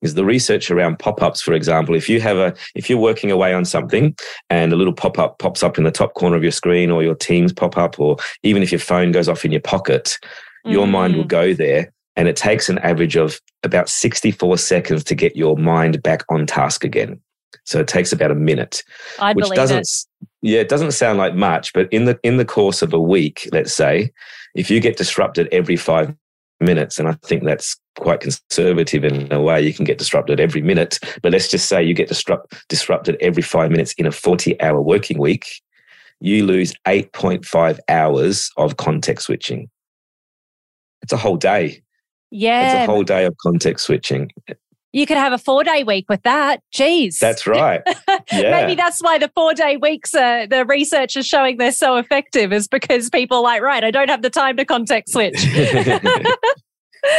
is 0.05 0.15
the 0.15 0.25
research 0.25 0.71
around 0.71 0.99
pop-ups 0.99 1.41
for 1.41 1.53
example 1.55 1.95
if 1.95 2.09
you 2.09 2.21
have 2.21 2.37
a 2.37 2.55
if 2.75 2.89
you're 2.89 2.99
working 2.99 3.31
away 3.31 3.53
on 3.53 3.65
something 3.65 4.15
and 4.51 4.73
a 4.73 4.77
little 4.77 4.93
pop-up 4.93 5.39
pops 5.39 5.63
up 5.63 5.79
in 5.79 5.85
the 5.85 5.91
top 5.91 6.15
corner 6.15 6.37
of 6.37 6.43
your 6.43 6.53
screen 6.53 6.91
or 6.91 7.03
your 7.03 7.15
teams 7.15 7.53
pop 7.53 7.77
up 7.77 7.99
or 7.99 8.17
even 8.43 8.63
if 8.63 8.71
your 8.71 8.79
phone 8.79 9.13
goes 9.13 9.29
off 9.29 9.45
in 9.45 9.53
your 9.53 9.61
pocket 9.61 10.19
your 10.65 10.87
mm. 10.87 10.91
mind 10.91 11.17
will 11.17 11.25
mm. 11.25 11.29
go 11.29 11.55
there 11.55 11.93
and 12.17 12.29
it 12.29 12.37
takes 12.37 12.69
an 12.69 12.79
average 12.79 13.17
of 13.17 13.41
about 13.65 13.89
64 13.89 14.59
seconds 14.59 15.03
to 15.05 15.15
get 15.15 15.37
your 15.37 15.57
mind 15.57 16.03
back 16.03 16.25
on 16.29 16.47
task 16.47 16.85
again 16.85 17.21
so 17.65 17.81
it 17.81 17.89
takes 17.89 18.13
about 18.13 18.31
a 18.31 18.35
minute 18.35 18.83
I 19.19 19.33
which 19.33 19.49
doesn't 19.51 19.79
it. 19.79 20.29
yeah 20.43 20.61
it 20.61 20.69
doesn't 20.69 20.93
sound 20.93 21.19
like 21.19 21.35
much 21.35 21.73
but 21.73 21.93
in 21.93 22.05
the 22.05 22.19
in 22.23 22.37
the 22.37 22.45
course 22.45 22.83
of 22.83 22.93
a 22.93 23.01
week 23.01 23.49
let's 23.53 23.73
say 23.73 24.13
if 24.55 24.71
you 24.71 24.81
get 24.81 24.97
disrupted 24.97 25.49
every 25.51 25.77
5 25.77 26.15
minutes. 26.65 26.99
And 26.99 27.09
I 27.09 27.13
think 27.25 27.45
that's 27.45 27.77
quite 27.99 28.21
conservative 28.21 29.05
in 29.05 29.33
a 29.33 29.41
way. 29.41 29.61
You 29.61 29.73
can 29.73 29.85
get 29.85 29.99
disrupted 29.99 30.41
every 30.41 30.63
minute, 30.63 30.99
but 31.23 31.33
let's 31.33 31.49
just 31.49 31.69
say 31.69 31.83
you 31.83 31.95
get 31.95 32.09
disrupt, 32.09 32.55
disrupted 32.69 33.17
every 33.21 33.43
five 33.43 33.71
minutes 33.71 33.93
in 33.95 34.07
a 34.07 34.13
40 34.13 34.61
hour 34.61 34.81
working 34.81 35.19
week. 35.19 35.47
You 36.21 36.47
lose 36.47 36.73
8.5 36.87 37.79
hours 37.89 38.51
of 38.57 38.77
context 38.77 39.27
switching. 39.27 39.69
It's 41.03 41.13
a 41.13 41.17
whole 41.17 41.37
day. 41.37 41.83
Yeah. 42.31 42.83
It's 42.83 42.89
a 42.89 42.93
whole 42.93 43.05
day 43.05 43.27
of 43.27 43.37
context 43.39 43.87
switching. 43.87 44.31
You 44.95 45.07
could 45.07 45.17
have 45.17 45.33
a 45.33 45.39
four 45.39 45.65
day 45.65 45.83
week 45.83 46.07
with 46.09 46.23
that. 46.23 46.63
Jeez. 46.73 47.19
That's 47.19 47.47
right. 47.47 47.83
Yeah. 48.33 48.63
Maybe 48.63 48.75
that's 48.75 49.01
why 49.01 49.19
the 49.19 49.31
four 49.35 49.55
day 49.55 49.77
weeks, 49.77 50.15
uh, 50.15 50.47
the 50.49 50.65
research 50.65 51.17
is 51.17 51.27
showing 51.27 51.59
they're 51.59 51.73
so 51.73 51.97
effective, 51.97 52.53
is 52.53 52.67
because 52.67 53.11
people 53.11 53.39
are 53.39 53.43
like, 53.43 53.61
right, 53.61 53.85
I 53.85 53.91
don't 53.91 54.09
have 54.09 54.23
the 54.23 54.31
time 54.31 54.57
to 54.57 54.65
context 54.65 55.13
switch. 55.13 55.37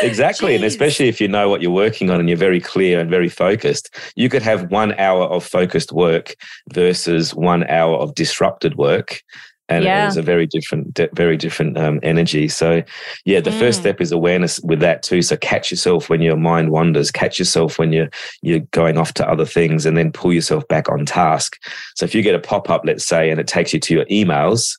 exactly. 0.01 0.53
Jeez. 0.53 0.55
And 0.55 0.63
especially 0.65 1.07
if 1.07 1.19
you 1.21 1.27
know 1.27 1.49
what 1.49 1.61
you're 1.61 1.71
working 1.71 2.09
on 2.09 2.19
and 2.19 2.29
you're 2.29 2.37
very 2.37 2.59
clear 2.59 2.99
and 2.99 3.09
very 3.09 3.29
focused, 3.29 3.95
you 4.15 4.29
could 4.29 4.41
have 4.41 4.71
one 4.71 4.93
hour 4.99 5.23
of 5.25 5.43
focused 5.43 5.91
work 5.91 6.35
versus 6.73 7.33
one 7.33 7.63
hour 7.69 7.95
of 7.97 8.15
disrupted 8.15 8.75
work 8.75 9.21
and 9.67 9.83
yeah. 9.83 10.07
it's 10.07 10.15
a 10.15 10.21
very 10.21 10.45
different 10.45 10.99
very 11.13 11.37
different 11.37 11.77
um, 11.77 11.99
energy 12.03 12.47
so 12.47 12.83
yeah 13.25 13.39
the 13.39 13.49
mm. 13.49 13.59
first 13.59 13.79
step 13.79 13.99
is 13.99 14.11
awareness 14.11 14.59
with 14.61 14.79
that 14.79 15.01
too 15.01 15.21
so 15.21 15.35
catch 15.37 15.71
yourself 15.71 16.09
when 16.09 16.21
your 16.21 16.35
mind 16.35 16.69
wanders 16.69 17.11
catch 17.11 17.39
yourself 17.39 17.79
when 17.79 17.91
you're 17.91 18.09
you're 18.41 18.59
going 18.71 18.97
off 18.97 19.13
to 19.13 19.27
other 19.27 19.45
things 19.45 19.85
and 19.85 19.97
then 19.97 20.11
pull 20.11 20.31
yourself 20.31 20.67
back 20.67 20.89
on 20.89 21.05
task 21.05 21.59
so 21.95 22.03
if 22.03 22.13
you 22.13 22.21
get 22.21 22.35
a 22.35 22.39
pop-up 22.39 22.83
let's 22.85 23.05
say 23.05 23.29
and 23.29 23.39
it 23.39 23.47
takes 23.47 23.73
you 23.73 23.79
to 23.79 23.93
your 23.93 24.05
emails 24.05 24.77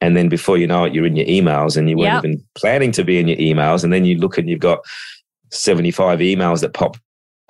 and 0.00 0.16
then 0.16 0.28
before 0.28 0.58
you 0.58 0.66
know 0.66 0.84
it 0.84 0.94
you're 0.94 1.06
in 1.06 1.16
your 1.16 1.26
emails 1.26 1.76
and 1.76 1.88
you 1.88 1.96
weren't 1.96 2.14
yep. 2.14 2.24
even 2.24 2.44
planning 2.54 2.92
to 2.92 3.04
be 3.04 3.18
in 3.18 3.28
your 3.28 3.38
emails 3.38 3.84
and 3.84 3.92
then 3.92 4.04
you 4.04 4.16
look 4.18 4.38
and 4.38 4.48
you've 4.48 4.60
got 4.60 4.80
75 5.50 6.18
emails 6.20 6.60
that 6.60 6.74
pop 6.74 6.96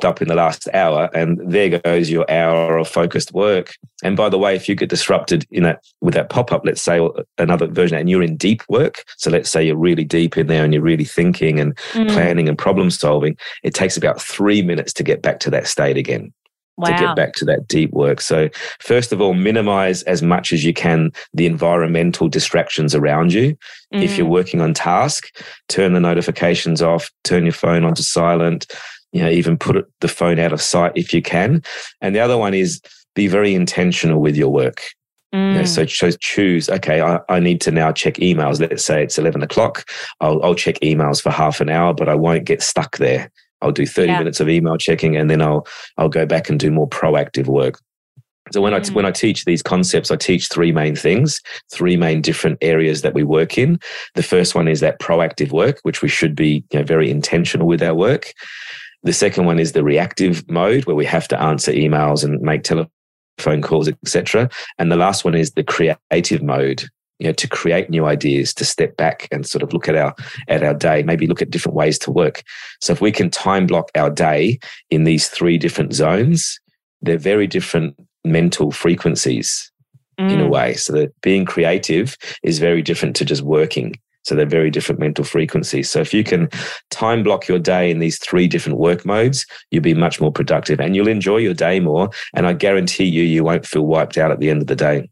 up 0.05 0.23
in 0.23 0.29
the 0.29 0.35
last 0.35 0.69
hour 0.75 1.11
and 1.13 1.41
there 1.45 1.81
goes 1.81 2.09
your 2.09 2.29
hour 2.31 2.79
of 2.79 2.87
focused 2.87 3.33
work 3.33 3.75
and 4.05 4.17
by 4.17 4.29
the 4.29 4.39
way 4.39 4.55
if 4.55 4.69
you 4.69 4.77
get 4.77 4.89
disrupted 4.89 5.45
in 5.51 5.65
that 5.65 5.83
with 6.01 6.15
that 6.15 6.31
pop-up 6.31 6.65
let's 6.65 6.81
say 6.81 7.01
another 7.39 7.67
version 7.67 7.99
and 7.99 8.09
you're 8.09 8.23
in 8.23 8.37
deep 8.37 8.63
work 8.69 9.05
so 9.17 9.29
let's 9.29 9.51
say 9.51 9.67
you're 9.67 9.77
really 9.77 10.05
deep 10.05 10.37
in 10.37 10.47
there 10.47 10.65
and 10.65 10.73
you're 10.73 10.83
really 10.83 11.05
thinking 11.05 11.59
and 11.59 11.77
mm. 11.93 12.09
planning 12.11 12.49
and 12.49 12.57
problem 12.57 12.91
solving 12.91 13.37
it 13.65 13.75
takes 13.75 13.97
about 13.97 14.23
three 14.23 14.63
minutes 14.63 14.93
to 14.93 15.03
get 15.03 15.21
back 15.21 15.41
to 15.41 15.51
that 15.51 15.67
state 15.67 15.97
again 15.97 16.33
Wow. 16.79 16.97
to 16.97 17.07
get 17.07 17.17
back 17.17 17.33
to 17.35 17.45
that 17.47 17.67
deep 17.67 17.93
work. 17.93 18.21
So, 18.21 18.49
first 18.79 19.13
of 19.13 19.21
all, 19.21 19.35
minimize 19.35 20.05
as 20.05 20.23
much 20.23 20.53
as 20.53 20.65
you 20.65 20.73
can 20.73 21.11
the 21.35 21.45
environmental 21.45 22.29
distractions 22.29 22.95
around 22.95 23.33
you. 23.33 23.57
Mm. 23.93 24.05
If 24.05 24.17
you're 24.17 24.29
mm. 24.29 24.31
working 24.31 24.61
on 24.61 24.75
task, 24.75 25.37
turn 25.69 25.93
the 25.93 26.01
notifications 26.01 26.81
off, 26.81 27.11
turn 27.25 27.45
your 27.45 27.53
phone 27.53 27.85
onto 27.85 28.03
silent, 28.05 28.67
you 29.13 29.23
know, 29.23 29.29
even 29.29 29.59
put 29.59 29.91
the 30.01 30.09
phone 30.09 30.39
out 30.39 30.53
of 30.53 30.63
sight 30.63 30.93
if 30.95 31.13
you 31.13 31.21
can. 31.21 31.63
And 32.01 32.15
the 32.15 32.21
other 32.21 32.39
one 32.39 32.55
is 32.55 32.81
be 33.17 33.27
very 33.27 33.55
intentional 33.55 34.21
with 34.21 34.37
your 34.37 34.51
work. 34.51 34.81
Mm. 35.35 35.53
You 35.53 35.59
know, 35.59 35.65
so, 35.65 35.87
so 35.87 36.11
choose, 36.13 36.71
okay, 36.71 37.01
I, 37.01 37.19
I 37.29 37.41
need 37.41 37.61
to 37.63 37.73
now 37.73 37.91
check 37.91 38.15
emails. 38.15 38.61
Let's 38.61 38.85
say 38.85 39.03
it's 39.03 39.19
11 39.19 39.43
o'clock. 39.43 39.85
I'll, 40.21 40.43
I'll 40.45 40.55
check 40.55 40.79
emails 40.81 41.21
for 41.21 41.31
half 41.31 41.61
an 41.61 41.71
hour, 41.71 41.93
but 41.93 42.09
I 42.09 42.15
won't 42.15 42.45
get 42.45 42.63
stuck 42.63 42.99
there. 42.99 43.31
I'll 43.61 43.73
do 43.73 43.87
30 43.87 44.09
yeah. 44.09 44.19
minutes 44.19 44.41
of 44.41 44.49
email 44.49 44.77
checking 44.77 45.17
and 45.17 45.31
then 45.31 45.43
I'll, 45.43 45.67
I'll 45.97 46.09
go 46.09 46.27
back 46.27 46.49
and 46.49 46.59
do 46.59 46.71
more 46.71 46.89
proactive 46.89 47.47
work. 47.47 47.81
So 48.53 48.63
when 48.63 48.73
mm. 48.73 48.91
I 48.91 48.93
when 48.93 49.05
I 49.05 49.11
teach 49.11 49.45
these 49.45 49.63
concepts, 49.63 50.11
I 50.11 50.17
teach 50.17 50.49
three 50.49 50.73
main 50.73 50.97
things, 50.97 51.43
three 51.71 51.97
main 51.97 52.23
different 52.23 52.59
areas 52.63 53.03
that 53.03 53.15
we 53.15 53.23
work 53.23 53.59
in. 53.59 53.79
The 54.15 54.23
first 54.23 54.55
one 54.55 54.69
is 54.69 54.81
that 54.81 55.01
proactive 55.01 55.53
work, 55.53 55.79
which 55.83 56.03
we 56.03 56.09
should 56.09 56.35
be 56.35 56.65
you 56.71 56.79
know, 56.79 56.85
very 56.85 57.11
intentional 57.11 57.67
with 57.67 57.83
our 57.83 57.95
work. 57.95 58.33
The 59.03 59.13
second 59.13 59.45
one 59.45 59.59
is 59.59 59.73
the 59.73 59.85
reactive 59.85 60.49
mode 60.51 60.87
where 60.87 60.97
we 60.97 61.05
have 61.07 61.29
to 61.29 61.41
answer 61.41 61.73
emails 61.73 62.25
and 62.25 62.41
make 62.41 62.65
telephone 62.65 63.63
calls, 63.63 63.89
etc. 63.89 64.51
And 64.79 64.91
the 64.91 64.97
last 64.97 65.25
one 65.25 65.35
is 65.35 65.53
the 65.53 65.63
creative 65.63 66.43
mode, 66.43 66.85
you 67.19 67.27
know, 67.27 67.33
to 67.33 67.49
create 67.49 67.91
new 67.91 68.07
ideas, 68.07 68.55
to 68.55 68.65
step 68.65 68.97
back 68.97 69.29
and 69.31 69.47
sort 69.47 69.63
of 69.63 69.73
look 69.73 69.89
at 69.89 69.97
our 69.97 70.15
at 70.49 70.63
our 70.63 70.75
day, 70.75 71.03
maybe 71.03 71.27
look 71.27 71.43
at 71.43 71.51
different 71.51 71.77
ways 71.77 71.99
to 72.01 72.11
work. 72.11 72.43
So 72.81 72.93
if 72.93 73.01
we 73.01 73.13
can 73.13 73.31
time 73.31 73.67
block 73.67 73.91
our 73.95 74.11
day 74.11 74.59
in 74.91 75.05
these 75.05 75.29
three 75.29 75.59
different 75.59 75.93
zones, 75.93 76.59
they're 77.03 77.19
very 77.19 77.47
different 77.47 77.97
mental 78.25 78.71
frequencies 78.71 79.71
mm. 80.19 80.31
in 80.31 80.41
a 80.41 80.45
mm. 80.45 80.51
way. 80.51 80.75
So 80.75 80.93
that 80.93 81.21
being 81.21 81.45
creative 81.45 82.17
is 82.43 82.59
very 82.59 82.83
different 82.83 83.17
to 83.17 83.25
just 83.25 83.43
working. 83.43 83.95
So 84.25 84.35
they're 84.35 84.47
very 84.47 84.71
different 84.71 85.01
mental 85.01 85.25
frequencies. 85.25 85.89
So 85.89 86.01
if 86.01 86.13
you 86.13 86.23
can 86.23 86.51
time 86.91 87.23
block 87.23 87.49
your 87.49 87.59
day 87.59 87.91
in 87.91 87.99
these 87.99 88.19
three 88.19 88.47
different 88.47 88.79
work 88.79 89.07
modes, 89.07 89.47
you'll 89.71 89.83
be 89.83 89.95
much 89.95 90.21
more 90.21 90.33
productive 90.33 90.81
and 90.81 90.95
you'll 90.95 91.09
enjoy 91.09 91.39
your 91.39 91.55
day 91.55 91.81
more. 91.81 92.11
And 92.35 92.47
I 92.47 92.53
guarantee 92.53 93.07
you, 93.07 93.23
you 93.23 93.43
won't 93.43 93.65
feel 93.65 93.87
wiped 93.87 94.19
out 94.19 94.31
at 94.31 94.39
the 94.39 94.51
end 94.51 94.61
of 94.61 94.67
the 94.67 94.77
day. 94.77 95.09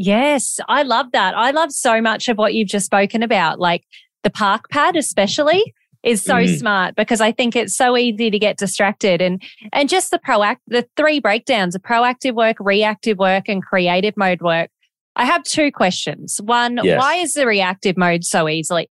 Yes, 0.00 0.60
I 0.68 0.82
love 0.84 1.12
that. 1.12 1.36
I 1.36 1.50
love 1.50 1.72
so 1.72 2.00
much 2.00 2.28
of 2.28 2.38
what 2.38 2.54
you've 2.54 2.68
just 2.68 2.86
spoken 2.86 3.22
about, 3.22 3.58
like 3.58 3.84
the 4.22 4.30
park 4.30 4.70
pad, 4.70 4.96
especially 4.96 5.74
is 6.04 6.22
so 6.22 6.34
mm. 6.34 6.58
smart 6.58 6.94
because 6.94 7.20
I 7.20 7.32
think 7.32 7.56
it's 7.56 7.76
so 7.76 7.96
easy 7.96 8.30
to 8.30 8.38
get 8.38 8.56
distracted 8.56 9.20
and 9.20 9.42
and 9.72 9.88
just 9.88 10.12
the 10.12 10.18
proact 10.20 10.58
the 10.68 10.86
three 10.96 11.18
breakdowns 11.18 11.74
of 11.74 11.82
proactive 11.82 12.34
work, 12.34 12.56
reactive 12.60 13.18
work, 13.18 13.48
and 13.48 13.62
creative 13.62 14.16
mode 14.16 14.40
work 14.40 14.70
I 15.18 15.24
have 15.24 15.42
two 15.42 15.72
questions. 15.72 16.40
One, 16.42 16.78
yes. 16.82 16.96
why 16.96 17.16
is 17.16 17.34
the 17.34 17.44
reactive 17.44 17.96
mode 17.96 18.24
so 18.24 18.48
easily 18.48 18.88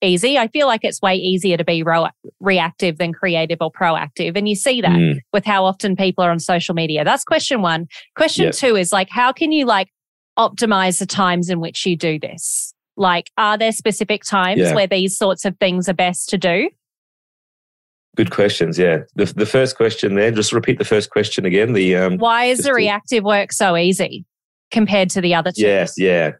easy? 0.00 0.38
I 0.38 0.48
feel 0.48 0.66
like 0.66 0.80
it's 0.82 1.00
way 1.02 1.14
easier 1.14 1.58
to 1.58 1.64
be 1.64 1.82
ro- 1.82 2.08
reactive 2.40 2.96
than 2.96 3.12
creative 3.12 3.58
or 3.60 3.70
proactive. 3.70 4.34
And 4.34 4.48
you 4.48 4.54
see 4.54 4.80
that 4.80 4.90
mm. 4.90 5.20
with 5.32 5.44
how 5.44 5.66
often 5.66 5.94
people 5.94 6.24
are 6.24 6.30
on 6.30 6.40
social 6.40 6.74
media. 6.74 7.04
That's 7.04 7.22
question 7.22 7.60
one. 7.60 7.86
Question 8.16 8.46
yep. 8.46 8.54
two 8.54 8.76
is 8.76 8.92
like, 8.92 9.10
how 9.10 9.30
can 9.30 9.52
you 9.52 9.66
like 9.66 9.88
optimize 10.38 10.98
the 10.98 11.06
times 11.06 11.48
in 11.48 11.60
which 11.60 11.84
you 11.86 11.96
do 11.96 12.18
this? 12.18 12.74
Like, 12.96 13.30
are 13.38 13.56
there 13.56 13.72
specific 13.72 14.24
times 14.24 14.60
yeah. 14.60 14.74
where 14.74 14.86
these 14.86 15.16
sorts 15.16 15.44
of 15.44 15.56
things 15.58 15.88
are 15.88 15.94
best 15.94 16.28
to 16.30 16.38
do? 16.38 16.68
Good 18.16 18.30
questions. 18.30 18.78
Yeah. 18.78 18.98
The, 19.14 19.24
the 19.24 19.46
first 19.46 19.76
question 19.76 20.14
there, 20.14 20.30
just 20.30 20.52
repeat 20.52 20.78
the 20.78 20.84
first 20.84 21.10
question 21.10 21.46
again. 21.46 21.72
The 21.72 21.96
um, 21.96 22.18
Why 22.18 22.44
is 22.44 22.58
the 22.58 22.74
reactive 22.74 23.24
work 23.24 23.52
so 23.52 23.76
easy? 23.76 24.26
compared 24.72 25.10
to 25.10 25.20
the 25.20 25.34
other 25.34 25.52
two. 25.52 25.62
Yes, 25.62 25.94
yeah. 25.96 26.32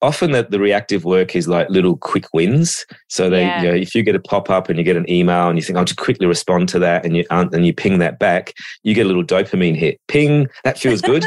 Often 0.00 0.30
that 0.32 0.50
the 0.50 0.60
reactive 0.60 1.04
work 1.04 1.36
is 1.36 1.48
like 1.48 1.68
little 1.68 1.96
quick 1.96 2.32
wins. 2.32 2.86
So 3.08 3.28
they, 3.28 3.42
yeah. 3.42 3.60
you 3.60 3.68
know, 3.68 3.74
if 3.74 3.94
you 3.94 4.02
get 4.02 4.14
a 4.14 4.20
pop 4.20 4.48
up 4.48 4.68
and 4.68 4.78
you 4.78 4.84
get 4.84 4.96
an 4.96 5.10
email 5.10 5.48
and 5.48 5.58
you 5.58 5.62
think, 5.62 5.76
I'll 5.76 5.84
just 5.84 5.98
quickly 5.98 6.26
respond 6.26 6.68
to 6.70 6.78
that, 6.78 7.04
and 7.04 7.16
you 7.16 7.26
and 7.30 7.66
you 7.66 7.74
ping 7.74 7.98
that 7.98 8.18
back, 8.18 8.54
you 8.84 8.94
get 8.94 9.04
a 9.04 9.08
little 9.08 9.24
dopamine 9.24 9.76
hit. 9.76 10.00
Ping, 10.08 10.46
that 10.64 10.78
feels 10.78 11.02
good. 11.02 11.26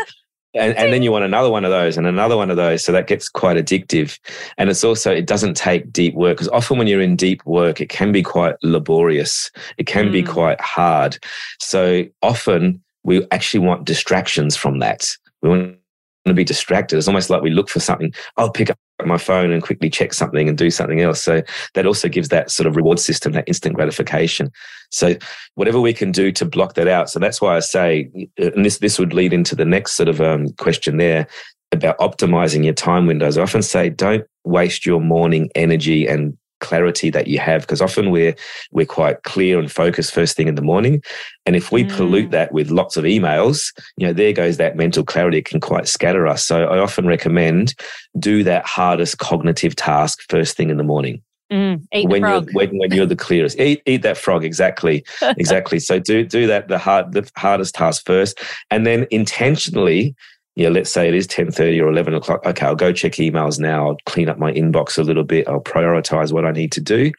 And, 0.56 0.76
and 0.78 0.94
then 0.94 1.04
you 1.04 1.12
want 1.12 1.26
another 1.26 1.50
one 1.50 1.66
of 1.66 1.72
those 1.72 1.98
and 1.98 2.08
another 2.08 2.38
one 2.38 2.50
of 2.50 2.58
those. 2.58 2.84
So 2.84 2.92
that 2.92 3.08
gets 3.08 3.30
quite 3.30 3.58
addictive. 3.58 4.18
And 4.58 4.70
it's 4.70 4.84
also, 4.84 5.12
it 5.12 5.28
doesn't 5.28 5.56
take 5.56 5.92
deep 5.92 6.16
work 6.16 6.38
because 6.38 6.50
often 6.50 6.78
when 6.78 6.88
you're 6.88 7.02
in 7.02 7.16
deep 7.16 7.46
work, 7.46 7.82
it 7.82 7.90
can 7.90 8.12
be 8.12 8.24
quite 8.24 8.56
laborious. 8.64 9.52
It 9.78 9.88
can 9.88 10.10
mm. 10.10 10.14
be 10.14 10.24
quite 10.24 10.60
hard. 10.62 11.18
So 11.60 12.06
often 12.22 12.82
we 13.04 13.26
actually 13.32 13.60
want 13.66 13.86
distractions 13.86 14.56
from 14.56 14.80
that. 14.80 15.10
We 15.42 15.50
want 15.50 15.78
to 16.26 16.34
be 16.34 16.44
distracted. 16.44 16.98
It's 16.98 17.08
almost 17.08 17.30
like 17.30 17.42
we 17.42 17.52
look 17.52 17.70
for 17.70 17.80
something. 17.80 18.14
I'll 18.38 18.52
pick 18.52 18.70
up 18.70 18.80
my 19.06 19.18
phone 19.18 19.52
and 19.52 19.62
quickly 19.62 19.90
check 19.90 20.14
something 20.14 20.48
and 20.48 20.58
do 20.58 20.72
something 20.72 21.02
else. 21.02 21.22
So 21.22 21.44
that 21.74 21.86
also 21.86 22.08
gives 22.08 22.30
that 22.30 22.50
sort 22.50 22.66
of 22.66 22.76
reward 22.76 23.00
system, 23.00 23.34
that 23.34 23.48
instant 23.48 23.76
gratification. 23.76 24.52
So 24.96 25.16
whatever 25.56 25.80
we 25.80 25.94
can 25.94 26.12
do 26.12 26.32
to 26.34 26.46
block 26.46 26.76
that 26.76 26.88
out. 26.88 27.10
So 27.10 27.20
that's 27.20 27.42
why 27.42 27.56
I 27.56 27.60
say, 27.60 28.10
and 28.38 28.66
this 28.66 28.80
this 28.80 28.98
would 29.00 29.14
lead 29.14 29.34
into 29.34 29.56
the 29.56 29.66
next 29.66 29.94
sort 29.94 30.10
of 30.10 30.22
um, 30.22 30.50
question 30.54 30.98
there 30.98 31.28
about 31.72 31.98
optimizing 32.00 32.64
your 32.64 32.74
time 32.74 33.06
windows. 33.06 33.38
I 33.38 33.42
often 33.42 33.62
say, 33.62 33.90
don't 33.90 34.26
waste 34.44 34.86
your 34.86 35.02
morning 35.02 35.50
energy 35.56 36.08
and 36.08 36.38
clarity 36.62 37.10
that 37.10 37.28
you 37.28 37.38
have 37.38 37.62
because 37.62 37.82
often 37.82 38.12
we're 38.12 38.34
we're 38.72 38.86
quite 38.86 39.22
clear 39.24 39.60
and 39.60 39.72
focused 39.72 40.14
first 40.14 40.38
thing 40.38 40.48
in 40.48 40.56
the 40.56 40.62
morning 40.62 41.04
and 41.46 41.56
if 41.56 41.72
we 41.72 41.84
mm. 41.84 41.96
pollute 41.96 42.32
that 42.32 42.52
with 42.54 42.72
lots 42.72 42.96
of 42.96 43.04
emails 43.04 43.74
you 43.98 44.08
know 44.08 44.14
there 44.14 44.32
goes 44.32 44.56
that 44.56 44.78
mental 44.78 45.04
clarity 45.04 45.40
it 45.40 45.46
can 45.46 45.60
quite 45.60 45.86
scatter 45.88 46.26
us 46.26 46.46
so 46.46 46.66
i 46.66 46.80
often 46.80 47.06
recommend 47.06 47.76
do 48.18 48.42
that 48.42 48.66
hardest 48.66 49.18
cognitive 49.18 49.76
task 49.76 50.24
first 50.30 50.56
thing 50.56 50.70
in 50.70 50.78
the 50.78 50.84
morning 50.84 51.22
Mm, 51.56 52.10
when 52.10 52.22
you're 52.22 52.42
when, 52.52 52.78
when, 52.78 52.92
you're 52.92 53.06
the 53.06 53.16
clearest, 53.16 53.60
eat 53.60 53.82
eat 53.86 54.02
that 54.02 54.18
frog 54.18 54.44
exactly, 54.44 55.06
exactly. 55.22 55.80
so 55.80 56.00
do 56.00 56.26
do 56.26 56.48
that 56.48 56.68
the 56.68 56.78
hard 56.78 57.14
the 57.14 57.30
hardest 57.38 57.76
task 57.76 58.06
first, 58.06 58.40
and 58.70 58.86
then 58.86 59.08
intentionally 59.10 60.16
yeah, 60.56 60.70
let's 60.70 60.90
say 60.90 61.08
it 61.08 61.14
is 61.14 61.28
10.30 61.28 61.82
or 61.82 61.90
11 61.90 62.14
o'clock. 62.14 62.46
Okay, 62.46 62.66
I'll 62.66 62.76
go 62.76 62.94
check 62.94 63.14
emails 63.14 63.60
now. 63.60 63.90
I'll 63.90 63.98
clean 64.06 64.30
up 64.30 64.40
my 64.40 64.54
inbox 64.54 64.98
a 64.98 65.04
little 65.04 65.26
bit. 65.26 65.48
I'll 65.50 65.62
prioritize 65.62 66.32
what 66.32 66.46
I 66.46 66.52
need 66.52 66.72
to 66.74 66.82
do. 66.82 67.12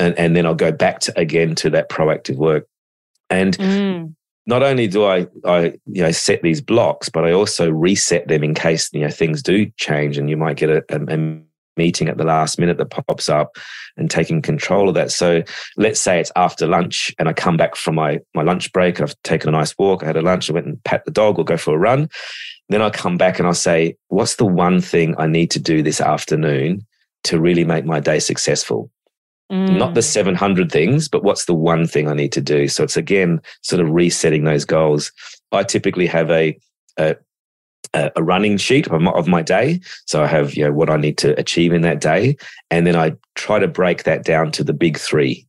And, 0.00 0.18
and 0.18 0.34
then 0.34 0.46
I'll 0.46 0.54
go 0.54 0.72
back 0.72 0.98
to, 1.00 1.18
again 1.18 1.54
to 1.56 1.70
that 1.70 1.88
proactive 1.88 2.36
work. 2.36 2.66
And 3.30 3.56
mm. 3.56 4.14
not 4.46 4.64
only 4.64 4.88
do 4.88 5.04
I, 5.04 5.28
I, 5.44 5.74
you 5.86 6.02
know, 6.02 6.10
set 6.10 6.42
these 6.42 6.60
blocks, 6.60 7.08
but 7.08 7.24
I 7.24 7.32
also 7.32 7.70
reset 7.70 8.26
them 8.26 8.42
in 8.42 8.52
case, 8.52 8.90
you 8.92 9.00
know, 9.00 9.10
things 9.10 9.42
do 9.42 9.70
change 9.76 10.18
and 10.18 10.28
you 10.28 10.36
might 10.36 10.56
get 10.56 10.68
a, 10.68 10.84
a, 10.90 11.00
a 11.14 11.40
meeting 11.76 12.08
at 12.08 12.16
the 12.16 12.24
last 12.24 12.58
minute 12.58 12.78
that 12.78 12.90
pops 12.90 13.28
up 13.28 13.56
and 13.96 14.10
taking 14.10 14.42
control 14.42 14.88
of 14.88 14.94
that. 14.94 15.10
So 15.10 15.42
let's 15.76 16.00
say 16.00 16.20
it's 16.20 16.32
after 16.36 16.66
lunch 16.66 17.14
and 17.18 17.28
I 17.28 17.32
come 17.32 17.56
back 17.56 17.76
from 17.76 17.94
my, 17.94 18.20
my 18.34 18.42
lunch 18.42 18.72
break. 18.72 19.00
I've 19.00 19.14
taken 19.22 19.48
a 19.48 19.52
nice 19.52 19.76
walk. 19.78 20.02
I 20.02 20.06
had 20.06 20.16
a 20.16 20.22
lunch. 20.22 20.50
I 20.50 20.54
went 20.54 20.66
and 20.66 20.82
pat 20.84 21.04
the 21.04 21.10
dog 21.10 21.38
or 21.38 21.44
go 21.44 21.56
for 21.56 21.74
a 21.74 21.78
run. 21.78 22.08
Then 22.68 22.82
I'll 22.82 22.90
come 22.90 23.16
back 23.16 23.38
and 23.38 23.46
I'll 23.46 23.54
say, 23.54 23.96
what's 24.08 24.36
the 24.36 24.44
one 24.44 24.80
thing 24.80 25.14
I 25.18 25.26
need 25.26 25.50
to 25.52 25.60
do 25.60 25.82
this 25.82 26.00
afternoon 26.00 26.84
to 27.24 27.40
really 27.40 27.64
make 27.64 27.84
my 27.84 28.00
day 28.00 28.18
successful? 28.18 28.90
Mm. 29.50 29.78
Not 29.78 29.94
the 29.94 30.02
700 30.02 30.72
things, 30.72 31.08
but 31.08 31.22
what's 31.22 31.44
the 31.44 31.54
one 31.54 31.86
thing 31.86 32.08
I 32.08 32.14
need 32.14 32.32
to 32.32 32.40
do? 32.40 32.66
So 32.66 32.82
it's 32.82 32.96
again, 32.96 33.40
sort 33.62 33.80
of 33.80 33.90
resetting 33.90 34.44
those 34.44 34.64
goals. 34.64 35.12
I 35.52 35.62
typically 35.62 36.06
have 36.06 36.30
a, 36.30 36.58
a, 36.98 37.16
a 38.16 38.22
running 38.22 38.56
sheet 38.56 38.88
of 38.88 39.00
my, 39.00 39.10
of 39.12 39.28
my 39.28 39.42
day. 39.42 39.80
So 40.06 40.22
I 40.22 40.26
have, 40.26 40.54
you 40.54 40.64
know, 40.64 40.72
what 40.72 40.90
I 40.90 40.96
need 40.96 41.18
to 41.18 41.38
achieve 41.38 41.72
in 41.72 41.82
that 41.82 42.00
day. 42.00 42.36
And 42.70 42.86
then 42.86 42.96
I 42.96 43.12
try 43.34 43.58
to 43.58 43.68
break 43.68 44.04
that 44.04 44.24
down 44.24 44.52
to 44.52 44.64
the 44.64 44.72
big 44.72 44.98
three 44.98 45.46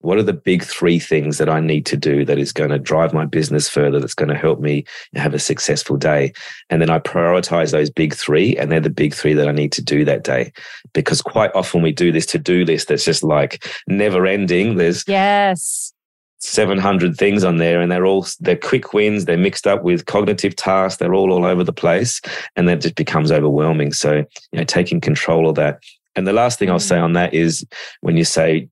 what 0.00 0.18
are 0.18 0.22
the 0.22 0.32
big 0.32 0.62
three 0.62 0.98
things 0.98 1.38
that 1.38 1.48
I 1.48 1.60
need 1.60 1.84
to 1.86 1.96
do 1.96 2.24
that 2.24 2.38
is 2.38 2.52
going 2.52 2.70
to 2.70 2.78
drive 2.78 3.12
my 3.12 3.26
business 3.26 3.68
further, 3.68 4.00
that's 4.00 4.14
going 4.14 4.30
to 4.30 4.36
help 4.36 4.60
me 4.60 4.84
have 5.14 5.34
a 5.34 5.38
successful 5.38 5.96
day? 5.96 6.32
And 6.70 6.80
then 6.80 6.90
I 6.90 6.98
prioritize 6.98 7.70
those 7.70 7.90
big 7.90 8.14
three, 8.14 8.56
and 8.56 8.72
they're 8.72 8.80
the 8.80 8.90
big 8.90 9.14
three 9.14 9.34
that 9.34 9.48
I 9.48 9.52
need 9.52 9.72
to 9.72 9.82
do 9.82 10.04
that 10.06 10.24
day. 10.24 10.52
Because 10.94 11.20
quite 11.20 11.54
often 11.54 11.82
we 11.82 11.92
do 11.92 12.12
this 12.12 12.26
to 12.26 12.38
do 12.38 12.64
list 12.64 12.88
that's 12.88 13.04
just 13.04 13.22
like 13.22 13.66
never 13.86 14.26
ending. 14.26 14.76
There's 14.76 15.04
yes. 15.06 15.92
700 16.40 17.16
things 17.16 17.44
on 17.44 17.58
there 17.58 17.80
and 17.80 17.92
they're 17.92 18.06
all 18.06 18.26
they're 18.40 18.56
quick 18.56 18.94
wins 18.94 19.26
they're 19.26 19.36
mixed 19.36 19.66
up 19.66 19.82
with 19.82 20.06
cognitive 20.06 20.56
tasks 20.56 20.98
they're 20.98 21.14
all 21.14 21.32
all 21.32 21.44
over 21.44 21.62
the 21.62 21.72
place 21.72 22.20
and 22.56 22.66
that 22.66 22.80
just 22.80 22.94
becomes 22.94 23.30
overwhelming 23.30 23.92
so 23.92 24.16
you 24.52 24.58
know 24.58 24.64
taking 24.64 25.00
control 25.00 25.48
of 25.48 25.54
that 25.54 25.80
and 26.16 26.26
the 26.26 26.32
last 26.32 26.58
thing 26.58 26.70
I'll 26.70 26.78
say 26.78 26.96
mm. 26.96 27.04
on 27.04 27.12
that 27.14 27.34
is 27.34 27.64
when 28.00 28.16
you 28.16 28.24
say 28.24 28.68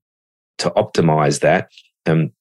to 0.59 0.69
optimize 0.71 1.39
that. 1.39 1.71
Um, 2.05 2.31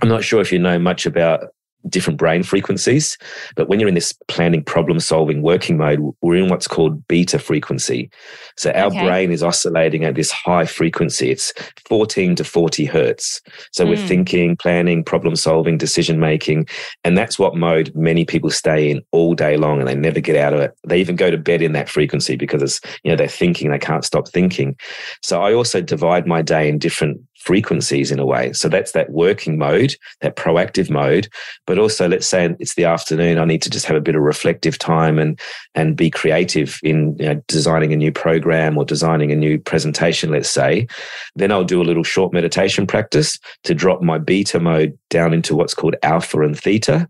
I'm 0.00 0.08
not 0.08 0.24
sure 0.24 0.40
if 0.40 0.52
you 0.52 0.58
know 0.58 0.78
much 0.78 1.06
about 1.06 1.51
different 1.88 2.18
brain 2.18 2.42
frequencies. 2.42 3.18
But 3.56 3.68
when 3.68 3.80
you're 3.80 3.88
in 3.88 3.94
this 3.94 4.12
planning, 4.28 4.62
problem 4.62 5.00
solving, 5.00 5.42
working 5.42 5.76
mode, 5.76 6.00
we're 6.20 6.36
in 6.36 6.48
what's 6.48 6.68
called 6.68 7.06
beta 7.08 7.38
frequency. 7.38 8.10
So 8.56 8.70
our 8.72 8.86
okay. 8.86 9.04
brain 9.04 9.32
is 9.32 9.42
oscillating 9.42 10.04
at 10.04 10.14
this 10.14 10.30
high 10.30 10.66
frequency. 10.66 11.30
It's 11.30 11.52
14 11.88 12.36
to 12.36 12.44
40 12.44 12.84
hertz. 12.84 13.40
So 13.72 13.84
mm. 13.84 13.90
we're 13.90 13.96
hmm. 13.96 14.06
thinking, 14.06 14.56
planning, 14.56 15.04
problem 15.04 15.36
solving, 15.36 15.78
decision 15.78 16.20
making. 16.20 16.66
And 17.04 17.16
that's 17.16 17.38
what 17.38 17.56
mode 17.56 17.92
many 17.94 18.24
people 18.24 18.50
stay 18.50 18.90
in 18.90 19.02
all 19.10 19.34
day 19.34 19.56
long 19.56 19.78
and 19.78 19.88
they 19.88 19.94
never 19.94 20.20
get 20.20 20.36
out 20.36 20.52
of 20.52 20.60
it. 20.60 20.76
They 20.86 21.00
even 21.00 21.16
go 21.16 21.30
to 21.30 21.38
bed 21.38 21.62
in 21.62 21.72
that 21.72 21.88
frequency 21.88 22.36
because 22.36 22.62
it's, 22.62 22.80
you 23.02 23.10
know, 23.10 23.16
they're 23.16 23.28
thinking, 23.28 23.70
they 23.70 23.78
can't 23.78 24.04
stop 24.04 24.28
thinking. 24.28 24.76
So 25.22 25.42
I 25.42 25.54
also 25.54 25.80
divide 25.80 26.26
my 26.26 26.42
day 26.42 26.68
in 26.68 26.78
different 26.78 27.20
frequencies 27.42 28.10
in 28.10 28.18
a 28.18 28.26
way. 28.26 28.52
So 28.52 28.68
that's 28.68 28.92
that 28.92 29.10
working 29.10 29.58
mode, 29.58 29.96
that 30.20 30.36
proactive 30.36 30.90
mode. 30.90 31.28
But 31.66 31.78
also, 31.78 32.08
let's 32.08 32.26
say 32.26 32.54
it's 32.58 32.74
the 32.74 32.84
afternoon, 32.84 33.38
I 33.38 33.44
need 33.44 33.62
to 33.62 33.70
just 33.70 33.86
have 33.86 33.96
a 33.96 34.00
bit 34.00 34.14
of 34.14 34.22
reflective 34.22 34.78
time 34.78 35.18
and 35.18 35.38
and 35.74 35.96
be 35.96 36.10
creative 36.10 36.78
in 36.82 37.16
you 37.18 37.26
know, 37.26 37.42
designing 37.48 37.92
a 37.92 37.96
new 37.96 38.12
program 38.12 38.78
or 38.78 38.84
designing 38.84 39.32
a 39.32 39.36
new 39.36 39.58
presentation. 39.58 40.30
Let's 40.30 40.50
say, 40.50 40.86
then 41.34 41.52
I'll 41.52 41.64
do 41.64 41.82
a 41.82 41.84
little 41.84 42.04
short 42.04 42.32
meditation 42.32 42.86
practice 42.86 43.38
to 43.64 43.74
drop 43.74 44.02
my 44.02 44.18
beta 44.18 44.60
mode 44.60 44.96
down 45.10 45.34
into 45.34 45.56
what's 45.56 45.74
called 45.74 45.96
alpha 46.02 46.40
and 46.42 46.58
theta. 46.58 47.08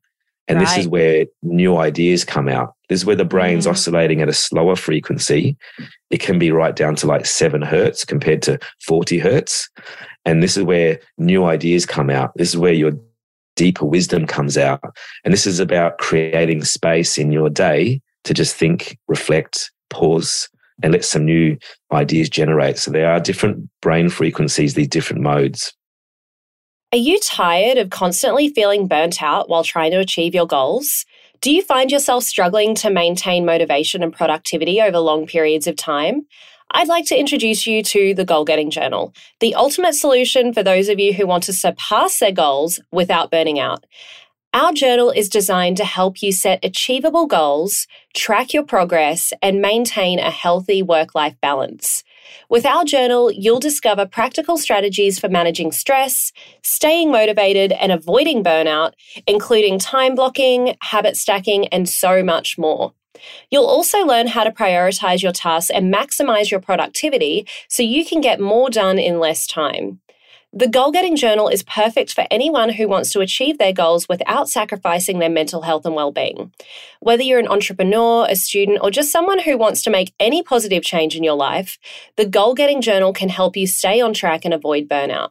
And 0.49 0.59
right. 0.59 0.66
this 0.66 0.79
is 0.79 0.88
where 0.88 1.27
new 1.42 1.77
ideas 1.77 2.25
come 2.25 2.49
out. 2.49 2.75
This 2.88 3.01
is 3.01 3.07
where 3.07 3.16
the 3.16 3.25
brain's 3.25 3.66
mm. 3.66 3.71
oscillating 3.71 4.21
at 4.21 4.29
a 4.29 4.33
slower 4.33 4.77
frequency. 4.77 5.57
It 6.11 6.21
can 6.21 6.38
be 6.38 6.51
right 6.51 6.75
down 6.75 6.97
to 6.97 7.07
like 7.07 7.27
seven 7.27 7.62
hertz 7.62 8.05
compared 8.05 8.42
to 8.42 8.59
40 8.81 9.18
hertz. 9.18 9.71
And 10.24 10.42
this 10.42 10.56
is 10.56 10.64
where 10.64 11.00
new 11.18 11.44
ideas 11.44 11.87
come 11.87 12.11
out. 12.11 12.32
This 12.37 12.50
is 12.50 12.56
where 12.56 12.72
your 12.72 12.92
deeper 13.56 13.85
wisdom 13.85 14.26
comes 14.26 14.56
out. 14.56 14.80
And 15.24 15.32
this 15.32 15.46
is 15.46 15.61
about 15.61 15.98
creating 15.98 16.64
space 16.64 17.18
in 17.18 17.32
your 17.32 17.50
day 17.50 18.00
to 18.24 18.35
just 18.35 18.56
think, 18.56 18.98
reflect, 19.08 19.70
pause, 19.90 20.48
and 20.82 20.92
let 20.92 21.04
some 21.04 21.24
new 21.24 21.56
ideas 21.92 22.28
generate. 22.28 22.78
So 22.78 22.90
there 22.90 23.11
are 23.11 23.20
different 23.20 23.68
brain 23.80 24.08
frequencies, 24.08 24.74
these 24.74 24.88
different 24.88 25.22
modes. 25.22 25.74
Are 26.92 26.98
you 26.98 27.18
tired 27.20 27.78
of 27.78 27.90
constantly 27.90 28.48
feeling 28.48 28.87
burnt 28.87 29.22
out 29.22 29.48
while 29.48 29.64
trying 29.64 29.92
to 29.92 29.98
achieve 29.98 30.35
your 30.35 30.46
goals? 30.46 31.04
Do 31.40 31.52
you 31.52 31.62
find 31.62 31.90
yourself 31.90 32.22
struggling 32.22 32.74
to 32.76 32.90
maintain 32.90 33.44
motivation 33.44 34.02
and 34.02 34.12
productivity 34.12 34.80
over 34.80 34.98
long 34.98 35.26
periods 35.26 35.66
of 35.66 35.74
time? 35.74 36.26
I'd 36.74 36.88
like 36.88 37.04
to 37.06 37.18
introduce 37.18 37.66
you 37.66 37.82
to 37.82 38.14
the 38.14 38.24
Goal 38.24 38.46
Getting 38.46 38.70
Journal, 38.70 39.12
the 39.40 39.54
ultimate 39.54 39.94
solution 39.94 40.54
for 40.54 40.62
those 40.62 40.88
of 40.88 40.98
you 40.98 41.12
who 41.12 41.26
want 41.26 41.44
to 41.44 41.52
surpass 41.52 42.18
their 42.18 42.32
goals 42.32 42.80
without 42.90 43.30
burning 43.30 43.58
out. 43.58 43.85
Our 44.54 44.72
journal 44.72 45.11
is 45.11 45.28
designed 45.28 45.76
to 45.76 45.85
help 45.85 46.22
you 46.22 46.32
set 46.32 46.64
achievable 46.64 47.26
goals, 47.26 47.87
track 48.14 48.54
your 48.54 48.62
progress, 48.62 49.35
and 49.42 49.61
maintain 49.61 50.18
a 50.18 50.30
healthy 50.30 50.82
work 50.82 51.14
life 51.14 51.35
balance. 51.42 52.04
With 52.48 52.64
our 52.64 52.85
journal, 52.85 53.30
you'll 53.30 53.61
discover 53.61 54.06
practical 54.06 54.56
strategies 54.56 55.18
for 55.18 55.28
managing 55.28 55.72
stress, 55.72 56.32
staying 56.62 57.11
motivated, 57.11 57.72
and 57.72 57.92
avoiding 57.92 58.42
burnout, 58.42 58.92
including 59.26 59.78
time 59.78 60.14
blocking, 60.14 60.74
habit 60.80 61.18
stacking, 61.18 61.68
and 61.68 61.87
so 61.87 62.22
much 62.22 62.56
more. 62.56 62.94
You'll 63.50 63.66
also 63.66 64.04
learn 64.04 64.28
how 64.28 64.44
to 64.44 64.50
prioritize 64.50 65.22
your 65.22 65.32
tasks 65.32 65.70
and 65.70 65.92
maximize 65.92 66.50
your 66.50 66.61
productivity 66.61 67.46
so 67.68 67.82
you 67.82 68.04
can 68.04 68.20
get 68.20 68.40
more 68.40 68.70
done 68.70 68.98
in 68.98 69.18
less 69.18 69.46
time. 69.46 70.00
The 70.54 70.68
Goal 70.68 70.92
Getting 70.92 71.16
Journal 71.16 71.48
is 71.48 71.62
perfect 71.62 72.12
for 72.12 72.26
anyone 72.30 72.68
who 72.68 72.87
wants 72.87 73.11
to 73.12 73.20
achieve 73.20 73.56
their 73.56 73.72
goals 73.72 74.06
without 74.06 74.50
sacrificing 74.50 75.18
their 75.18 75.30
mental 75.30 75.62
health 75.62 75.87
and 75.87 75.94
well-being. 75.94 76.52
Whether 77.00 77.22
you're 77.22 77.38
an 77.38 77.48
entrepreneur, 77.48 78.26
a 78.28 78.37
student, 78.37 78.80
or 78.82 78.90
just 78.90 79.11
someone 79.11 79.38
who 79.38 79.56
wants 79.56 79.82
to 79.85 79.90
make 79.90 80.12
any 80.20 80.42
positive 80.42 80.82
change 80.82 81.16
in 81.16 81.24
your 81.24 81.37
life, 81.37 81.78
the 82.16 82.26
Goal 82.26 82.52
Getting 82.52 82.82
Journal 82.82 83.14
can 83.14 83.30
help 83.30 83.56
you 83.56 83.66
stay 83.66 84.02
on 84.02 84.12
track 84.12 84.44
and 84.44 84.52
avoid 84.52 84.90
burnout. 84.90 85.30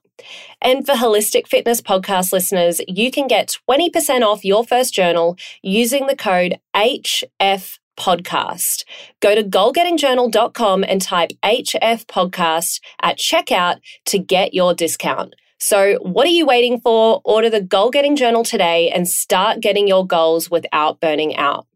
And 0.60 0.88
for 0.88 0.93
Holistic 0.93 1.47
Fitness 1.47 1.82
podcast 1.82 2.34
listeners, 2.34 2.82
you 2.88 3.12
can 3.12 3.27
get 3.27 3.56
20% 3.69 4.23
off 4.23 4.43
your 4.43 4.65
first 4.65 4.91
journal 4.91 5.38
using 5.62 6.08
the 6.08 6.15
code 6.15 6.60
HF 6.75 7.77
podcast. 7.97 8.84
Go 9.19 9.36
to 9.36 9.43
goalgettingjournal.com 9.43 10.84
and 10.84 11.01
type 11.01 11.32
HF 11.43 12.06
podcast 12.06 12.82
at 13.01 13.17
checkout 13.17 13.80
to 14.06 14.19
get 14.19 14.54
your 14.54 14.73
discount. 14.73 15.36
So, 15.60 15.99
what 16.01 16.25
are 16.25 16.32
you 16.32 16.45
waiting 16.45 16.80
for? 16.80 17.21
Order 17.23 17.49
the 17.49 17.62
Goal 17.62 17.91
Getting 17.91 18.15
Journal 18.15 18.43
today 18.43 18.89
and 18.89 19.08
start 19.08 19.60
getting 19.60 19.88
your 19.88 20.08
goals 20.08 20.49
without 20.49 20.99
burning 20.99 21.38
out. 21.38 21.67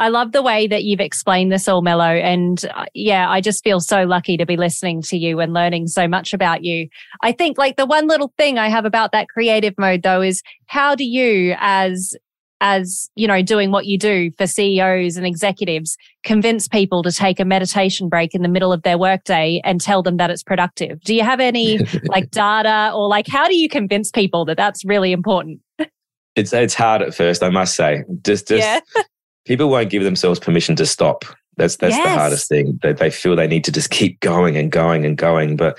I 0.00 0.08
love 0.10 0.32
the 0.32 0.42
way 0.42 0.68
that 0.68 0.84
you've 0.84 1.00
explained 1.00 1.50
this 1.50 1.66
all, 1.66 1.82
Melo. 1.82 2.04
And 2.04 2.64
uh, 2.72 2.84
yeah, 2.94 3.28
I 3.28 3.40
just 3.40 3.64
feel 3.64 3.80
so 3.80 4.04
lucky 4.04 4.36
to 4.36 4.46
be 4.46 4.56
listening 4.56 5.02
to 5.02 5.16
you 5.16 5.40
and 5.40 5.52
learning 5.52 5.88
so 5.88 6.06
much 6.06 6.32
about 6.32 6.62
you. 6.62 6.88
I 7.22 7.32
think 7.32 7.58
like 7.58 7.76
the 7.76 7.86
one 7.86 8.06
little 8.06 8.32
thing 8.38 8.58
I 8.58 8.68
have 8.68 8.84
about 8.84 9.10
that 9.12 9.28
creative 9.28 9.74
mode 9.76 10.02
though 10.02 10.22
is 10.22 10.42
how 10.66 10.94
do 10.94 11.04
you 11.04 11.56
as 11.58 12.14
as 12.60 13.08
you 13.14 13.26
know 13.26 13.42
doing 13.42 13.70
what 13.70 13.86
you 13.86 13.98
do 13.98 14.30
for 14.38 14.46
CEOs 14.46 15.16
and 15.16 15.26
executives 15.26 15.96
convince 16.24 16.68
people 16.68 17.02
to 17.02 17.12
take 17.12 17.40
a 17.40 17.44
meditation 17.44 18.08
break 18.08 18.34
in 18.34 18.42
the 18.42 18.48
middle 18.48 18.72
of 18.72 18.82
their 18.82 18.98
workday 18.98 19.60
and 19.64 19.80
tell 19.80 20.02
them 20.02 20.16
that 20.16 20.30
it's 20.30 20.42
productive. 20.42 21.00
Do 21.00 21.14
you 21.14 21.22
have 21.22 21.40
any 21.40 21.78
like 22.04 22.30
data 22.30 22.92
or 22.94 23.08
like 23.08 23.28
how 23.28 23.46
do 23.46 23.56
you 23.56 23.68
convince 23.68 24.10
people 24.10 24.44
that 24.46 24.56
that's 24.56 24.84
really 24.84 25.12
important? 25.12 25.60
It's 26.36 26.52
it's 26.52 26.74
hard 26.74 27.02
at 27.02 27.14
first 27.14 27.42
i 27.42 27.50
must 27.50 27.74
say. 27.74 28.04
Just 28.22 28.48
just 28.48 28.62
yeah. 28.62 28.80
people 29.46 29.68
won't 29.68 29.90
give 29.90 30.04
themselves 30.04 30.38
permission 30.38 30.76
to 30.76 30.86
stop 30.86 31.24
that's 31.58 31.76
that's 31.76 31.96
yes. 31.96 32.04
the 32.04 32.18
hardest 32.18 32.48
thing. 32.48 32.78
That 32.82 32.98
they 32.98 33.10
feel 33.10 33.36
they 33.36 33.46
need 33.46 33.64
to 33.64 33.72
just 33.72 33.90
keep 33.90 34.20
going 34.20 34.56
and 34.56 34.72
going 34.72 35.04
and 35.04 35.16
going. 35.16 35.56
But 35.56 35.78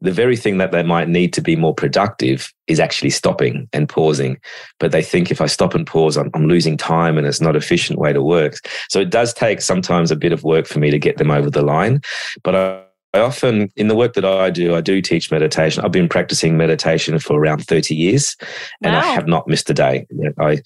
the 0.00 0.12
very 0.12 0.36
thing 0.36 0.58
that 0.58 0.72
they 0.72 0.82
might 0.82 1.08
need 1.08 1.32
to 1.34 1.40
be 1.40 1.56
more 1.56 1.74
productive 1.74 2.52
is 2.66 2.80
actually 2.80 3.10
stopping 3.10 3.68
and 3.72 3.88
pausing. 3.88 4.38
But 4.78 4.92
they 4.92 5.02
think 5.02 5.30
if 5.30 5.40
I 5.40 5.46
stop 5.46 5.74
and 5.74 5.86
pause, 5.86 6.16
I'm, 6.16 6.30
I'm 6.34 6.46
losing 6.46 6.76
time 6.76 7.16
and 7.16 7.26
it's 7.26 7.40
not 7.40 7.56
efficient 7.56 7.98
way 7.98 8.12
to 8.12 8.22
work. 8.22 8.54
So 8.88 9.00
it 9.00 9.10
does 9.10 9.32
take 9.32 9.60
sometimes 9.60 10.10
a 10.10 10.16
bit 10.16 10.32
of 10.32 10.42
work 10.42 10.66
for 10.66 10.78
me 10.78 10.90
to 10.90 10.98
get 10.98 11.18
them 11.18 11.30
over 11.30 11.50
the 11.50 11.62
line. 11.62 12.00
But 12.42 12.54
I, 12.54 12.82
I 13.12 13.20
often, 13.20 13.70
in 13.74 13.88
the 13.88 13.96
work 13.96 14.12
that 14.14 14.24
I 14.24 14.50
do, 14.50 14.76
I 14.76 14.80
do 14.80 15.02
teach 15.02 15.32
meditation. 15.32 15.84
I've 15.84 15.90
been 15.90 16.08
practicing 16.08 16.56
meditation 16.56 17.18
for 17.18 17.40
around 17.40 17.66
30 17.66 17.94
years 17.94 18.36
and 18.82 18.94
wow. 18.94 19.00
I 19.00 19.04
have 19.06 19.26
not 19.26 19.48
missed 19.48 19.68
a 19.68 19.74
day. 19.74 20.06
I, 20.38 20.60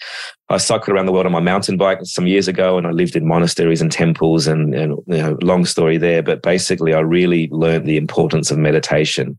I 0.51 0.59
cycled 0.59 0.95
around 0.95 1.07
the 1.07 1.13
world 1.13 1.25
on 1.25 1.33
my 1.33 1.41
mountain 1.41 1.79
bike 1.79 2.01
some 2.03 2.27
years 2.27 2.47
ago 2.47 2.77
and 2.77 2.87
I 2.87 2.91
lived 2.91 3.17
in 3.17 3.27
monasteries 3.27 3.81
and 3.81 3.91
temples 3.91 4.47
and, 4.47 4.75
and 4.75 4.99
you 5.07 5.17
know, 5.17 5.39
long 5.41 5.65
story 5.65 5.97
there. 5.97 6.23
But 6.23 6.43
basically, 6.43 6.93
I 6.93 7.01
really 7.01 7.49
learned 7.51 7.87
the 7.87 7.97
importance 7.97 8.51
of 8.51 8.59
meditation. 8.59 9.39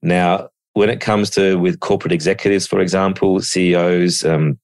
Now, 0.00 0.48
when 0.74 0.90
it 0.90 1.00
comes 1.00 1.30
to 1.30 1.58
with 1.58 1.80
corporate 1.80 2.12
executives, 2.12 2.68
for 2.68 2.80
example, 2.80 3.40
CEOs, 3.40 4.24
um, 4.24 4.58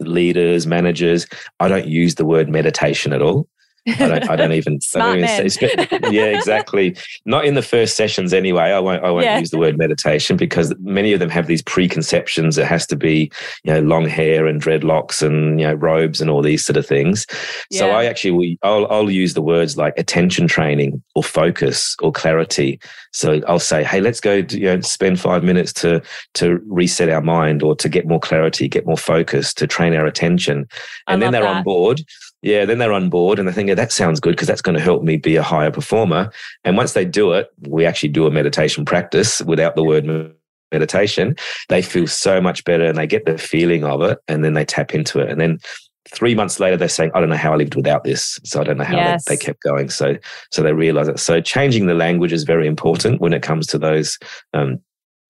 leaders, 0.00 0.66
managers, 0.66 1.26
I 1.60 1.68
don't 1.68 1.86
use 1.86 2.16
the 2.16 2.24
word 2.24 2.48
meditation 2.48 3.12
at 3.12 3.22
all. 3.22 3.48
I 3.86 3.94
don't, 3.96 4.30
I 4.30 4.36
don't 4.36 4.52
even, 4.52 4.80
Smart 4.80 5.18
I 5.18 5.20
don't 5.20 5.60
even 5.60 6.12
yeah, 6.12 6.26
exactly. 6.26 6.96
Not 7.24 7.44
in 7.44 7.54
the 7.54 7.62
first 7.62 7.96
sessions 7.96 8.32
anyway. 8.32 8.64
I 8.64 8.78
won't, 8.78 9.02
I 9.02 9.10
won't 9.10 9.24
yeah. 9.24 9.38
use 9.38 9.50
the 9.50 9.58
word 9.58 9.76
meditation 9.76 10.36
because 10.36 10.72
many 10.78 11.12
of 11.12 11.20
them 11.20 11.30
have 11.30 11.48
these 11.48 11.62
preconceptions. 11.62 12.58
It 12.58 12.66
has 12.66 12.86
to 12.88 12.96
be, 12.96 13.32
you 13.64 13.72
know, 13.72 13.80
long 13.80 14.06
hair 14.06 14.46
and 14.46 14.62
dreadlocks 14.62 15.20
and, 15.20 15.60
you 15.60 15.66
know, 15.66 15.74
robes 15.74 16.20
and 16.20 16.30
all 16.30 16.42
these 16.42 16.64
sort 16.64 16.76
of 16.76 16.86
things. 16.86 17.26
Yeah. 17.70 17.80
So 17.80 17.90
I 17.90 18.04
actually, 18.04 18.58
I'll, 18.62 18.86
I'll 18.86 19.10
use 19.10 19.34
the 19.34 19.42
words 19.42 19.76
like 19.76 19.94
attention 19.98 20.46
training 20.46 21.02
or 21.16 21.24
focus 21.24 21.96
or 22.00 22.12
clarity. 22.12 22.78
So 23.12 23.40
I'll 23.48 23.58
say, 23.58 23.82
Hey, 23.82 24.00
let's 24.00 24.20
go, 24.20 24.44
you 24.50 24.60
know, 24.60 24.80
spend 24.80 25.18
five 25.18 25.42
minutes 25.42 25.72
to, 25.74 26.02
to 26.34 26.60
reset 26.66 27.08
our 27.08 27.22
mind 27.22 27.64
or 27.64 27.74
to 27.76 27.88
get 27.88 28.06
more 28.06 28.20
clarity, 28.20 28.68
get 28.68 28.86
more 28.86 28.96
focus, 28.96 29.52
to 29.54 29.66
train 29.66 29.94
our 29.94 30.06
attention. 30.06 30.68
And 31.08 31.20
then 31.20 31.32
they're 31.32 31.42
that. 31.42 31.56
on 31.56 31.64
board 31.64 32.02
yeah, 32.42 32.64
then 32.64 32.78
they're 32.78 32.92
on 32.92 33.08
board 33.08 33.38
and 33.38 33.46
they 33.46 33.52
think, 33.52 33.68
yeah, 33.68 33.76
that 33.76 33.92
sounds 33.92 34.18
good 34.18 34.32
because 34.32 34.48
that's 34.48 34.62
going 34.62 34.76
to 34.76 34.82
help 34.82 35.04
me 35.04 35.16
be 35.16 35.36
a 35.36 35.42
higher 35.42 35.70
performer. 35.70 36.30
And 36.64 36.76
once 36.76 36.92
they 36.92 37.04
do 37.04 37.32
it, 37.32 37.52
we 37.68 37.86
actually 37.86 38.08
do 38.08 38.26
a 38.26 38.30
meditation 38.30 38.84
practice 38.84 39.40
without 39.42 39.76
the 39.76 39.84
word 39.84 40.34
meditation. 40.72 41.36
They 41.68 41.82
feel 41.82 42.08
so 42.08 42.40
much 42.40 42.64
better 42.64 42.84
and 42.84 42.98
they 42.98 43.06
get 43.06 43.26
the 43.26 43.38
feeling 43.38 43.84
of 43.84 44.02
it 44.02 44.18
and 44.26 44.44
then 44.44 44.54
they 44.54 44.64
tap 44.64 44.92
into 44.92 45.20
it. 45.20 45.30
And 45.30 45.40
then 45.40 45.60
three 46.08 46.34
months 46.34 46.58
later, 46.58 46.76
they're 46.76 46.88
saying, 46.88 47.12
I 47.14 47.20
don't 47.20 47.28
know 47.28 47.36
how 47.36 47.52
I 47.52 47.56
lived 47.56 47.76
without 47.76 48.02
this. 48.02 48.40
So 48.42 48.60
I 48.60 48.64
don't 48.64 48.78
know 48.78 48.84
how 48.84 48.96
yes. 48.96 49.24
they, 49.24 49.36
they, 49.36 49.44
kept 49.44 49.62
going. 49.62 49.88
So, 49.88 50.16
so 50.50 50.62
they 50.62 50.72
realize 50.72 51.06
it. 51.06 51.20
So 51.20 51.40
changing 51.40 51.86
the 51.86 51.94
language 51.94 52.32
is 52.32 52.42
very 52.42 52.66
important 52.66 53.20
when 53.20 53.32
it 53.32 53.42
comes 53.42 53.68
to 53.68 53.78
those 53.78 54.18
um, 54.52 54.80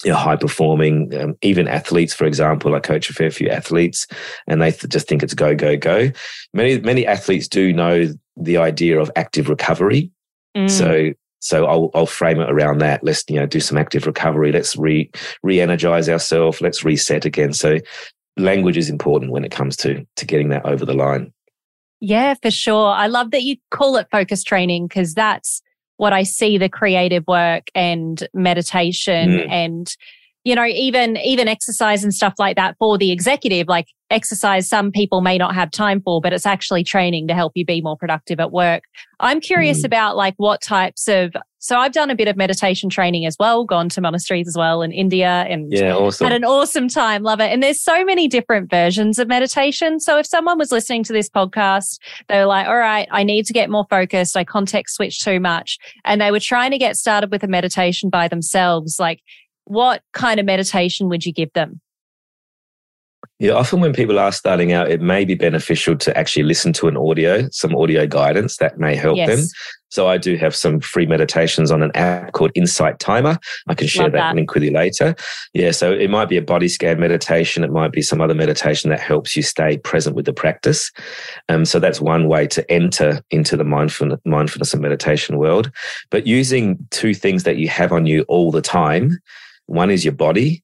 you 0.04 0.10
know, 0.10 0.16
high 0.16 0.36
performing, 0.36 1.14
um, 1.14 1.36
even 1.42 1.68
athletes, 1.68 2.12
for 2.12 2.24
example. 2.24 2.74
I 2.74 2.80
coach 2.80 3.08
a 3.08 3.12
fair 3.12 3.30
few 3.30 3.48
athletes 3.48 4.06
and 4.46 4.60
they 4.60 4.70
th- 4.70 4.88
just 4.88 5.08
think 5.08 5.22
it's 5.22 5.34
go, 5.34 5.54
go, 5.54 5.76
go. 5.76 6.10
Many, 6.52 6.80
many 6.80 7.06
athletes 7.06 7.48
do 7.48 7.72
know 7.72 8.12
the 8.36 8.56
idea 8.56 9.00
of 9.00 9.10
active 9.16 9.48
recovery. 9.48 10.10
Mm. 10.56 10.70
So, 10.70 11.12
so 11.40 11.66
I'll, 11.66 11.90
I'll 11.94 12.06
frame 12.06 12.40
it 12.40 12.50
around 12.50 12.78
that. 12.78 13.04
Let's, 13.04 13.24
you 13.28 13.36
know, 13.36 13.46
do 13.46 13.60
some 13.60 13.78
active 13.78 14.06
recovery. 14.06 14.52
Let's 14.52 14.76
re, 14.76 15.10
re-energize 15.42 16.08
ourselves. 16.08 16.60
Let's 16.60 16.84
reset 16.84 17.24
again. 17.24 17.52
So 17.52 17.78
language 18.36 18.76
is 18.76 18.90
important 18.90 19.30
when 19.30 19.44
it 19.44 19.52
comes 19.52 19.76
to, 19.78 20.06
to 20.16 20.26
getting 20.26 20.48
that 20.48 20.66
over 20.66 20.84
the 20.84 20.94
line. 20.94 21.32
Yeah, 22.00 22.34
for 22.42 22.50
sure. 22.50 22.88
I 22.88 23.06
love 23.06 23.30
that 23.30 23.42
you 23.42 23.56
call 23.70 23.96
it 23.96 24.08
focus 24.10 24.42
training 24.42 24.88
because 24.88 25.14
that's, 25.14 25.62
what 26.02 26.12
I 26.12 26.24
see 26.24 26.58
the 26.58 26.68
creative 26.68 27.22
work 27.28 27.68
and 27.76 28.26
meditation 28.34 29.30
mm. 29.30 29.48
and 29.48 29.86
you 30.42 30.56
know 30.56 30.66
even 30.66 31.16
even 31.18 31.46
exercise 31.46 32.02
and 32.02 32.12
stuff 32.12 32.34
like 32.40 32.56
that 32.56 32.74
for 32.80 32.98
the 32.98 33.12
executive 33.12 33.68
like 33.68 33.86
exercise 34.10 34.68
some 34.68 34.90
people 34.90 35.20
may 35.20 35.38
not 35.38 35.54
have 35.54 35.70
time 35.70 36.02
for 36.02 36.20
but 36.20 36.32
it's 36.32 36.44
actually 36.44 36.82
training 36.82 37.28
to 37.28 37.34
help 37.34 37.52
you 37.54 37.64
be 37.64 37.80
more 37.80 37.96
productive 37.96 38.40
at 38.40 38.50
work 38.50 38.82
i'm 39.20 39.40
curious 39.40 39.82
mm. 39.82 39.84
about 39.84 40.16
like 40.16 40.34
what 40.38 40.60
types 40.60 41.06
of 41.06 41.32
so 41.62 41.79
I've 41.79 41.92
done 41.92 42.11
a 42.11 42.16
bit 42.16 42.27
of 42.27 42.37
meditation 42.37 42.90
training 42.90 43.25
as 43.25 43.37
well, 43.38 43.64
gone 43.64 43.88
to 43.90 44.01
monasteries 44.01 44.48
as 44.48 44.57
well 44.57 44.83
in 44.83 44.90
India 44.90 45.46
and 45.48 45.72
yeah, 45.72 45.94
awesome. 45.94 46.27
had 46.27 46.35
an 46.35 46.44
awesome 46.44 46.88
time. 46.88 47.22
Love 47.22 47.38
it. 47.38 47.53
And 47.53 47.62
there's 47.62 47.81
so 47.81 48.05
many 48.05 48.27
different 48.27 48.68
versions 48.68 49.20
of 49.20 49.29
meditation. 49.29 50.01
So 50.01 50.18
if 50.18 50.27
someone 50.27 50.59
was 50.59 50.72
listening 50.72 51.05
to 51.05 51.12
this 51.12 51.31
podcast, 51.31 52.01
they 52.27 52.38
were 52.38 52.46
like, 52.46 52.66
all 52.66 52.77
right, 52.77 53.07
I 53.12 53.22
need 53.22 53.46
to 53.46 53.53
get 53.53 53.70
more 53.70 53.87
focused. 53.88 54.37
I 54.37 54.42
context 54.42 54.96
switch 54.96 55.20
too 55.20 55.38
much. 55.38 55.79
And 56.05 56.20
they 56.20 56.33
were 56.33 56.40
trying 56.40 56.72
to 56.72 56.79
get 56.79 56.96
started 56.96 57.31
with 57.31 57.44
a 57.44 57.48
meditation 57.48 58.11
by 58.11 58.27
themselves. 58.27 58.98
Like, 58.98 59.20
what 59.64 60.03
kind 60.12 60.40
of 60.40 60.46
meditation 60.46 61.09
would 61.11 61.25
you 61.25 61.33
give 61.33 61.53
them? 61.53 61.81
Yeah, 63.42 63.55
often 63.55 63.81
when 63.81 63.92
people 63.92 64.20
are 64.20 64.31
starting 64.31 64.72
out, 64.72 64.88
it 64.88 65.00
may 65.00 65.24
be 65.24 65.35
beneficial 65.35 65.96
to 65.96 66.16
actually 66.16 66.44
listen 66.44 66.72
to 66.74 66.87
an 66.87 66.96
audio, 66.96 67.48
some 67.50 67.74
audio 67.74 68.07
guidance 68.07 68.59
that 68.59 68.78
may 68.78 68.94
help 68.94 69.16
yes. 69.16 69.28
them. 69.28 69.46
So 69.90 70.07
I 70.07 70.16
do 70.16 70.37
have 70.37 70.55
some 70.55 70.78
free 70.78 71.07
meditations 71.07 71.72
on 71.72 71.83
an 71.83 71.90
app 71.96 72.35
called 72.35 72.52
Insight 72.55 73.00
Timer. 73.00 73.37
I 73.66 73.74
can 73.74 73.88
share 73.88 74.09
that, 74.09 74.12
that, 74.12 74.37
link 74.37 74.55
with 74.55 74.62
you 74.62 74.70
later. 74.70 75.16
Yeah, 75.55 75.72
so 75.72 75.90
it 75.90 76.09
might 76.09 76.28
be 76.28 76.37
a 76.37 76.42
body 76.42 76.68
scan 76.68 77.00
meditation. 77.00 77.64
It 77.64 77.72
might 77.72 77.90
be 77.90 78.00
some 78.00 78.20
other 78.20 78.33
meditation 78.33 78.90
that 78.90 79.00
helps 79.00 79.35
you 79.35 79.42
stay 79.42 79.76
present 79.76 80.14
with 80.14 80.26
the 80.26 80.33
practice. 80.33 80.92
Um, 81.48 81.64
so 81.64 81.81
that's 81.81 82.00
one 82.00 82.28
way 82.28 82.46
to 82.46 82.70
enter 82.70 83.22
into 83.33 83.57
the 83.57 83.64
mindfulness, 83.64 84.20
mindfulness 84.24 84.72
and 84.72 84.83
meditation 84.83 85.37
world. 85.37 85.72
But 86.12 86.28
using 86.28 86.78
two 86.90 87.12
things 87.12 87.42
that 87.42 87.57
you 87.57 87.66
have 87.70 87.90
on 87.90 88.07
you 88.07 88.22
all 88.28 88.52
the 88.52 88.62
time. 88.62 89.18
One 89.66 89.90
is 89.90 90.05
your 90.05 90.14
body 90.14 90.62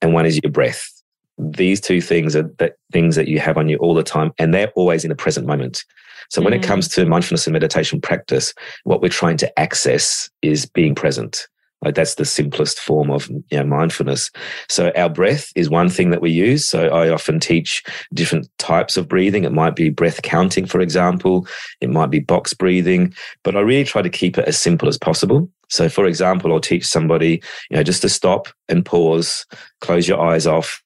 and 0.00 0.14
one 0.14 0.26
is 0.26 0.38
your 0.40 0.52
breath 0.52 0.97
these 1.38 1.80
two 1.80 2.00
things 2.00 2.34
are 2.34 2.50
that 2.58 2.74
things 2.92 3.16
that 3.16 3.28
you 3.28 3.38
have 3.38 3.56
on 3.56 3.68
you 3.68 3.76
all 3.78 3.94
the 3.94 4.02
time 4.02 4.32
and 4.38 4.52
they're 4.52 4.72
always 4.74 5.04
in 5.04 5.08
the 5.08 5.16
present 5.16 5.46
moment 5.46 5.84
so 6.30 6.40
mm. 6.40 6.44
when 6.44 6.52
it 6.52 6.62
comes 6.62 6.88
mm. 6.88 6.94
to 6.94 7.06
mindfulness 7.06 7.46
and 7.46 7.52
meditation 7.52 8.00
practice 8.00 8.52
what 8.84 9.00
we're 9.00 9.08
trying 9.08 9.36
to 9.36 9.58
access 9.58 10.28
is 10.42 10.66
being 10.66 10.94
present 10.94 11.46
like 11.82 11.94
that's 11.94 12.16
the 12.16 12.24
simplest 12.24 12.80
form 12.80 13.10
of 13.10 13.28
you 13.28 13.44
know, 13.52 13.64
mindfulness. 13.64 14.30
So 14.68 14.90
our 14.96 15.08
breath 15.08 15.52
is 15.54 15.70
one 15.70 15.88
thing 15.88 16.10
that 16.10 16.20
we 16.20 16.30
use. 16.30 16.66
So 16.66 16.88
I 16.88 17.08
often 17.08 17.38
teach 17.38 17.84
different 18.12 18.48
types 18.58 18.96
of 18.96 19.08
breathing. 19.08 19.44
It 19.44 19.52
might 19.52 19.76
be 19.76 19.88
breath 19.88 20.22
counting, 20.22 20.66
for 20.66 20.80
example. 20.80 21.46
It 21.80 21.90
might 21.90 22.10
be 22.10 22.18
box 22.18 22.52
breathing, 22.52 23.14
but 23.44 23.56
I 23.56 23.60
really 23.60 23.84
try 23.84 24.02
to 24.02 24.10
keep 24.10 24.38
it 24.38 24.48
as 24.48 24.58
simple 24.58 24.88
as 24.88 24.98
possible. 24.98 25.48
So 25.68 25.88
for 25.88 26.06
example, 26.06 26.52
I'll 26.52 26.60
teach 26.60 26.86
somebody, 26.86 27.42
you 27.70 27.76
know, 27.76 27.82
just 27.82 28.02
to 28.02 28.08
stop 28.08 28.48
and 28.68 28.84
pause, 28.84 29.46
close 29.80 30.08
your 30.08 30.20
eyes 30.20 30.46
off, 30.46 30.82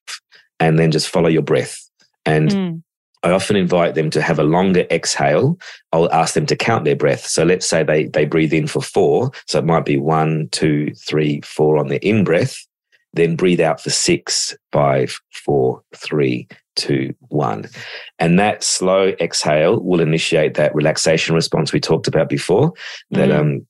and 0.63 0.79
then 0.79 0.93
just 0.93 1.09
follow 1.09 1.29
your 1.29 1.43
breath. 1.43 1.89
And 2.25 2.51
mm. 2.51 2.83
I 3.25 3.31
often 3.31 3.57
invite 3.57 3.95
them 3.95 4.11
to 4.11 4.23
have 4.23 4.39
a 4.39 4.45
longer 4.45 4.87
exhale. 4.91 5.59
I'll 5.93 6.13
ask 6.13 6.35
them 6.35 6.47
to 6.47 6.57
count 6.57 6.85
their 6.85 6.97
breath. 6.97 7.27
So 7.27 7.45
let's 7.45 7.67
say 7.67 7.83
they, 7.83 8.07
they 8.07 8.25
breathe 8.25 8.53
in 8.53 8.67
for 8.67 8.81
four. 8.81 9.31
So 9.47 9.59
it 9.59 9.65
might 9.65 9.85
be 9.85 9.97
one, 9.97 10.49
two, 10.53 10.93
three, 10.95 11.41
four 11.43 11.79
on 11.79 11.89
the 11.89 12.05
in 12.07 12.25
breath. 12.25 12.57
Then 13.13 13.37
breathe 13.37 13.61
out 13.61 13.81
for 13.81 13.91
six, 13.91 14.57
five, 14.73 15.19
four, 15.33 15.83
three, 15.95 16.49
two, 16.77 17.15
one. 17.29 17.67
And 18.19 18.39
that 18.39 18.63
slow 18.63 19.09
exhale 19.21 19.81
will 19.81 20.01
initiate 20.01 20.55
that 20.55 20.75
relaxation 20.75 21.35
response 21.35 21.73
we 21.73 21.81
talked 21.81 22.09
about 22.09 22.29
before, 22.29 22.73
that 23.11 23.29
mm. 23.29 23.39
um, 23.39 23.67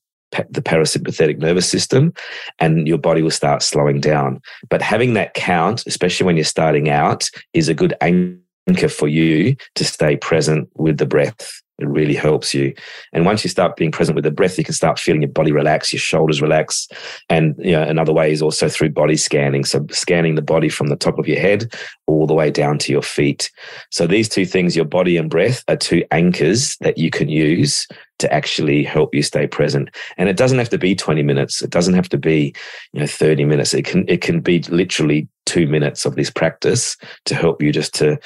the 0.49 0.61
parasympathetic 0.61 1.37
nervous 1.37 1.69
system, 1.69 2.13
and 2.59 2.87
your 2.87 2.97
body 2.97 3.21
will 3.21 3.31
start 3.31 3.63
slowing 3.63 3.99
down. 3.99 4.41
But 4.69 4.81
having 4.81 5.13
that 5.13 5.33
count, 5.33 5.83
especially 5.87 6.25
when 6.25 6.35
you're 6.35 6.45
starting 6.45 6.89
out, 6.89 7.29
is 7.53 7.69
a 7.69 7.73
good 7.73 7.93
anchor 8.01 8.42
for 8.89 9.07
you 9.07 9.55
to 9.75 9.83
stay 9.83 10.15
present 10.15 10.69
with 10.75 10.97
the 10.97 11.05
breath. 11.05 11.61
It 11.79 11.87
really 11.87 12.13
helps 12.13 12.53
you. 12.53 12.73
And 13.13 13.25
once 13.25 13.43
you 13.43 13.49
start 13.49 13.75
being 13.75 13.91
present 13.91 14.15
with 14.15 14.23
the 14.23 14.31
breath, 14.31 14.59
you 14.59 14.63
can 14.63 14.75
start 14.75 14.99
feeling 14.99 15.23
your 15.23 15.31
body 15.31 15.51
relax, 15.51 15.91
your 15.91 15.99
shoulders 15.99 16.41
relax. 16.41 16.87
And 17.29 17.55
you 17.57 17.71
know, 17.71 17.81
another 17.81 18.13
way 18.13 18.31
is 18.31 18.43
also 18.43 18.69
through 18.69 18.91
body 18.91 19.17
scanning. 19.17 19.65
So 19.65 19.85
scanning 19.89 20.35
the 20.35 20.43
body 20.43 20.69
from 20.69 20.87
the 20.87 20.95
top 20.95 21.17
of 21.17 21.27
your 21.27 21.39
head 21.39 21.73
all 22.05 22.27
the 22.27 22.35
way 22.35 22.51
down 22.51 22.77
to 22.79 22.91
your 22.91 23.01
feet. 23.01 23.51
So 23.89 24.05
these 24.05 24.29
two 24.29 24.45
things, 24.45 24.75
your 24.75 24.85
body 24.85 25.17
and 25.17 25.31
breath, 25.31 25.63
are 25.67 25.75
two 25.75 26.03
anchors 26.11 26.77
that 26.77 26.99
you 26.99 27.09
can 27.09 27.27
use 27.27 27.87
to 28.19 28.31
actually 28.31 28.83
help 28.83 29.13
you 29.15 29.23
stay 29.23 29.47
present. 29.47 29.89
And 30.17 30.29
it 30.29 30.37
doesn't 30.37 30.59
have 30.59 30.69
to 30.69 30.77
be 30.77 30.95
20 30.95 31.23
minutes. 31.23 31.63
It 31.63 31.71
doesn't 31.71 31.95
have 31.95 32.09
to 32.09 32.17
be, 32.19 32.53
you 32.93 32.99
know, 32.99 33.07
30 33.07 33.45
minutes. 33.45 33.73
It 33.73 33.83
can 33.83 34.05
it 34.07 34.21
can 34.21 34.41
be 34.41 34.59
literally 34.69 35.27
two 35.45 35.67
minutes 35.67 36.05
of 36.05 36.15
this 36.15 36.29
practice 36.29 36.95
to 37.25 37.35
help 37.35 37.61
you 37.61 37.71
just 37.71 37.95
to 37.95 38.19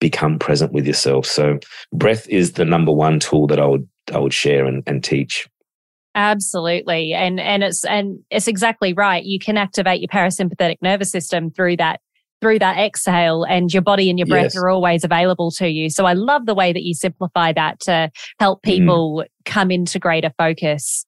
become 0.00 0.38
present 0.38 0.72
with 0.72 0.86
yourself. 0.86 1.26
So 1.26 1.58
breath 1.92 2.28
is 2.28 2.52
the 2.52 2.64
number 2.64 2.92
one 2.92 3.20
tool 3.20 3.46
that 3.48 3.60
I 3.60 3.66
would 3.66 3.88
I 4.12 4.18
would 4.18 4.34
share 4.34 4.66
and, 4.66 4.82
and 4.86 5.02
teach. 5.02 5.48
Absolutely. 6.14 7.12
And 7.12 7.40
and 7.40 7.64
it's 7.64 7.84
and 7.84 8.20
it's 8.30 8.46
exactly 8.46 8.92
right. 8.92 9.24
You 9.24 9.38
can 9.38 9.56
activate 9.56 10.00
your 10.00 10.08
parasympathetic 10.08 10.76
nervous 10.80 11.10
system 11.10 11.50
through 11.50 11.78
that 11.78 12.00
through 12.40 12.58
that 12.58 12.78
exhale 12.78 13.44
and 13.44 13.72
your 13.72 13.82
body 13.82 14.10
and 14.10 14.18
your 14.18 14.26
breath 14.26 14.52
yes. 14.54 14.56
are 14.56 14.68
always 14.68 15.02
available 15.02 15.50
to 15.50 15.68
you. 15.68 15.88
So 15.88 16.04
I 16.04 16.12
love 16.12 16.46
the 16.46 16.54
way 16.54 16.72
that 16.72 16.82
you 16.82 16.94
simplify 16.94 17.52
that 17.54 17.80
to 17.80 18.10
help 18.38 18.60
mm. 18.60 18.64
people 18.64 19.24
mm. 19.24 19.44
come 19.44 19.70
into 19.70 19.98
greater 19.98 20.30
focus. 20.36 21.06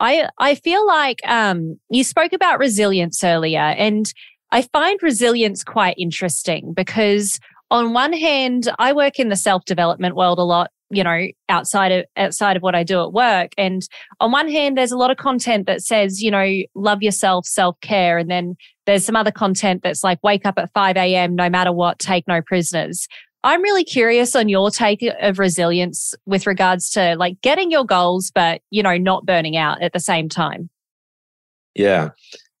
I 0.00 0.28
I 0.38 0.54
feel 0.54 0.86
like 0.86 1.18
um, 1.26 1.78
you 1.90 2.04
spoke 2.04 2.32
about 2.32 2.58
resilience 2.58 3.24
earlier 3.24 3.58
and 3.58 4.12
I 4.52 4.62
find 4.62 4.98
resilience 5.02 5.64
quite 5.64 5.96
interesting 5.98 6.72
because 6.74 7.40
on 7.70 7.92
one 7.92 8.12
hand, 8.12 8.70
I 8.78 8.92
work 8.92 9.18
in 9.18 9.28
the 9.28 9.36
self 9.36 9.64
development 9.64 10.14
world 10.14 10.38
a 10.38 10.42
lot, 10.44 10.70
you 10.90 11.02
know, 11.02 11.26
outside 11.48 11.92
of 11.92 12.04
outside 12.16 12.56
of 12.56 12.62
what 12.62 12.74
I 12.74 12.84
do 12.84 13.02
at 13.02 13.12
work. 13.12 13.52
And 13.58 13.82
on 14.20 14.30
one 14.30 14.48
hand, 14.48 14.76
there's 14.76 14.92
a 14.92 14.96
lot 14.96 15.10
of 15.10 15.16
content 15.16 15.66
that 15.66 15.82
says, 15.82 16.22
you 16.22 16.30
know, 16.30 16.62
love 16.74 17.02
yourself, 17.02 17.46
self 17.46 17.78
care, 17.80 18.18
and 18.18 18.30
then 18.30 18.56
there's 18.86 19.04
some 19.04 19.16
other 19.16 19.32
content 19.32 19.82
that's 19.82 20.04
like 20.04 20.22
wake 20.22 20.46
up 20.46 20.58
at 20.58 20.72
5 20.72 20.96
a.m. 20.96 21.34
no 21.34 21.50
matter 21.50 21.72
what, 21.72 21.98
take 21.98 22.26
no 22.28 22.40
prisoners. 22.40 23.08
I'm 23.42 23.62
really 23.62 23.84
curious 23.84 24.34
on 24.34 24.48
your 24.48 24.70
take 24.70 25.04
of 25.20 25.38
resilience 25.38 26.14
with 26.24 26.46
regards 26.46 26.90
to 26.90 27.14
like 27.16 27.40
getting 27.42 27.70
your 27.70 27.84
goals, 27.84 28.30
but 28.34 28.60
you 28.70 28.82
know, 28.82 28.96
not 28.96 29.26
burning 29.26 29.56
out 29.56 29.82
at 29.82 29.92
the 29.92 30.00
same 30.00 30.28
time. 30.28 30.70
Yeah, 31.74 32.10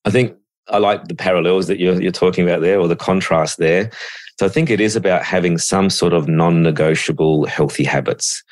I 0.04 0.10
think 0.10 0.36
I 0.68 0.78
like 0.78 1.08
the 1.08 1.14
parallels 1.14 1.66
that 1.68 1.78
you're, 1.78 2.00
you're 2.00 2.12
talking 2.12 2.44
about 2.44 2.60
there, 2.60 2.80
or 2.80 2.88
the 2.88 2.96
contrast 2.96 3.58
there. 3.58 3.90
So 4.38 4.46
I 4.46 4.48
think 4.48 4.68
it 4.70 4.80
is 4.80 4.96
about 4.96 5.22
having 5.22 5.58
some 5.58 5.90
sort 5.90 6.12
of 6.12 6.28
non 6.28 6.62
negotiable 6.62 7.46
healthy 7.46 7.84
habits. 7.84 8.42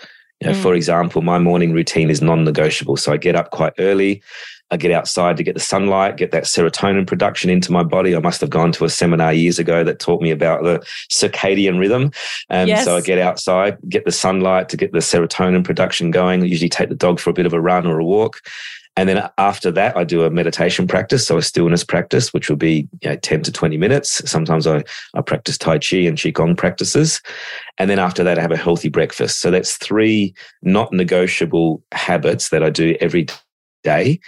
You 0.40 0.48
know, 0.48 0.55
mm. 0.55 0.62
For 0.62 0.74
example, 0.74 1.22
my 1.22 1.38
morning 1.38 1.72
routine 1.72 2.11
is 2.11 2.22
non 2.22 2.44
negotiable. 2.44 2.96
So 2.96 3.12
I 3.12 3.16
get 3.16 3.37
up 3.37 3.50
quite 3.50 3.74
early. 3.79 4.22
I 4.70 4.77
get 4.77 4.90
outside 4.90 5.37
to 5.37 5.42
get 5.42 5.55
the 5.55 5.61
sunlight, 5.61 6.16
get 6.16 6.31
that 6.33 6.44
serotonin 6.44 7.07
production 7.07 7.50
into 7.50 7.70
my 7.70 7.83
body. 7.83 8.16
I 8.16 8.18
must 8.18 8.40
have 8.40 8.50
gone 8.50 8.72
to 8.72 8.85
a 8.85 8.88
seminar 8.88 9.33
years 9.33 9.59
ago 9.59 9.85
that 9.85 10.00
taught 10.00 10.22
me 10.22 10.31
about 10.31 10.64
the 10.64 10.79
circadian 11.11 11.79
rhythm. 11.79 12.11
And 12.48 12.68
yes. 12.68 12.85
so 12.85 12.96
I 12.96 13.03
get 13.03 13.18
outside, 13.18 13.77
get 13.88 14.05
the 14.05 14.11
sunlight 14.11 14.70
to 14.70 14.77
get 14.77 14.92
the 14.92 14.98
serotonin 14.98 15.64
production 15.64 16.11
going. 16.11 16.42
I 16.42 16.46
usually 16.46 16.70
take 16.70 16.88
the 16.88 16.94
dog 16.94 17.20
for 17.20 17.31
a 17.31 17.35
bit 17.35 17.46
of 17.46 17.53
a 17.53 17.61
run 17.61 17.87
or 17.87 18.00
a 18.00 18.05
walk. 18.05 18.40
And 18.96 19.09
then 19.09 19.28
after 19.38 19.72
that, 19.72 19.96
I 19.96 20.04
do 20.04 20.22
a 20.22 20.30
meditation 20.30 20.87
practice, 20.87 21.26
so 21.26 21.37
a 21.37 21.42
stillness 21.42 21.83
practice, 21.83 22.33
which 22.33 22.48
will 22.48 22.57
be 22.57 22.88
you 23.02 23.11
know, 23.11 23.16
10 23.16 23.42
to 23.42 23.52
20 23.52 23.76
minutes. 23.76 24.22
Sometimes 24.30 24.66
I, 24.66 24.85
I 25.14 25.20
practice 25.20 25.59
Tai 25.59 25.78
Chi 25.78 25.96
and 25.98 26.16
Qigong 26.16 26.57
practices. 26.57 27.20
And 27.78 27.90
then 27.90 27.98
after 27.98 28.22
that, 28.22 28.38
I 28.38 28.42
have 28.42 28.52
a 28.52 28.57
healthy 28.57 28.88
breakfast. 28.88 29.40
So 29.40 29.50
that's 29.50 29.76
three 29.76 30.33
not 30.62 30.92
negotiable 30.92 31.83
habits 31.92 32.50
that 32.50 32.62
I 32.62 32.70
do 32.70 32.96
every 33.00 33.26
day 33.83 34.20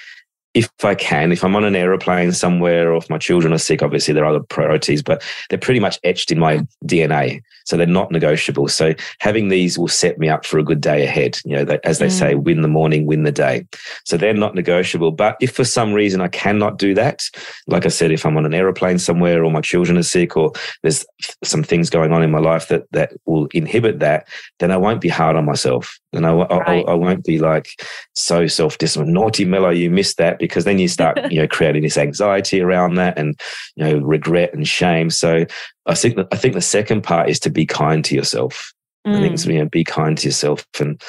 if 0.56 0.70
I 0.82 0.94
can, 0.94 1.32
if 1.32 1.44
I'm 1.44 1.54
on 1.54 1.64
an 1.64 1.76
aeroplane 1.76 2.32
somewhere 2.32 2.90
or 2.90 2.96
if 2.96 3.10
my 3.10 3.18
children 3.18 3.52
are 3.52 3.58
sick, 3.58 3.82
obviously 3.82 4.14
there 4.14 4.24
are 4.24 4.34
other 4.34 4.44
priorities, 4.48 5.02
but 5.02 5.22
they're 5.50 5.58
pretty 5.58 5.80
much 5.80 5.98
etched 6.02 6.32
in 6.32 6.38
my 6.38 6.66
DNA. 6.82 7.42
So 7.66 7.76
they're 7.76 7.86
not 7.86 8.10
negotiable. 8.10 8.68
So 8.68 8.94
having 9.20 9.48
these 9.48 9.78
will 9.78 9.88
set 9.88 10.18
me 10.18 10.28
up 10.28 10.46
for 10.46 10.58
a 10.58 10.64
good 10.64 10.80
day 10.80 11.04
ahead. 11.04 11.38
You 11.44 11.56
know, 11.56 11.64
they, 11.64 11.78
as 11.84 11.98
they 11.98 12.06
mm. 12.06 12.18
say, 12.18 12.34
win 12.34 12.62
the 12.62 12.68
morning, 12.68 13.06
win 13.06 13.24
the 13.24 13.32
day. 13.32 13.66
So 14.04 14.16
they're 14.16 14.32
not 14.32 14.54
negotiable. 14.54 15.10
But 15.10 15.36
if 15.40 15.52
for 15.54 15.64
some 15.64 15.92
reason 15.92 16.20
I 16.20 16.28
cannot 16.28 16.78
do 16.78 16.94
that, 16.94 17.24
like 17.66 17.84
I 17.84 17.88
said, 17.88 18.12
if 18.12 18.24
I'm 18.24 18.36
on 18.36 18.46
an 18.46 18.54
aeroplane 18.54 18.98
somewhere 18.98 19.44
or 19.44 19.50
my 19.50 19.60
children 19.60 19.98
are 19.98 20.04
sick 20.04 20.36
or 20.36 20.52
there's 20.82 21.04
some 21.42 21.62
things 21.62 21.90
going 21.90 22.12
on 22.12 22.22
in 22.22 22.30
my 22.30 22.38
life 22.38 22.68
that, 22.68 22.84
that 22.92 23.12
will 23.26 23.46
inhibit 23.52 23.98
that, 23.98 24.28
then 24.60 24.70
I 24.70 24.76
won't 24.76 25.00
be 25.00 25.08
hard 25.08 25.36
on 25.36 25.44
myself. 25.44 25.98
And 26.12 26.26
I, 26.26 26.32
right. 26.32 26.86
I, 26.86 26.92
I, 26.92 26.94
won't 26.94 27.24
be 27.24 27.38
like 27.38 27.68
so 28.14 28.46
self 28.46 28.78
disciplined. 28.78 29.12
Naughty 29.12 29.44
Melo, 29.44 29.70
you 29.70 29.90
missed 29.90 30.16
that 30.18 30.38
because 30.38 30.64
then 30.64 30.78
you 30.78 30.88
start, 30.88 31.18
you 31.32 31.40
know, 31.40 31.48
creating 31.48 31.82
this 31.82 31.98
anxiety 31.98 32.60
around 32.60 32.94
that 32.94 33.18
and, 33.18 33.38
you 33.74 33.84
know, 33.84 33.98
regret 33.98 34.54
and 34.54 34.66
shame. 34.66 35.10
So 35.10 35.44
I 35.86 35.94
think 35.94 36.16
that, 36.16 36.28
I 36.32 36.36
think 36.36 36.54
the 36.54 36.60
second 36.60 37.02
part 37.02 37.28
is 37.28 37.40
to 37.40 37.50
be 37.50 37.66
kind 37.66 38.04
to 38.04 38.14
yourself. 38.14 38.72
Mm. 39.06 39.16
I 39.16 39.20
think 39.20 39.34
mm. 39.34 39.52
you 39.52 39.58
know, 39.60 39.68
be 39.68 39.84
kind 39.84 40.18
to 40.18 40.26
yourself 40.26 40.66
and, 40.80 41.00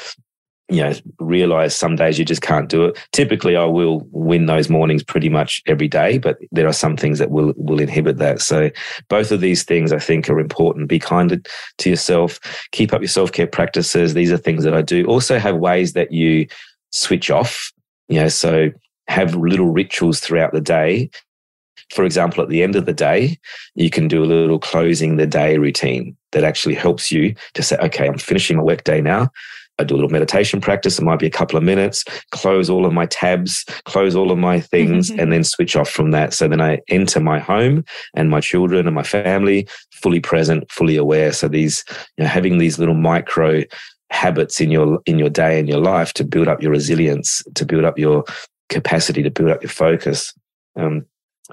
you 0.69 0.83
know, 0.83 0.93
realize 1.19 1.75
some 1.75 1.95
days 1.95 2.19
you 2.19 2.25
just 2.25 2.41
can't 2.41 2.69
do 2.69 2.85
it. 2.85 2.97
Typically, 3.13 3.55
I 3.55 3.63
will 3.63 4.05
win 4.11 4.47
those 4.47 4.69
mornings 4.69 5.01
pretty 5.01 5.29
much 5.29 5.61
every 5.65 5.87
day, 5.87 6.17
but 6.17 6.37
there 6.51 6.67
are 6.67 6.73
some 6.73 6.97
things 6.97 7.19
that 7.19 7.31
will 7.31 7.53
will 7.55 7.79
inhibit 7.79 8.17
that. 8.17 8.41
So, 8.41 8.69
both 9.07 9.31
of 9.31 9.39
these 9.39 9.63
things 9.63 9.93
I 9.93 9.99
think 9.99 10.29
are 10.29 10.39
important. 10.39 10.89
Be 10.89 10.99
kind 10.99 11.47
to 11.77 11.89
yourself. 11.89 12.39
Keep 12.73 12.91
up 12.93 13.01
your 13.01 13.07
self 13.07 13.31
care 13.31 13.47
practices. 13.47 14.13
These 14.13 14.31
are 14.31 14.37
things 14.37 14.65
that 14.65 14.73
I 14.73 14.81
do. 14.81 15.05
Also, 15.05 15.39
have 15.39 15.55
ways 15.55 15.93
that 15.93 16.11
you 16.11 16.47
switch 16.91 17.31
off. 17.31 17.71
You 18.09 18.19
know, 18.19 18.27
so 18.27 18.69
have 19.07 19.35
little 19.35 19.69
rituals 19.69 20.19
throughout 20.19 20.51
the 20.51 20.61
day. 20.61 21.09
For 21.93 22.03
example, 22.03 22.43
at 22.43 22.49
the 22.49 22.63
end 22.63 22.75
of 22.75 22.85
the 22.85 22.93
day, 22.93 23.39
you 23.75 23.89
can 23.89 24.07
do 24.07 24.23
a 24.23 24.25
little 24.25 24.59
closing 24.59 25.17
the 25.17 25.27
day 25.27 25.57
routine 25.57 26.15
that 26.31 26.43
actually 26.43 26.75
helps 26.75 27.11
you 27.11 27.35
to 27.53 27.63
say, 27.63 27.77
okay, 27.77 28.07
I'm 28.07 28.17
finishing 28.17 28.57
my 28.57 28.63
work 28.63 28.83
day 28.83 29.01
now. 29.01 29.29
I 29.79 29.83
do 29.83 29.93
a 29.93 29.97
little 29.97 30.09
meditation 30.09 30.59
practice. 30.59 30.97
It 30.97 31.03
might 31.03 31.19
be 31.19 31.27
a 31.27 31.31
couple 31.31 31.57
of 31.57 31.63
minutes, 31.63 32.03
close 32.31 32.69
all 32.69 32.85
of 32.85 32.93
my 32.93 33.05
tabs, 33.05 33.63
close 33.85 34.15
all 34.15 34.31
of 34.31 34.37
my 34.37 34.59
things, 34.59 35.09
and 35.19 35.31
then 35.31 35.43
switch 35.43 35.75
off 35.75 35.89
from 35.89 36.11
that. 36.11 36.33
So 36.33 36.47
then 36.47 36.61
I 36.61 36.79
enter 36.89 37.19
my 37.19 37.39
home 37.39 37.85
and 38.15 38.29
my 38.29 38.41
children 38.41 38.87
and 38.87 38.95
my 38.95 39.03
family 39.03 39.67
fully 39.91 40.19
present, 40.19 40.71
fully 40.71 40.95
aware. 40.95 41.31
So 41.31 41.47
these, 41.47 41.83
you 42.17 42.23
know, 42.23 42.29
having 42.29 42.57
these 42.57 42.79
little 42.79 42.95
micro 42.95 43.63
habits 44.09 44.61
in 44.61 44.71
your 44.71 44.99
in 45.05 45.19
your 45.19 45.29
day 45.29 45.59
and 45.59 45.67
your 45.67 45.81
life 45.81 46.13
to 46.13 46.23
build 46.23 46.47
up 46.47 46.61
your 46.61 46.71
resilience, 46.71 47.43
to 47.55 47.65
build 47.65 47.83
up 47.83 47.99
your 47.99 48.23
capacity 48.69 49.23
to 49.23 49.31
build 49.31 49.49
up 49.49 49.61
your 49.61 49.69
focus. 49.69 50.33
Um, 50.75 51.05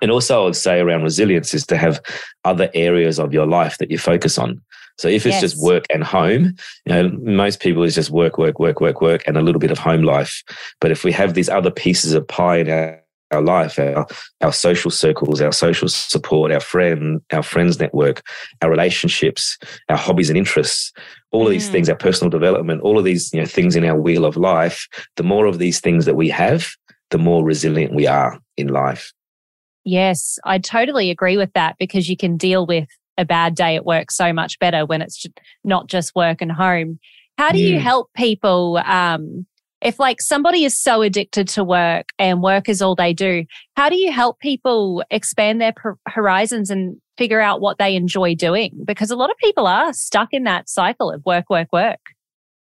and 0.03 0.11
also, 0.11 0.43
I 0.43 0.45
would 0.45 0.57
say 0.57 0.81
around 0.81 1.03
resilience 1.03 1.55
is 1.55 1.67
to 1.67 1.77
have 1.77 2.01
other 2.45 2.71
areas 2.75 3.19
of 3.19 3.33
your 3.33 3.47
life 3.47 3.79
that 3.79 3.91
you 3.91 3.99
focus 3.99 4.39
on. 4.39 4.61
So 4.99 5.09
if 5.09 5.27
it's 5.27 5.35
yes. 5.35 5.41
just 5.41 5.63
work 5.63 5.87
and 5.91 6.05
home, 6.05 6.55
you 6.85 6.93
know, 6.93 7.09
most 7.23 7.61
people 7.61 7.83
is 7.83 7.95
just 7.95 8.11
work, 8.11 8.39
work, 8.39 8.61
work, 8.61 8.81
work, 8.81 9.01
work, 9.01 9.25
and 9.27 9.37
a 9.37 9.43
little 9.43 9.59
bit 9.59 9.73
of 9.73 9.79
home 9.79 10.03
life. 10.03 10.43
But 10.81 10.91
if 10.91 11.05
we 11.05 11.13
have 11.13 11.35
these 11.35 11.49
other 11.49 11.71
pieces 11.71 12.13
of 12.13 12.27
pie 12.27 12.59
in 12.59 12.71
our, 12.71 13.03
our 13.33 13.43
life, 13.43 13.79
our, 13.79 14.07
our 14.41 14.53
social 14.53 14.93
circles, 14.93 15.41
our 15.41 15.53
social 15.53 15.89
support, 15.89 16.53
our 16.53 16.61
friend, 16.61 17.21
our 17.33 17.43
friends 17.43 17.81
network, 17.81 18.23
our 18.63 18.71
relationships, 18.71 19.59
our 19.89 19.97
hobbies 19.97 20.29
and 20.29 20.39
interests, 20.39 20.93
all 21.33 21.47
of 21.47 21.51
these 21.51 21.69
mm. 21.69 21.73
things, 21.73 21.89
our 21.89 21.97
personal 21.97 22.31
development, 22.31 22.83
all 22.83 22.97
of 22.97 23.05
these 23.05 23.33
you 23.33 23.41
know, 23.41 23.47
things 23.47 23.75
in 23.75 23.85
our 23.85 23.99
wheel 24.01 24.25
of 24.25 24.37
life, 24.37 24.87
the 25.17 25.25
more 25.25 25.47
of 25.47 25.59
these 25.59 25.81
things 25.81 26.05
that 26.05 26.15
we 26.15 26.29
have, 26.29 26.69
the 27.11 27.19
more 27.19 27.45
resilient 27.45 27.95
we 27.95 28.07
are 28.07 28.39
in 28.57 28.69
life. 28.69 29.13
Yes, 29.85 30.39
I 30.45 30.59
totally 30.59 31.11
agree 31.11 31.37
with 31.37 31.53
that 31.55 31.77
because 31.79 32.09
you 32.09 32.17
can 32.17 32.37
deal 32.37 32.67
with 32.67 32.89
a 33.19 33.25
bad 33.25 33.55
day 33.55 33.77
at 33.77 33.85
work 33.85 34.11
so 34.11 34.33
much 34.33 34.59
better 34.59 34.85
when 34.87 35.03
it's 35.03 35.25
not 35.63 35.89
just 35.89 36.15
work 36.15 36.41
and 36.41 36.51
home. 36.51 36.99
How 37.39 37.51
do 37.51 37.59
you 37.59 37.79
mm. 37.79 37.81
help 37.81 38.11
people 38.15 38.81
um, 38.85 39.47
if 39.81 39.99
like 39.99 40.21
somebody 40.21 40.65
is 40.65 40.81
so 40.81 41.03
addicted 41.03 41.49
to 41.49 41.65
work 41.65 42.07
and 42.19 42.43
work 42.43 42.69
is 42.69 42.81
all 42.81 42.95
they 42.95 43.13
do? 43.13 43.45
How 43.77 43.89
do 43.89 43.97
you 43.97 44.11
help 44.11 44.39
people 44.41 45.05
expand 45.11 45.61
their 45.61 45.75
horizons 46.09 46.71
and 46.71 46.97
figure 47.17 47.41
out 47.41 47.61
what 47.61 47.79
they 47.79 47.95
enjoy 47.95 48.35
doing 48.35 48.73
because 48.85 49.11
a 49.11 49.17
lot 49.17 49.31
of 49.31 49.37
people 49.39 49.67
are 49.67 49.93
stuck 49.93 50.29
in 50.33 50.45
that 50.45 50.69
cycle 50.69 51.11
of 51.11 51.25
work, 51.25 51.49
work, 51.49 51.69
work. 51.73 52.01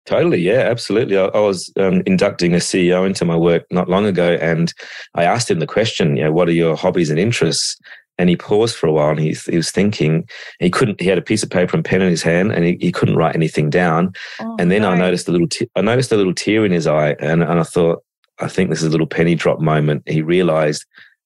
Totally, 0.07 0.39
yeah, 0.39 0.61
absolutely. 0.61 1.17
I, 1.17 1.27
I 1.27 1.41
was 1.41 1.73
um, 1.77 2.03
inducting 2.05 2.53
a 2.53 2.59
CEO 2.59 3.07
into 3.07 3.25
my 3.25 3.37
work 3.37 3.65
not 3.71 3.89
long 3.89 4.05
ago, 4.05 4.37
and 4.41 4.73
I 5.15 5.25
asked 5.25 5.51
him 5.51 5.61
the 5.61 5.67
question, 5.67 6.17
you 6.17 6.25
know, 6.25 6.33
what 6.33 6.49
are 6.49 6.53
your 6.53 6.77
hobbies 6.77 7.11
and 7.11 7.19
interests? 7.19 7.79
And 8.19 8.29
he 8.29 8.37
paused 8.37 8.77
for 8.77 8.87
a 8.87 8.93
while, 8.93 9.11
and 9.11 9.19
he, 9.19 9.35
he 9.51 9.57
was 9.57 9.71
thinking. 9.71 10.29
He 10.61 10.71
couldn't. 10.71 11.01
He 11.01 11.09
had 11.09 11.19
a 11.19 11.23
piece 11.23 11.43
of 11.43 11.51
paper 11.51 11.77
and 11.77 11.85
pen 11.85 12.01
in 12.01 12.11
his 12.11 12.23
hand, 12.23 12.53
and 12.53 12.65
he, 12.65 12.77
he 12.81 12.93
couldn't 12.93 13.17
write 13.17 13.35
anything 13.35 13.71
down. 13.71 14.13
Oh, 14.41 14.57
and 14.61 14.71
then 14.71 14.83
no. 14.83 14.91
I 14.91 14.97
noticed 14.97 15.27
a 15.27 15.33
little. 15.33 15.49
I 15.75 15.81
noticed 15.81 16.13
a 16.13 16.17
little 16.17 16.35
tear 16.35 16.65
in 16.65 16.71
his 16.71 16.87
eye, 16.87 17.17
and, 17.19 17.43
and 17.43 17.59
I 17.59 17.65
thought, 17.65 18.05
I 18.39 18.47
think 18.47 18.71
this 18.71 18.83
is 18.83 18.87
a 18.87 18.91
little 18.91 19.07
penny 19.07 19.35
drop 19.35 19.59
moment. 19.59 20.05
He 20.07 20.23
realized, 20.23 20.85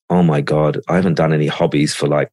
oh 0.09 0.23
my 0.23 0.41
god, 0.41 0.81
I 0.89 0.97
haven't 0.97 1.15
done 1.15 1.35
any 1.35 1.47
hobbies 1.47 1.95
for 1.95 2.07
like 2.07 2.31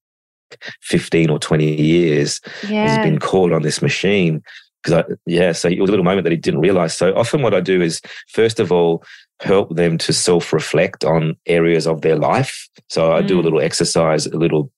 15 0.83 1.29
or 1.29 1.39
20 1.39 1.81
years. 1.81 2.39
Yeah. 2.69 2.87
He's 2.87 3.05
been 3.05 3.19
caught 3.19 3.51
on 3.51 3.63
this 3.63 3.81
machine 3.81 4.41
because 4.85 5.03
I, 5.03 5.13
yeah, 5.25 5.51
so 5.51 5.67
it 5.67 5.79
was 5.81 5.89
a 5.89 5.93
little 5.93 6.05
moment 6.05 6.25
that 6.25 6.31
he 6.31 6.37
didn't 6.37 6.59
realize. 6.59 6.95
So 6.95 7.15
often 7.15 7.41
what 7.41 7.55
I 7.55 7.59
do 7.59 7.81
is, 7.81 8.01
first 8.27 8.59
of 8.59 8.71
all, 8.71 9.03
help 9.39 9.75
them 9.75 9.97
to 9.97 10.13
self 10.13 10.53
reflect 10.53 11.03
on 11.03 11.35
areas 11.47 11.87
of 11.87 12.01
their 12.01 12.15
life. 12.15 12.69
So 12.89 13.13
I 13.13 13.21
mm. 13.21 13.27
do 13.27 13.39
a 13.39 13.41
mm. 13.41 13.45
little 13.45 13.61
exercise, 13.61 14.27
a 14.27 14.37
little 14.37 14.71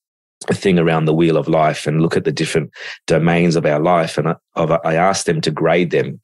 thing 0.53 0.79
around 0.79 1.05
the 1.05 1.13
wheel 1.13 1.35
of 1.35 1.49
life 1.49 1.85
and 1.85 2.01
look 2.01 2.15
at 2.15 2.23
the 2.23 2.31
different 2.31 2.71
domains 3.05 3.55
of 3.57 3.65
our 3.65 3.79
life. 3.79 4.17
And 4.17 4.29
I, 4.29 4.35
I 4.55 4.95
ask 4.95 5.25
them 5.25 5.41
to 5.41 5.51
grade 5.51 5.91
them. 5.91 6.21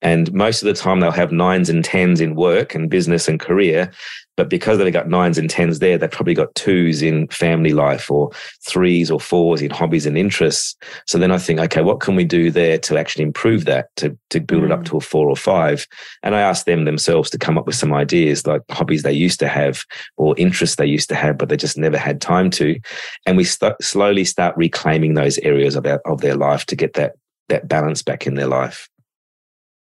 And 0.00 0.32
most 0.32 0.62
of 0.62 0.66
the 0.66 0.74
time, 0.74 1.00
they'll 1.00 1.10
have 1.10 1.32
nines 1.32 1.68
and 1.68 1.84
tens 1.84 2.20
in 2.20 2.36
work 2.36 2.74
and 2.74 2.88
business 2.88 3.28
and 3.28 3.40
career. 3.40 3.90
But 4.36 4.50
because 4.50 4.78
they've 4.78 4.92
got 4.92 5.08
nines 5.08 5.38
and 5.38 5.48
tens 5.48 5.78
there, 5.78 5.96
they've 5.96 6.10
probably 6.10 6.34
got 6.34 6.54
twos 6.54 7.02
in 7.02 7.28
family 7.28 7.72
life 7.72 8.10
or 8.10 8.30
threes 8.66 9.10
or 9.10 9.18
fours 9.18 9.62
in 9.62 9.70
hobbies 9.70 10.06
and 10.06 10.18
interests. 10.18 10.76
So 11.06 11.18
then 11.18 11.32
I 11.32 11.38
think, 11.38 11.58
okay, 11.60 11.82
what 11.82 12.00
can 12.00 12.16
we 12.16 12.24
do 12.24 12.50
there 12.50 12.78
to 12.78 12.98
actually 12.98 13.24
improve 13.24 13.64
that, 13.64 13.94
to, 13.96 14.16
to 14.30 14.40
build 14.40 14.62
mm. 14.62 14.66
it 14.66 14.72
up 14.72 14.80
mm. 14.80 14.86
to 14.86 14.98
a 14.98 15.00
four 15.00 15.28
or 15.28 15.36
five? 15.36 15.86
And 16.22 16.34
I 16.34 16.40
asked 16.40 16.66
them 16.66 16.84
themselves 16.84 17.30
to 17.30 17.38
come 17.38 17.56
up 17.56 17.66
with 17.66 17.76
some 17.76 17.92
ideas 17.92 18.46
like 18.46 18.62
hobbies 18.70 19.02
they 19.02 19.12
used 19.12 19.40
to 19.40 19.48
have 19.48 19.82
or 20.16 20.34
interests 20.36 20.76
they 20.76 20.86
used 20.86 21.08
to 21.08 21.14
have, 21.14 21.38
but 21.38 21.48
they 21.48 21.56
just 21.56 21.78
never 21.78 21.98
had 21.98 22.20
time 22.20 22.50
to. 22.50 22.78
And 23.24 23.36
we 23.36 23.44
st- 23.44 23.82
slowly 23.82 24.24
start 24.24 24.56
reclaiming 24.56 25.14
those 25.14 25.38
areas 25.38 25.76
of, 25.76 25.86
our, 25.86 26.00
of 26.04 26.20
their 26.20 26.36
life 26.36 26.66
to 26.66 26.76
get 26.76 26.94
that, 26.94 27.14
that 27.48 27.68
balance 27.68 28.02
back 28.02 28.26
in 28.26 28.34
their 28.34 28.48
life. 28.48 28.88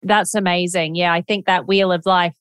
That's 0.02 0.34
amazing. 0.34 0.94
Yeah, 0.94 1.12
I 1.12 1.22
think 1.22 1.46
that 1.46 1.66
wheel 1.66 1.90
of 1.90 2.04
life 2.04 2.34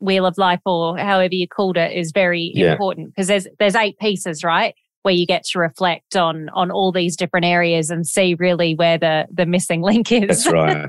wheel 0.00 0.26
of 0.26 0.38
life 0.38 0.60
or 0.64 0.96
however 0.98 1.34
you 1.34 1.48
called 1.48 1.76
it 1.76 1.92
is 1.92 2.12
very 2.12 2.52
yeah. 2.54 2.72
important 2.72 3.08
because 3.08 3.26
there's 3.26 3.46
there's 3.58 3.74
eight 3.74 3.98
pieces 3.98 4.44
right 4.44 4.74
where 5.02 5.14
you 5.14 5.26
get 5.26 5.44
to 5.44 5.58
reflect 5.58 6.16
on 6.16 6.48
on 6.50 6.70
all 6.70 6.92
these 6.92 7.16
different 7.16 7.46
areas 7.46 7.90
and 7.90 8.06
see 8.06 8.34
really 8.34 8.74
where 8.74 8.98
the 8.98 9.26
the 9.32 9.46
missing 9.46 9.82
link 9.82 10.10
is 10.12 10.44
that's 10.44 10.52
right 10.52 10.88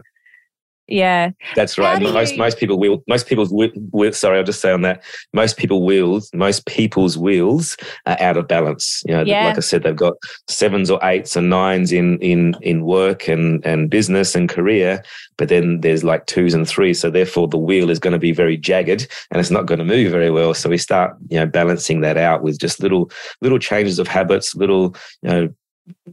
Yeah, 0.90 1.32
that's 1.56 1.78
right. 1.78 2.02
Most 2.02 2.34
you... 2.34 2.38
most 2.38 2.58
people 2.58 2.80
will. 2.80 3.04
Most 3.08 3.28
people's 3.28 3.52
will. 3.52 4.12
Sorry, 4.14 4.38
I'll 4.38 4.44
just 4.44 4.62
say 4.62 4.72
on 4.72 4.82
that. 4.82 5.04
Most 5.34 5.58
people 5.58 5.86
wheels. 5.86 6.30
Most 6.34 6.66
people's 6.66 7.18
wheels 7.18 7.78
are 8.06 8.20
out 8.20 8.38
of 8.38 8.48
balance. 8.48 9.04
You 9.06 9.14
know, 9.14 9.24
yeah. 9.24 9.48
like 9.48 9.58
I 9.58 9.62
said, 9.62 9.84
they've 9.84 9.96
got 9.96 10.16
sevens 10.48 10.90
or 10.90 11.00
eights 11.04 11.36
and 11.36 11.50
nines 11.50 11.92
in 11.92 12.18
in 12.20 12.56
in 12.62 12.86
work 12.86 13.28
and 13.28 13.64
and 13.66 13.90
business 13.90 14.36
and 14.36 14.50
career, 14.50 15.04
but 15.38 15.50
then 15.50 15.82
there's 15.82 16.04
like 16.04 16.26
twos 16.26 16.54
and 16.54 16.68
threes. 16.68 17.00
So 17.00 17.10
therefore, 17.10 17.48
the 17.48 17.58
wheel 17.58 17.90
is 17.90 18.00
going 18.00 18.14
to 18.14 18.20
be 18.20 18.32
very 18.32 18.58
jagged 18.58 19.08
and 19.32 19.40
it's 19.40 19.52
not 19.52 19.68
going 19.68 19.80
to 19.80 19.86
move 19.86 20.12
very 20.12 20.32
well. 20.32 20.54
So 20.54 20.70
we 20.70 20.78
start 20.78 21.16
you 21.30 21.40
know 21.40 21.46
balancing 21.46 22.02
that 22.02 22.18
out 22.18 22.42
with 22.42 22.60
just 22.60 22.82
little 22.82 23.12
little 23.42 23.60
changes 23.60 24.00
of 24.00 24.08
habits, 24.08 24.56
little 24.56 24.96
you 25.22 25.30
know 25.30 25.54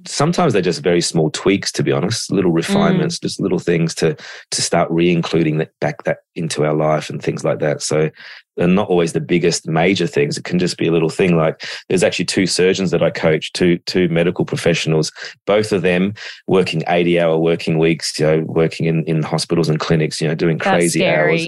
sometimes 0.07 0.53
they're 0.53 0.63
just 0.63 0.83
very 0.83 1.01
small 1.01 1.31
tweaks 1.31 1.73
to 1.73 1.83
be 1.83 1.93
honest 1.93 2.31
little 2.31 2.53
mm. 2.53 2.57
refinements 2.57 3.19
mm. 3.19 3.23
just 3.23 3.41
little 3.41 3.59
things 3.59 3.95
to 3.95 4.17
to 4.51 4.63
start 4.63 4.91
re-including 4.91 5.59
that 5.59 5.71
back 5.81 6.05
that 6.05 6.19
into 6.35 6.65
our 6.65 6.75
life 6.75 7.11
and 7.11 7.23
things 7.23 7.45
like 7.45 7.59
that 7.59 7.83
so 7.83 8.11
they're 8.57 8.67
not 8.67 8.89
always 8.89 9.13
the 9.13 9.21
biggest 9.21 9.69
major 9.69 10.07
things 10.07 10.39
it 10.39 10.45
can 10.45 10.59
just 10.59 10.79
be 10.79 10.87
a 10.87 10.93
little 10.93 11.11
thing 11.11 11.37
like 11.37 11.63
there's 11.89 12.03
actually 12.03 12.25
two 12.25 12.47
surgeons 12.47 12.91
that 12.91 13.03
i 13.03 13.11
coach 13.11 13.53
two 13.53 13.79
two 13.87 14.09
medical 14.09 14.45
professionals 14.45 15.13
both 15.47 15.73
of 15.73 15.83
them 15.83 16.15
working 16.47 16.83
80 16.89 17.21
hour 17.21 17.39
working 17.39 17.79
weeks 17.79 18.19
you 18.19 18.27
know 18.27 18.41
working 18.47 18.87
in 18.87 19.05
in 19.05 19.23
hospitals 19.23 19.69
and 19.69 19.81
clinics 19.81 20.21
you 20.21 20.29
know 20.29 20.35
doing 20.35 20.59
crazy 20.59 21.07
hours 21.07 21.47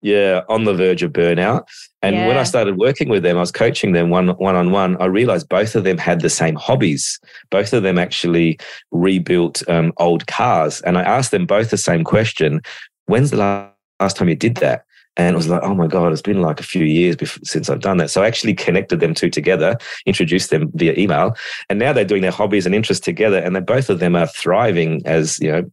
yeah, 0.00 0.42
on 0.48 0.64
the 0.64 0.74
verge 0.74 1.02
of 1.02 1.12
burnout. 1.12 1.64
And 2.02 2.14
yeah. 2.14 2.28
when 2.28 2.36
I 2.36 2.44
started 2.44 2.78
working 2.78 3.08
with 3.08 3.22
them, 3.22 3.36
I 3.36 3.40
was 3.40 3.50
coaching 3.50 3.92
them 3.92 4.10
one 4.10 4.28
one 4.28 4.54
on 4.54 4.70
one. 4.70 4.96
I 5.00 5.06
realized 5.06 5.48
both 5.48 5.74
of 5.74 5.84
them 5.84 5.98
had 5.98 6.20
the 6.20 6.30
same 6.30 6.54
hobbies. 6.54 7.18
Both 7.50 7.72
of 7.72 7.82
them 7.82 7.98
actually 7.98 8.58
rebuilt 8.92 9.68
um, 9.68 9.92
old 9.96 10.26
cars. 10.26 10.80
And 10.82 10.96
I 10.96 11.02
asked 11.02 11.32
them 11.32 11.46
both 11.46 11.70
the 11.70 11.76
same 11.76 12.04
question: 12.04 12.60
When's 13.06 13.30
the 13.30 13.70
last 14.00 14.16
time 14.16 14.28
you 14.28 14.36
did 14.36 14.56
that? 14.56 14.84
And 15.18 15.34
it 15.34 15.36
was 15.36 15.48
like, 15.48 15.62
oh 15.64 15.74
my 15.74 15.88
God, 15.88 16.12
it's 16.12 16.22
been 16.22 16.40
like 16.40 16.60
a 16.60 16.64
few 16.64 16.84
years 16.84 17.16
before, 17.16 17.40
since 17.44 17.68
I've 17.68 17.80
done 17.80 17.96
that. 17.96 18.08
So 18.08 18.22
I 18.22 18.28
actually 18.28 18.54
connected 18.54 19.00
them 19.00 19.14
two 19.14 19.28
together, 19.28 19.76
introduced 20.06 20.50
them 20.50 20.70
via 20.74 20.94
email, 20.96 21.36
and 21.68 21.78
now 21.78 21.92
they're 21.92 22.04
doing 22.04 22.22
their 22.22 22.30
hobbies 22.30 22.64
and 22.64 22.74
interests 22.74 23.04
together. 23.04 23.38
And 23.38 23.54
they 23.54 23.60
both 23.60 23.90
of 23.90 23.98
them 23.98 24.14
are 24.14 24.28
thriving 24.28 25.02
as, 25.04 25.38
you 25.40 25.50
know, 25.50 25.70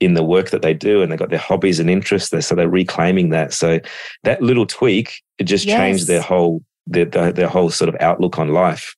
in 0.00 0.14
the 0.14 0.24
work 0.24 0.50
that 0.50 0.62
they 0.62 0.74
do 0.74 1.02
and 1.02 1.10
they've 1.10 1.18
got 1.18 1.30
their 1.30 1.38
hobbies 1.38 1.80
and 1.80 1.88
interests. 1.88 2.46
So 2.46 2.54
they're 2.54 2.68
reclaiming 2.68 3.30
that. 3.30 3.52
So 3.52 3.80
that 4.24 4.42
little 4.42 4.66
tweak, 4.66 5.22
it 5.38 5.44
just 5.44 5.64
yes. 5.64 5.78
changed 5.78 6.06
their 6.06 6.20
whole, 6.20 6.62
their, 6.86 7.04
their 7.04 7.48
whole 7.48 7.70
sort 7.70 7.88
of 7.88 7.96
outlook 8.00 8.38
on 8.38 8.48
life. 8.48 8.94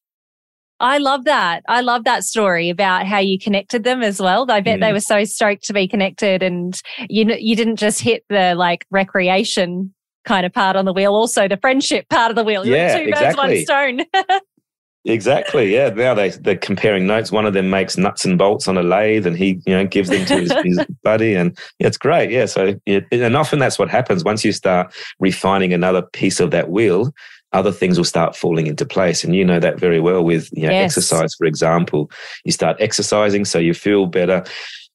I 0.80 0.96
love 0.96 1.24
that. 1.24 1.62
I 1.68 1.82
love 1.82 2.04
that 2.04 2.24
story 2.24 2.70
about 2.70 3.06
how 3.06 3.18
you 3.18 3.38
connected 3.38 3.84
them 3.84 4.02
as 4.02 4.20
well. 4.20 4.50
I 4.50 4.60
bet 4.60 4.78
mm. 4.78 4.80
they 4.80 4.92
were 4.92 5.00
so 5.00 5.24
stoked 5.24 5.64
to 5.64 5.74
be 5.74 5.86
connected 5.86 6.42
and 6.42 6.80
you 7.08 7.26
you 7.38 7.54
didn't 7.54 7.76
just 7.76 8.00
hit 8.00 8.24
the 8.30 8.54
like 8.54 8.86
recreation 8.90 9.94
kind 10.24 10.46
of 10.46 10.52
part 10.52 10.76
on 10.76 10.86
the 10.86 10.92
wheel, 10.92 11.14
also 11.14 11.48
the 11.48 11.58
friendship 11.58 12.08
part 12.08 12.30
of 12.30 12.36
the 12.36 12.44
wheel. 12.44 12.66
Yeah, 12.66 12.98
two 12.98 13.08
exactly. 13.08 13.64
birds, 13.64 13.68
one 13.68 14.06
stone. 14.06 14.40
exactly. 15.04 15.74
Yeah. 15.74 15.90
Now 15.90 16.14
they 16.14 16.30
they're 16.30 16.56
comparing 16.56 17.06
notes. 17.06 17.30
One 17.30 17.44
of 17.44 17.52
them 17.52 17.68
makes 17.68 17.98
nuts 17.98 18.24
and 18.24 18.38
bolts 18.38 18.66
on 18.66 18.78
a 18.78 18.82
lathe, 18.82 19.26
and 19.26 19.36
he 19.36 19.60
you 19.66 19.74
know 19.74 19.86
gives 19.86 20.08
them 20.08 20.24
to 20.26 20.40
his, 20.40 20.52
his 20.64 20.86
buddy, 21.02 21.34
and 21.34 21.58
yeah, 21.78 21.88
it's 21.88 21.98
great. 21.98 22.30
Yeah. 22.30 22.46
So 22.46 22.74
yeah, 22.86 23.00
and 23.12 23.36
often 23.36 23.58
that's 23.58 23.78
what 23.78 23.90
happens 23.90 24.24
once 24.24 24.46
you 24.46 24.52
start 24.52 24.94
refining 25.18 25.74
another 25.74 26.00
piece 26.00 26.40
of 26.40 26.50
that 26.52 26.70
wheel 26.70 27.12
other 27.52 27.72
things 27.72 27.98
will 27.98 28.04
start 28.04 28.36
falling 28.36 28.66
into 28.66 28.86
place. 28.86 29.24
And 29.24 29.34
you 29.34 29.44
know 29.44 29.60
that 29.60 29.78
very 29.78 30.00
well 30.00 30.22
with 30.22 30.48
you 30.52 30.66
know, 30.66 30.72
yes. 30.72 30.90
exercise, 30.90 31.34
for 31.34 31.46
example. 31.46 32.10
You 32.44 32.52
start 32.52 32.76
exercising, 32.80 33.44
so 33.44 33.58
you 33.58 33.74
feel 33.74 34.06
better. 34.06 34.44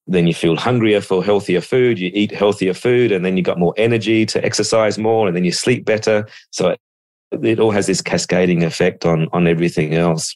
Then 0.07 0.27
you 0.27 0.33
feel 0.33 0.55
hungrier 0.55 1.01
for 1.01 1.23
healthier 1.23 1.61
food. 1.61 1.97
You 1.99 2.11
eat 2.13 2.31
healthier 2.31 2.73
food, 2.73 3.11
and 3.11 3.25
then 3.25 3.37
you 3.37 3.43
got 3.43 3.59
more 3.59 3.73
energy 3.77 4.25
to 4.27 4.43
exercise 4.45 4.97
more, 4.97 5.27
and 5.27 5.35
then 5.35 5.43
you 5.43 5.51
sleep 5.51 5.85
better. 5.85 6.27
So 6.51 6.69
it, 6.69 6.79
it 7.43 7.59
all 7.59 7.71
has 7.71 7.87
this 7.87 8.01
cascading 8.01 8.63
effect 8.63 9.05
on 9.05 9.27
on 9.33 9.47
everything 9.47 9.93
else 9.93 10.35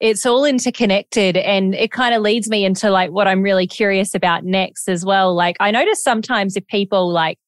it's 0.00 0.24
all 0.24 0.46
interconnected 0.46 1.36
and 1.36 1.74
it 1.74 1.92
kind 1.92 2.14
of 2.14 2.22
leads 2.22 2.48
me 2.48 2.64
into 2.64 2.90
like 2.90 3.10
what 3.10 3.28
I'm 3.28 3.42
really 3.42 3.66
curious 3.66 4.14
about 4.14 4.44
next 4.44 4.88
as 4.88 5.04
well. 5.04 5.34
Like 5.34 5.56
I 5.60 5.70
notice 5.70 6.02
sometimes 6.02 6.56
if 6.56 6.66
people 6.66 7.12
like 7.12 7.38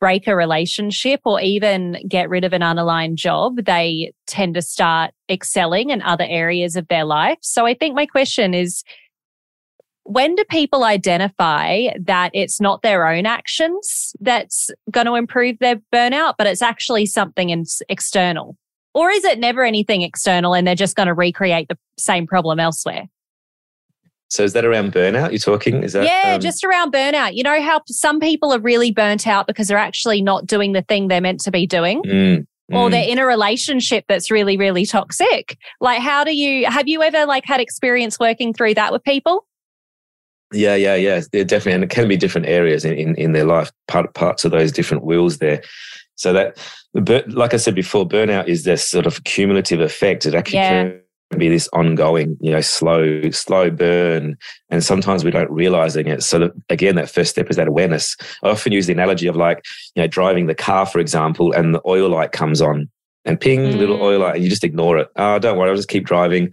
break 0.00 0.26
a 0.26 0.36
relationship 0.36 1.20
or 1.24 1.40
even 1.40 1.96
get 2.08 2.28
rid 2.28 2.44
of 2.44 2.52
an 2.52 2.62
unaligned 2.62 3.14
job, 3.14 3.64
they 3.64 4.12
tend 4.26 4.54
to 4.54 4.62
start 4.62 5.12
excelling 5.30 5.90
in 5.90 6.02
other 6.02 6.26
areas 6.28 6.76
of 6.76 6.88
their 6.88 7.04
life. 7.04 7.38
So 7.40 7.66
I 7.66 7.74
think 7.74 7.94
my 7.94 8.06
question 8.06 8.54
is 8.54 8.82
when 10.04 10.34
do 10.34 10.44
people 10.50 10.84
identify 10.84 11.88
that 12.00 12.30
it's 12.34 12.60
not 12.60 12.82
their 12.82 13.06
own 13.06 13.24
actions 13.24 14.14
that's 14.20 14.70
going 14.90 15.06
to 15.06 15.14
improve 15.14 15.58
their 15.60 15.76
burnout, 15.92 16.34
but 16.36 16.46
it's 16.46 16.62
actually 16.62 17.06
something 17.06 17.50
in, 17.50 17.64
external? 17.88 18.56
Or 18.92 19.10
is 19.10 19.24
it 19.24 19.38
never 19.38 19.64
anything 19.64 20.02
external 20.02 20.54
and 20.54 20.66
they're 20.66 20.74
just 20.74 20.94
going 20.94 21.08
to 21.08 21.14
recreate 21.14 21.68
the 21.68 21.78
same 21.98 22.26
problem 22.26 22.60
elsewhere? 22.60 23.08
So 24.34 24.42
is 24.42 24.52
that 24.54 24.64
around 24.64 24.92
burnout 24.92 25.30
you're 25.30 25.38
talking? 25.38 25.84
Is 25.84 25.92
that 25.92 26.04
Yeah, 26.04 26.34
um... 26.34 26.40
just 26.40 26.64
around 26.64 26.92
burnout. 26.92 27.34
You 27.34 27.44
know 27.44 27.62
how 27.62 27.80
some 27.86 28.18
people 28.18 28.52
are 28.52 28.58
really 28.58 28.90
burnt 28.90 29.28
out 29.28 29.46
because 29.46 29.68
they're 29.68 29.78
actually 29.78 30.22
not 30.22 30.44
doing 30.44 30.72
the 30.72 30.82
thing 30.82 31.06
they're 31.06 31.20
meant 31.20 31.40
to 31.40 31.52
be 31.52 31.68
doing? 31.68 32.02
Mm, 32.02 32.46
or 32.72 32.90
they're 32.90 33.08
in 33.08 33.18
a 33.18 33.26
relationship 33.26 34.06
that's 34.08 34.32
really, 34.32 34.56
really 34.56 34.86
toxic. 34.86 35.56
Like 35.80 36.00
how 36.00 36.24
do 36.24 36.34
you 36.34 36.66
have 36.66 36.88
you 36.88 37.02
ever 37.02 37.26
like 37.26 37.44
had 37.46 37.60
experience 37.60 38.18
working 38.18 38.52
through 38.52 38.74
that 38.74 38.92
with 38.92 39.04
people? 39.04 39.46
Yeah, 40.52 40.74
yeah, 40.74 40.96
yeah. 40.96 41.20
definitely, 41.30 41.72
and 41.72 41.84
it 41.84 41.90
can 41.90 42.08
be 42.08 42.16
different 42.16 42.48
areas 42.48 42.84
in, 42.84 42.94
in, 42.94 43.14
in 43.16 43.32
their 43.32 43.44
life, 43.44 43.70
part, 43.88 44.14
parts 44.14 44.44
of 44.44 44.50
those 44.50 44.72
different 44.72 45.04
wheels 45.04 45.38
there. 45.38 45.62
So 46.16 46.32
that, 46.32 46.58
but 46.92 47.28
like 47.28 47.54
I 47.54 47.56
said 47.56 47.74
before, 47.74 48.06
burnout 48.06 48.46
is 48.46 48.64
this 48.64 48.88
sort 48.88 49.06
of 49.06 49.24
cumulative 49.24 49.80
effect. 49.80 50.26
It 50.26 50.34
actually 50.34 50.58
yeah 50.58 50.90
be 51.38 51.48
this 51.48 51.68
ongoing, 51.72 52.36
you 52.40 52.50
know, 52.50 52.60
slow, 52.60 53.30
slow 53.30 53.70
burn. 53.70 54.36
And 54.70 54.84
sometimes 54.84 55.24
we 55.24 55.30
don't 55.30 55.50
realizing 55.50 56.06
it. 56.06 56.22
So 56.22 56.38
that, 56.38 56.52
again, 56.68 56.96
that 56.96 57.10
first 57.10 57.30
step 57.30 57.50
is 57.50 57.56
that 57.56 57.68
awareness. 57.68 58.16
I 58.42 58.50
often 58.50 58.72
use 58.72 58.86
the 58.86 58.92
analogy 58.92 59.26
of 59.26 59.36
like, 59.36 59.64
you 59.94 60.02
know, 60.02 60.06
driving 60.06 60.46
the 60.46 60.54
car, 60.54 60.86
for 60.86 60.98
example, 60.98 61.52
and 61.52 61.74
the 61.74 61.82
oil 61.86 62.08
light 62.08 62.32
comes 62.32 62.60
on 62.60 62.88
and 63.24 63.40
ping, 63.40 63.60
mm. 63.60 63.78
little 63.78 64.00
oil 64.02 64.20
light, 64.20 64.36
and 64.36 64.44
you 64.44 64.50
just 64.50 64.64
ignore 64.64 64.98
it. 64.98 65.08
Oh, 65.16 65.38
don't 65.38 65.56
worry, 65.58 65.70
I'll 65.70 65.76
just 65.76 65.88
keep 65.88 66.04
driving. 66.04 66.52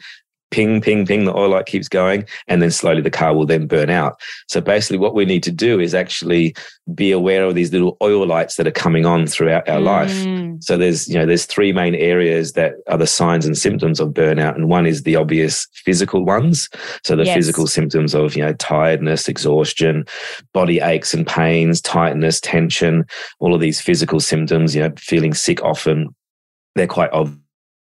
Ping, 0.52 0.82
ping, 0.82 1.06
ping, 1.06 1.26
the 1.26 1.36
oil 1.36 1.50
light 1.50 1.66
keeps 1.66 1.88
going, 1.88 2.26
and 2.48 2.62
then 2.62 2.72
slowly 2.72 3.02
the 3.02 3.10
car 3.10 3.34
will 3.34 3.46
then 3.46 3.66
burn 3.66 3.90
out. 3.90 4.22
So 4.48 4.62
basically, 4.62 4.98
what 4.98 5.16
we 5.16 5.26
need 5.26 5.44
to 5.44 5.52
do 5.52 5.80
is 5.80 5.96
actually 5.96 6.56
be 6.94 7.12
aware 7.12 7.46
of 7.46 7.56
these 7.56 7.72
little 7.72 7.98
oil 8.02 8.26
lights 8.26 8.56
that 8.56 8.68
are 8.68 8.72
coming 8.72 9.06
on 9.06 9.26
throughout 9.26 9.68
our 9.68 9.80
mm. 9.80 9.86
life. 9.86 10.64
So 10.64 10.78
there's, 10.78 11.08
you 11.08 11.16
know, 11.16 11.26
there's 11.26 11.46
three 11.46 11.72
main 11.72 11.96
areas 11.96 12.54
that 12.54 12.74
are 12.88 12.98
the 12.98 13.08
signs 13.08 13.46
and 13.46 13.58
symptoms 13.58 14.00
of 14.00 14.10
burnout. 14.10 14.56
And 14.56 14.70
one 14.70 14.86
is 14.86 15.04
the 15.04 15.16
obvious 15.16 15.68
physical 15.74 16.26
ones. 16.26 16.70
So 17.04 17.16
the 17.16 17.26
yes. 17.26 17.36
physical 17.36 17.68
symptoms 17.68 18.14
of, 18.14 18.36
you 18.36 18.44
know, 18.44 18.54
tiredness, 18.54 19.28
exhaustion, 19.28 20.06
body 20.54 20.80
aches 20.80 21.14
and 21.14 21.26
pains, 21.26 21.82
tightness, 21.82 22.42
tension, 22.42 23.06
all 23.40 23.56
of 23.56 23.62
these 23.62 23.80
physical 23.80 24.20
symptoms, 24.20 24.76
you 24.76 24.82
know, 24.82 24.94
feeling 24.98 25.34
sick 25.34 25.64
often. 25.64 26.14
They're 26.76 26.88
quite 26.88 27.12
obvious 27.12 27.38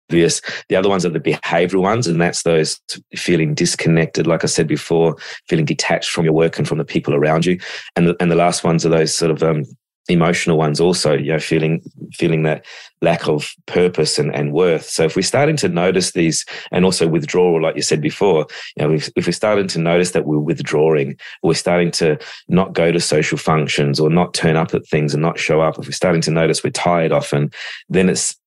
obvious. 0.09 0.41
The 0.69 0.75
other 0.75 0.89
ones 0.89 1.05
are 1.05 1.09
the 1.09 1.19
behavioral 1.19 1.81
ones, 1.81 2.07
and 2.07 2.21
that's 2.21 2.43
those 2.43 2.79
feeling 3.15 3.53
disconnected, 3.53 4.27
like 4.27 4.43
I 4.43 4.47
said 4.47 4.67
before, 4.67 5.15
feeling 5.47 5.65
detached 5.65 6.09
from 6.09 6.25
your 6.25 6.33
work 6.33 6.57
and 6.57 6.67
from 6.67 6.77
the 6.77 6.85
people 6.85 7.13
around 7.13 7.45
you. 7.45 7.59
And 7.95 8.07
the, 8.07 8.15
and 8.19 8.31
the 8.31 8.35
last 8.35 8.63
ones 8.63 8.85
are 8.85 8.89
those 8.89 9.13
sort 9.13 9.31
of 9.31 9.43
um, 9.43 9.65
emotional 10.09 10.57
ones 10.57 10.79
also, 10.79 11.17
you 11.17 11.33
know, 11.33 11.39
feeling 11.39 11.81
feeling 12.13 12.43
that 12.43 12.65
lack 13.01 13.27
of 13.27 13.53
purpose 13.65 14.17
and, 14.17 14.33
and 14.33 14.53
worth. 14.53 14.85
So 14.85 15.03
if 15.03 15.17
we're 15.17 15.21
starting 15.21 15.57
to 15.57 15.67
notice 15.67 16.11
these 16.11 16.45
and 16.71 16.85
also 16.85 17.07
withdrawal, 17.07 17.61
like 17.61 17.75
you 17.75 17.81
said 17.81 18.01
before, 18.01 18.47
you 18.77 18.87
know, 18.87 18.93
if, 18.93 19.09
if 19.17 19.27
we're 19.27 19.33
starting 19.33 19.67
to 19.67 19.79
notice 19.79 20.11
that 20.11 20.25
we're 20.25 20.39
withdrawing, 20.39 21.19
we're 21.43 21.53
starting 21.53 21.91
to 21.91 22.17
not 22.47 22.73
go 22.73 22.91
to 22.91 22.99
social 23.01 23.37
functions 23.37 23.99
or 23.99 24.09
not 24.09 24.33
turn 24.33 24.55
up 24.55 24.73
at 24.73 24.87
things 24.87 25.13
and 25.13 25.21
not 25.21 25.37
show 25.37 25.59
up, 25.59 25.77
if 25.77 25.85
we're 25.85 25.91
starting 25.91 26.21
to 26.21 26.31
notice 26.31 26.63
we're 26.63 26.69
tired 26.71 27.11
often, 27.11 27.51
then 27.89 28.07
it's 28.09 28.37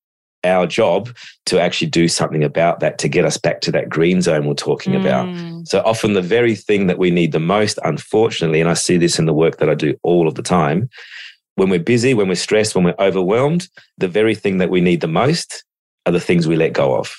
our 0.43 0.65
job 0.65 1.09
to 1.45 1.59
actually 1.59 1.89
do 1.89 2.07
something 2.07 2.43
about 2.43 2.79
that 2.79 2.97
to 2.99 3.07
get 3.07 3.25
us 3.25 3.37
back 3.37 3.61
to 3.61 3.71
that 3.71 3.89
green 3.89 4.21
zone 4.21 4.47
we're 4.47 4.53
talking 4.53 4.93
mm. 4.93 5.01
about. 5.01 5.67
So 5.67 5.81
often 5.85 6.13
the 6.13 6.21
very 6.21 6.55
thing 6.55 6.87
that 6.87 6.97
we 6.97 7.11
need 7.11 7.31
the 7.31 7.39
most, 7.39 7.79
unfortunately, 7.83 8.61
and 8.61 8.69
I 8.69 8.73
see 8.73 8.97
this 8.97 9.19
in 9.19 9.25
the 9.25 9.33
work 9.33 9.57
that 9.57 9.69
I 9.69 9.75
do 9.75 9.95
all 10.03 10.27
of 10.27 10.35
the 10.35 10.43
time, 10.43 10.89
when 11.55 11.69
we're 11.69 11.79
busy, 11.79 12.13
when 12.13 12.27
we're 12.27 12.35
stressed, 12.35 12.75
when 12.75 12.83
we're 12.83 12.95
overwhelmed, 12.99 13.67
the 13.97 14.07
very 14.07 14.35
thing 14.35 14.57
that 14.57 14.69
we 14.69 14.81
need 14.81 15.01
the 15.01 15.07
most 15.07 15.63
are 16.05 16.11
the 16.11 16.19
things 16.19 16.47
we 16.47 16.55
let 16.55 16.73
go 16.73 16.95
of. 16.95 17.15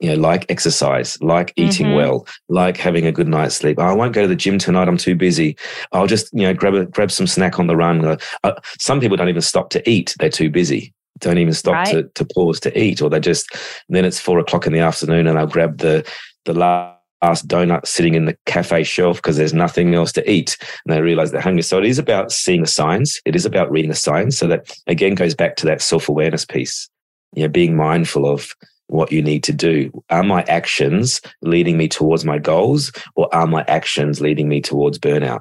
You 0.00 0.10
know, 0.10 0.16
like 0.16 0.50
exercise, 0.50 1.20
like 1.22 1.52
eating 1.56 1.86
mm-hmm. 1.86 1.96
well, 1.96 2.26
like 2.48 2.76
having 2.76 3.06
a 3.06 3.12
good 3.12 3.28
night's 3.28 3.56
sleep. 3.56 3.78
Oh, 3.78 3.84
I 3.84 3.94
won't 3.94 4.12
go 4.12 4.22
to 4.22 4.28
the 4.28 4.36
gym 4.36 4.58
tonight. 4.58 4.86
I'm 4.86 4.96
too 4.96 5.14
busy. 5.14 5.56
I'll 5.92 6.06
just, 6.06 6.32
you 6.32 6.42
know, 6.42 6.52
grab 6.52 6.74
a, 6.74 6.86
grab 6.86 7.10
some 7.10 7.26
snack 7.26 7.58
on 7.58 7.68
the 7.68 7.76
run. 7.76 8.18
Uh, 8.42 8.54
some 8.78 9.00
people 9.00 9.16
don't 9.16 9.28
even 9.28 9.42
stop 9.42 9.70
to 9.70 9.90
eat. 9.90 10.14
They're 10.18 10.28
too 10.28 10.50
busy 10.50 10.93
don't 11.20 11.38
even 11.38 11.54
stop 11.54 11.74
right. 11.74 11.86
to, 11.88 12.02
to 12.02 12.24
pause 12.24 12.60
to 12.60 12.78
eat, 12.78 13.00
or 13.00 13.10
they 13.10 13.20
just 13.20 13.48
then 13.88 14.04
it's 14.04 14.20
four 14.20 14.38
o'clock 14.38 14.66
in 14.66 14.72
the 14.72 14.80
afternoon 14.80 15.26
and 15.26 15.38
I'll 15.38 15.46
grab 15.46 15.78
the 15.78 16.08
the 16.44 16.54
last 16.54 17.48
donut 17.48 17.86
sitting 17.86 18.14
in 18.14 18.26
the 18.26 18.36
cafe 18.46 18.82
shelf 18.82 19.16
because 19.16 19.36
there's 19.36 19.54
nothing 19.54 19.94
else 19.94 20.12
to 20.12 20.30
eat, 20.30 20.56
and 20.84 20.94
they 20.94 21.00
realize 21.00 21.30
they're 21.30 21.40
hungry. 21.40 21.62
So 21.62 21.78
it 21.78 21.86
is 21.86 21.98
about 21.98 22.32
seeing 22.32 22.60
the 22.60 22.66
signs. 22.66 23.20
It 23.24 23.36
is 23.36 23.46
about 23.46 23.70
reading 23.70 23.90
the 23.90 23.96
signs. 23.96 24.36
So 24.36 24.46
that 24.48 24.76
again 24.86 25.14
goes 25.14 25.34
back 25.34 25.56
to 25.56 25.66
that 25.66 25.82
self 25.82 26.08
awareness 26.08 26.44
piece. 26.44 26.88
You 27.34 27.42
know, 27.42 27.48
being 27.48 27.76
mindful 27.76 28.30
of 28.30 28.54
what 28.88 29.12
you 29.12 29.22
need 29.22 29.42
to 29.44 29.52
do. 29.52 29.90
Are 30.10 30.22
my 30.22 30.42
actions 30.44 31.20
leading 31.42 31.76
me 31.76 31.88
towards 31.88 32.24
my 32.24 32.38
goals, 32.38 32.92
or 33.14 33.34
are 33.34 33.46
my 33.46 33.64
actions 33.68 34.20
leading 34.20 34.48
me 34.48 34.60
towards 34.60 34.98
burnout? 34.98 35.40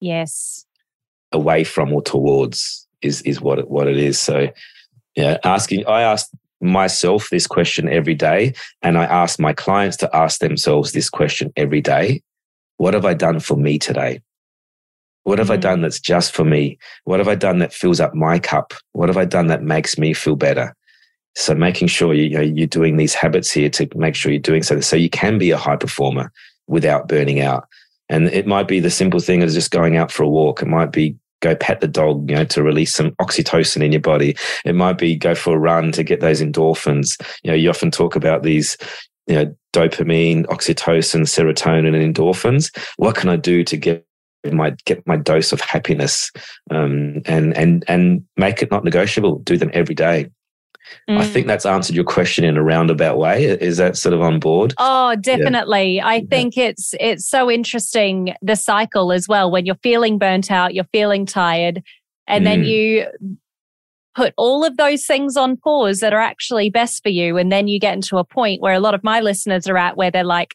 Yes. 0.00 0.66
Away 1.32 1.64
from 1.64 1.92
or 1.92 2.02
towards 2.02 2.86
is 3.00 3.22
is 3.22 3.40
what 3.40 3.58
it, 3.58 3.70
what 3.70 3.88
it 3.88 3.96
is. 3.96 4.18
So 4.18 4.48
yeah, 5.16 5.38
asking, 5.44 5.86
I 5.86 6.02
ask 6.02 6.30
myself 6.60 7.28
this 7.30 7.46
question 7.46 7.88
every 7.88 8.14
day, 8.14 8.54
and 8.82 8.96
I 8.96 9.04
ask 9.04 9.38
my 9.38 9.52
clients 9.52 9.96
to 9.98 10.16
ask 10.16 10.40
themselves 10.40 10.92
this 10.92 11.10
question 11.10 11.52
every 11.56 11.80
day 11.80 12.22
What 12.76 12.94
have 12.94 13.04
I 13.04 13.14
done 13.14 13.40
for 13.40 13.56
me 13.56 13.78
today? 13.78 14.20
What 15.24 15.38
have 15.38 15.48
mm-hmm. 15.48 15.54
I 15.54 15.56
done 15.58 15.82
that's 15.82 16.00
just 16.00 16.34
for 16.34 16.44
me? 16.44 16.78
What 17.04 17.20
have 17.20 17.28
I 17.28 17.34
done 17.34 17.58
that 17.58 17.72
fills 17.72 18.00
up 18.00 18.14
my 18.14 18.38
cup? 18.38 18.74
What 18.92 19.08
have 19.08 19.16
I 19.16 19.24
done 19.24 19.48
that 19.48 19.62
makes 19.62 19.98
me 19.98 20.14
feel 20.14 20.36
better? 20.36 20.74
So 21.34 21.54
making 21.54 21.88
sure 21.88 22.12
you, 22.12 22.24
you 22.24 22.36
know 22.36 22.40
you're 22.40 22.66
doing 22.66 22.96
these 22.96 23.14
habits 23.14 23.50
here 23.50 23.70
to 23.70 23.88
make 23.94 24.14
sure 24.14 24.32
you're 24.32 24.40
doing 24.40 24.62
so 24.62 24.80
so 24.80 24.96
you 24.96 25.10
can 25.10 25.38
be 25.38 25.50
a 25.50 25.56
high 25.56 25.76
performer 25.76 26.32
without 26.66 27.08
burning 27.08 27.40
out. 27.40 27.68
And 28.08 28.28
it 28.28 28.46
might 28.46 28.68
be 28.68 28.80
the 28.80 28.90
simple 28.90 29.20
thing 29.20 29.42
as 29.42 29.54
just 29.54 29.70
going 29.70 29.96
out 29.96 30.12
for 30.12 30.24
a 30.24 30.28
walk. 30.28 30.60
It 30.60 30.68
might 30.68 30.92
be 30.92 31.16
go 31.42 31.54
pet 31.54 31.80
the 31.80 31.88
dog, 31.88 32.30
you 32.30 32.36
know, 32.36 32.44
to 32.46 32.62
release 32.62 32.94
some 32.94 33.10
oxytocin 33.12 33.82
in 33.82 33.92
your 33.92 34.00
body. 34.00 34.34
It 34.64 34.74
might 34.74 34.96
be 34.96 35.14
go 35.14 35.34
for 35.34 35.54
a 35.54 35.58
run 35.58 35.92
to 35.92 36.02
get 36.02 36.20
those 36.20 36.40
endorphins. 36.40 37.20
You 37.42 37.50
know, 37.50 37.56
you 37.56 37.68
often 37.68 37.90
talk 37.90 38.16
about 38.16 38.42
these, 38.42 38.78
you 39.26 39.34
know, 39.34 39.54
dopamine, 39.74 40.46
oxytocin, 40.46 41.22
serotonin, 41.22 41.94
and 41.94 42.14
endorphins. 42.14 42.74
What 42.96 43.16
can 43.16 43.28
I 43.28 43.36
do 43.36 43.64
to 43.64 43.76
get 43.76 44.06
my 44.50 44.74
get 44.86 45.06
my 45.06 45.16
dose 45.16 45.52
of 45.52 45.60
happiness 45.60 46.30
um, 46.70 47.20
and 47.26 47.56
and 47.56 47.84
and 47.88 48.24
make 48.36 48.62
it 48.62 48.70
not 48.70 48.84
negotiable? 48.84 49.40
Do 49.40 49.58
them 49.58 49.70
every 49.74 49.94
day. 49.94 50.30
Mm. 51.08 51.18
I 51.18 51.26
think 51.26 51.46
that's 51.46 51.66
answered 51.66 51.94
your 51.94 52.04
question 52.04 52.44
in 52.44 52.56
a 52.56 52.62
roundabout 52.62 53.18
way. 53.18 53.44
Is 53.44 53.76
that 53.76 53.96
sort 53.96 54.12
of 54.12 54.20
on 54.20 54.38
board? 54.40 54.74
Oh, 54.78 55.16
definitely. 55.16 55.96
Yeah. 55.96 56.06
I 56.06 56.24
think 56.24 56.56
yeah. 56.56 56.64
it's 56.66 56.94
it's 57.00 57.28
so 57.28 57.50
interesting 57.50 58.34
the 58.42 58.56
cycle 58.56 59.12
as 59.12 59.28
well. 59.28 59.50
When 59.50 59.66
you're 59.66 59.76
feeling 59.76 60.18
burnt 60.18 60.50
out, 60.50 60.74
you're 60.74 60.84
feeling 60.92 61.26
tired, 61.26 61.82
and 62.26 62.42
mm. 62.42 62.48
then 62.48 62.64
you 62.64 63.06
put 64.14 64.34
all 64.36 64.64
of 64.64 64.76
those 64.76 65.06
things 65.06 65.36
on 65.36 65.56
pause 65.56 66.00
that 66.00 66.12
are 66.12 66.20
actually 66.20 66.70
best 66.70 67.02
for 67.02 67.08
you, 67.08 67.36
and 67.36 67.50
then 67.50 67.68
you 67.68 67.80
get 67.80 67.94
into 67.94 68.18
a 68.18 68.24
point 68.24 68.60
where 68.60 68.74
a 68.74 68.80
lot 68.80 68.94
of 68.94 69.02
my 69.02 69.20
listeners 69.20 69.66
are 69.68 69.78
at 69.78 69.96
where 69.96 70.10
they're 70.10 70.24
like, 70.24 70.54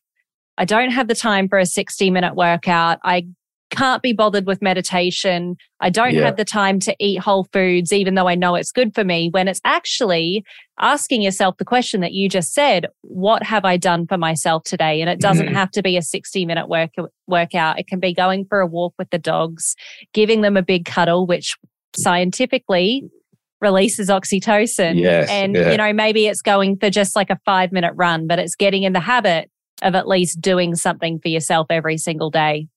I 0.57 0.65
don't 0.65 0.91
have 0.91 1.07
the 1.07 1.15
time 1.15 1.47
for 1.47 1.59
a 1.59 1.65
60 1.65 2.09
minute 2.09 2.35
workout. 2.35 2.99
I 3.03 3.27
can't 3.69 4.01
be 4.01 4.13
bothered 4.13 4.45
with 4.45 4.61
meditation. 4.61 5.55
I 5.79 5.89
don't 5.89 6.13
yeah. 6.13 6.25
have 6.25 6.37
the 6.37 6.45
time 6.45 6.79
to 6.81 6.95
eat 6.99 7.19
whole 7.19 7.47
foods, 7.51 7.91
even 7.91 8.15
though 8.15 8.27
I 8.27 8.35
know 8.35 8.55
it's 8.55 8.71
good 8.71 8.95
for 8.95 9.03
me. 9.03 9.29
When 9.31 9.47
it's 9.47 9.61
actually 9.65 10.45
asking 10.79 11.21
yourself 11.21 11.57
the 11.57 11.65
question 11.65 12.01
that 12.01 12.13
you 12.13 12.29
just 12.29 12.53
said, 12.53 12.87
what 13.01 13.43
have 13.43 13.65
I 13.65 13.77
done 13.77 14.07
for 14.07 14.17
myself 14.17 14.63
today? 14.63 15.01
And 15.01 15.09
it 15.09 15.19
doesn't 15.19 15.47
mm. 15.47 15.53
have 15.53 15.71
to 15.71 15.81
be 15.81 15.97
a 15.97 16.01
60 16.01 16.45
minute 16.45 16.69
work, 16.69 16.91
workout. 17.27 17.79
It 17.79 17.87
can 17.87 17.99
be 17.99 18.13
going 18.13 18.45
for 18.45 18.59
a 18.59 18.67
walk 18.67 18.93
with 18.97 19.09
the 19.09 19.19
dogs, 19.19 19.75
giving 20.13 20.41
them 20.41 20.55
a 20.57 20.63
big 20.63 20.85
cuddle, 20.85 21.27
which 21.27 21.55
scientifically 21.95 23.03
releases 23.59 24.09
oxytocin. 24.09 24.99
Yes, 24.99 25.29
and, 25.29 25.55
yeah. 25.55 25.71
you 25.71 25.77
know, 25.77 25.91
maybe 25.93 26.27
it's 26.27 26.41
going 26.41 26.77
for 26.77 26.89
just 26.89 27.15
like 27.15 27.29
a 27.29 27.39
five 27.45 27.71
minute 27.71 27.93
run, 27.95 28.27
but 28.27 28.39
it's 28.39 28.55
getting 28.55 28.83
in 28.83 28.93
the 28.93 28.99
habit 28.99 29.49
of 29.81 29.95
at 29.95 30.07
least 30.07 30.41
doing 30.41 30.75
something 30.75 31.19
for 31.19 31.27
yourself 31.27 31.67
every 31.69 31.97
single 31.97 32.29
day. 32.29 32.67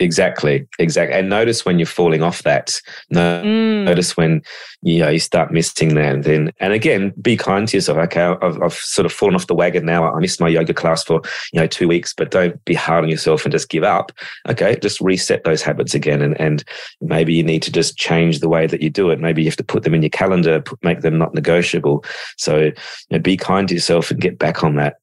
Exactly, 0.00 0.66
exactly. 0.78 1.18
And 1.18 1.28
notice 1.28 1.64
when 1.64 1.78
you're 1.78 1.86
falling 1.86 2.22
off 2.22 2.44
that. 2.44 2.80
No, 3.10 3.42
mm. 3.42 3.84
Notice 3.84 4.16
when 4.16 4.42
you 4.82 5.00
know 5.00 5.08
you 5.08 5.18
start 5.18 5.52
missing 5.52 5.94
that. 5.94 6.14
And 6.14 6.24
then, 6.24 6.52
and 6.60 6.72
again, 6.72 7.12
be 7.20 7.36
kind 7.36 7.66
to 7.66 7.76
yourself. 7.76 7.98
Okay, 7.98 8.20
I've, 8.20 8.62
I've 8.62 8.74
sort 8.74 9.06
of 9.06 9.12
fallen 9.12 9.34
off 9.34 9.48
the 9.48 9.56
wagon 9.56 9.84
now. 9.84 10.12
I 10.12 10.20
missed 10.20 10.40
my 10.40 10.48
yoga 10.48 10.72
class 10.72 11.02
for 11.02 11.20
you 11.52 11.60
know 11.60 11.66
two 11.66 11.88
weeks, 11.88 12.14
but 12.14 12.30
don't 12.30 12.64
be 12.64 12.74
hard 12.74 13.02
on 13.02 13.10
yourself 13.10 13.44
and 13.44 13.50
just 13.50 13.70
give 13.70 13.82
up. 13.82 14.12
Okay, 14.48 14.76
just 14.80 15.00
reset 15.00 15.42
those 15.42 15.62
habits 15.62 15.94
again, 15.94 16.22
and 16.22 16.40
and 16.40 16.62
maybe 17.00 17.34
you 17.34 17.42
need 17.42 17.62
to 17.64 17.72
just 17.72 17.96
change 17.96 18.38
the 18.38 18.48
way 18.48 18.68
that 18.68 18.82
you 18.82 18.90
do 18.90 19.10
it. 19.10 19.18
Maybe 19.18 19.42
you 19.42 19.48
have 19.48 19.56
to 19.56 19.64
put 19.64 19.82
them 19.82 19.94
in 19.94 20.02
your 20.02 20.10
calendar, 20.10 20.60
put, 20.60 20.82
make 20.84 21.00
them 21.00 21.18
not 21.18 21.34
negotiable. 21.34 22.04
So 22.36 22.58
you 22.58 22.72
know, 23.10 23.18
be 23.18 23.36
kind 23.36 23.66
to 23.68 23.74
yourself 23.74 24.12
and 24.12 24.20
get 24.20 24.38
back 24.38 24.62
on 24.62 24.76
that 24.76 24.98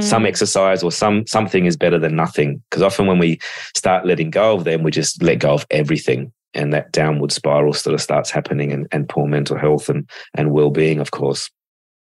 some 0.00 0.24
mm. 0.24 0.28
exercise 0.28 0.82
or 0.82 0.92
some 0.92 1.26
something 1.26 1.64
is 1.66 1.76
better 1.76 1.98
than 1.98 2.16
nothing. 2.16 2.62
Because 2.70 2.82
often 2.82 3.06
when 3.06 3.18
we 3.18 3.38
start 3.74 4.06
letting 4.06 4.30
go 4.30 4.54
of 4.54 4.64
them 4.64 4.82
we 4.82 4.90
just 4.90 5.22
let 5.22 5.38
go 5.38 5.54
of 5.54 5.66
everything. 5.70 6.32
And 6.54 6.72
that 6.72 6.92
downward 6.92 7.32
spiral 7.32 7.72
sort 7.74 7.94
of 7.94 8.00
starts 8.00 8.30
happening 8.30 8.72
and, 8.72 8.86
and 8.90 9.08
poor 9.08 9.26
mental 9.26 9.58
health 9.58 9.88
and 9.88 10.08
and 10.34 10.52
well-being 10.52 11.00
of 11.00 11.10
course. 11.10 11.50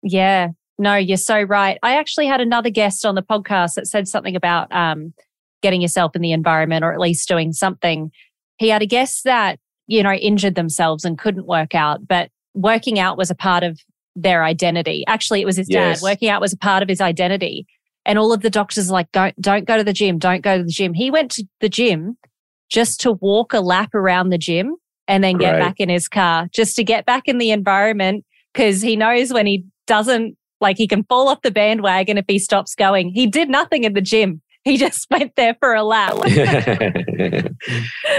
Yeah. 0.04 0.50
No 0.78 0.96
you're 0.96 1.18
so 1.18 1.42
right. 1.42 1.78
I 1.84 1.98
actually 1.98 2.28
had 2.28 2.42
another 2.42 2.70
guest 2.70 3.06
on 3.06 3.16
the 3.16 3.22
podcast 3.22 3.74
that 3.76 3.88
said 3.88 4.08
something 4.08 4.36
about 4.36 4.74
um, 4.74 5.14
getting 5.62 5.82
yourself 5.82 6.16
in 6.16 6.22
the 6.22 6.32
environment 6.32 6.84
or 6.84 6.94
at 6.94 7.00
least 7.00 7.28
doing 7.28 7.52
something. 7.52 8.12
He 8.58 8.70
had 8.70 8.82
a 8.82 8.88
guest 8.88 9.26
that 9.26 9.60
you 9.88 10.02
know 10.02 10.14
injured 10.14 10.56
themselves 10.56 11.04
and 11.04 11.18
couldn't 11.18 11.46
work 11.46 11.76
out 11.76 12.08
but 12.08 12.30
working 12.54 13.00
out 13.00 13.18
was 13.18 13.32
a 13.32 13.36
part 13.36 13.64
of 13.64 13.80
their 14.16 14.44
identity. 14.46 15.04
Actually 15.08 15.42
it 15.42 15.46
was 15.46 15.58
his 15.58 15.70
yes. 15.70 16.00
dad 16.00 16.04
working 16.04 16.30
out 16.30 16.40
was 16.40 16.54
a 16.54 16.58
part 16.58 16.84
of 16.84 16.90
his 16.90 17.02
identity 17.02 17.66
and 18.06 18.18
all 18.18 18.34
of 18.34 18.42
the 18.42 18.50
doctors 18.50 18.90
are 18.90 18.94
like, 18.94 19.12
don't, 19.12 19.40
don't 19.40 19.66
go 19.66 19.78
to 19.78 19.84
the 19.84 19.94
gym. 19.94 20.18
Don't 20.18 20.42
go 20.42 20.58
to 20.58 20.64
the 20.64 20.72
gym. 20.72 20.94
He 20.94 21.12
went 21.12 21.32
to 21.32 21.46
the 21.60 21.70
gym 21.70 22.18
just 22.70 23.00
to 23.02 23.14
walk 23.14 23.54
a 23.54 23.60
lap 23.60 23.94
around 23.94 24.30
the 24.30 24.38
gym 24.38 24.76
and 25.08 25.24
then 25.24 25.38
get 25.38 25.60
back 25.60 25.80
in 25.80 25.90
his 25.90 26.08
car 26.08 26.48
just 26.54 26.76
to 26.78 26.84
get 26.84 27.06
back 27.06 27.28
in 27.28 27.38
the 27.38 27.52
environment 27.52 28.24
because 28.54 28.82
he 28.82 28.96
knows 28.96 29.34
when 29.34 29.46
he 29.46 29.66
doesn't 29.86 30.38
like 30.62 30.78
he 30.78 30.88
can 30.88 31.04
fall 31.04 31.28
off 31.28 31.42
the 31.42 31.52
bandwagon 31.52 32.18
if 32.18 32.26
he 32.28 32.40
stops 32.40 32.76
going. 32.76 33.10
He 33.10 33.28
did 33.28 33.50
nothing 33.50 33.84
in 33.84 33.94
the 33.94 34.02
gym. 34.02 34.42
he 34.66 34.78
just 34.78 35.10
went 35.10 35.36
there 35.36 35.56
for 35.60 35.74
a 35.74 35.84
lap. 35.84 36.14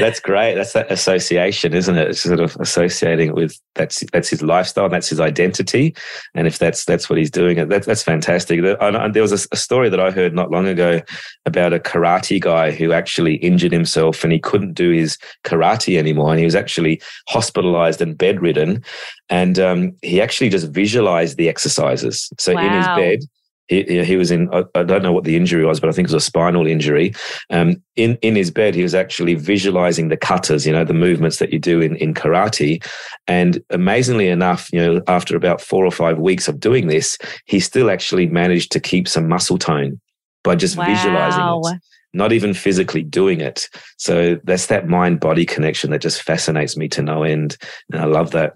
that's 0.01 0.19
great. 0.19 0.55
That's 0.55 0.73
that 0.73 0.91
association, 0.91 1.73
isn't 1.73 1.97
it? 1.97 2.09
It's 2.09 2.21
sort 2.21 2.41
of 2.41 2.57
associating 2.59 3.33
with 3.33 3.57
that's 3.77 4.03
that's 4.13 4.29
his 4.29 4.43
lifestyle, 4.43 4.89
that's 4.89 5.09
his 5.09 5.21
identity, 5.21 5.95
and 6.35 6.49
if 6.49 6.59
that's 6.59 6.85
that's 6.85 7.09
what 7.09 7.19
he's 7.19 7.31
doing, 7.31 7.69
that, 7.69 7.85
that's 7.85 8.03
fantastic. 8.03 8.61
There 8.61 9.23
was 9.23 9.33
a, 9.33 9.49
a 9.53 9.57
story 9.57 9.89
that 9.89 10.01
I 10.01 10.11
heard 10.11 10.35
not 10.35 10.51
long 10.51 10.67
ago 10.67 11.01
about 11.47 11.73
a 11.73 11.79
karate 11.79 12.41
guy 12.41 12.73
who 12.73 12.93
actually 12.93 13.37
injured 13.37 13.73
himself 13.73 14.25
and 14.25 14.33
he 14.33 14.41
couldn't 14.41 14.73
do 14.73 14.91
his 14.91 15.19
karate 15.45 15.97
anymore, 15.97 16.31
and 16.31 16.41
he 16.41 16.45
was 16.45 16.57
actually 16.57 17.01
hospitalized 17.29 18.03
and 18.03 18.19
bedridden, 18.19 18.83
and 19.29 19.61
um, 19.61 19.97
he 20.03 20.21
actually 20.21 20.49
just 20.49 20.71
visualized 20.71 21.37
the 21.37 21.49
exercises. 21.49 22.29
So 22.39 22.55
wow. 22.55 22.67
in 22.67 22.73
his 22.73 22.87
bed 22.87 23.29
he, 23.73 24.05
he 24.05 24.17
was 24.17 24.31
in, 24.31 24.49
I, 24.53 24.83
don't 24.83 25.03
know 25.03 25.13
what 25.13 25.25
the 25.25 25.37
injury 25.37 25.65
was, 25.65 25.81
but 25.81 25.89
I 25.89 25.93
think 25.93 26.07
it 26.07 26.13
was 26.13 26.23
a 26.23 26.27
spinal 26.27 26.67
injury. 26.67 27.15
Um, 27.51 27.83
in, 27.97 28.17
in 28.23 28.37
his 28.37 28.51
bed, 28.51 28.75
he 28.75 28.83
was 28.83 28.95
actually 28.95 29.35
visualizing 29.35 30.09
the 30.09 30.17
katas, 30.17 30.67
you 30.67 30.73
know, 30.73 30.85
the 30.85 30.95
movements 30.95 31.39
that 31.39 31.53
you 31.53 31.59
do 31.59 31.81
in, 31.81 31.97
in 31.97 32.15
karate. 32.15 32.85
And 33.27 33.63
amazingly 33.71 34.29
enough, 34.29 34.73
you 34.73 34.81
know, 34.81 35.03
after 35.09 35.37
about 35.37 35.61
four 35.61 35.85
or 35.87 35.93
five 35.93 36.19
weeks 36.19 36.49
of 36.49 36.61
doing 36.61 36.89
this, 36.89 37.17
he 37.47 37.61
still 37.61 37.91
actually 37.91 38.27
managed 38.27 38.73
to 38.73 38.81
keep 38.81 39.09
some 39.09 39.29
muscle 39.29 39.59
tone 39.59 40.01
by 40.45 40.57
just 40.57 40.77
wow. 40.77 40.87
visualizing 40.87 41.75
it 41.75 41.81
not 42.15 42.33
even 42.33 42.53
physically 42.55 43.03
doing 43.03 43.41
it. 43.41 43.69
So 43.97 44.39
that's 44.45 44.67
that 44.67 44.89
mind 44.89 45.21
body 45.21 45.47
connection 45.47 45.91
that 45.91 46.03
just 46.03 46.23
fascinates 46.23 46.77
me 46.77 46.89
to 46.89 47.03
no 47.03 47.23
end. 47.23 47.57
And 47.91 48.03
I 48.03 48.05
love 48.05 48.33
that. 48.33 48.55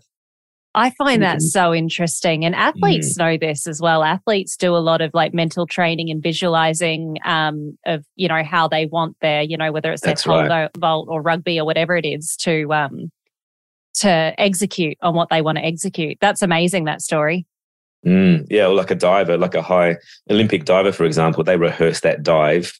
I 0.77 0.91
find 0.91 1.23
that 1.23 1.41
so 1.41 1.75
interesting. 1.75 2.45
And 2.45 2.55
athletes 2.55 3.15
mm. 3.15 3.19
know 3.19 3.39
this 3.39 3.67
as 3.67 3.81
well. 3.81 4.05
Athletes 4.05 4.57
do 4.59 4.77
a 4.77 4.79
lot 4.79 5.01
of 5.01 5.11
like 5.15 5.33
mental 5.33 5.67
training 5.67 6.11
and 6.11 6.23
visualizing 6.23 7.17
um, 7.25 7.79
of, 7.87 8.05
you 8.15 8.29
know, 8.29 8.45
how 8.45 8.69
they 8.69 8.85
want 8.85 9.17
their, 9.21 9.41
you 9.41 9.57
know, 9.57 9.73
whether 9.73 9.91
it's 9.91 10.03
That's 10.03 10.23
their 10.23 10.33
pole 10.35 10.49
right. 10.49 10.71
vault 10.77 11.09
or 11.09 11.23
rugby 11.23 11.59
or 11.59 11.65
whatever 11.65 11.97
it 11.97 12.05
is 12.05 12.37
to 12.43 12.73
um, 12.75 13.11
to 13.95 14.35
execute 14.39 14.99
on 15.01 15.15
what 15.15 15.31
they 15.31 15.41
want 15.41 15.57
to 15.57 15.65
execute. 15.65 16.19
That's 16.21 16.43
amazing, 16.43 16.85
that 16.85 17.01
story. 17.01 17.47
Mm, 18.07 18.47
yeah, 18.51 18.67
or 18.67 18.75
like 18.75 18.91
a 18.91 18.95
diver, 18.95 19.39
like 19.39 19.55
a 19.55 19.63
high 19.63 19.97
Olympic 20.31 20.67
diver, 20.67 20.93
for 20.93 21.05
example, 21.05 21.43
they 21.43 21.57
rehearse 21.57 22.01
that 22.01 22.23
dive 22.23 22.79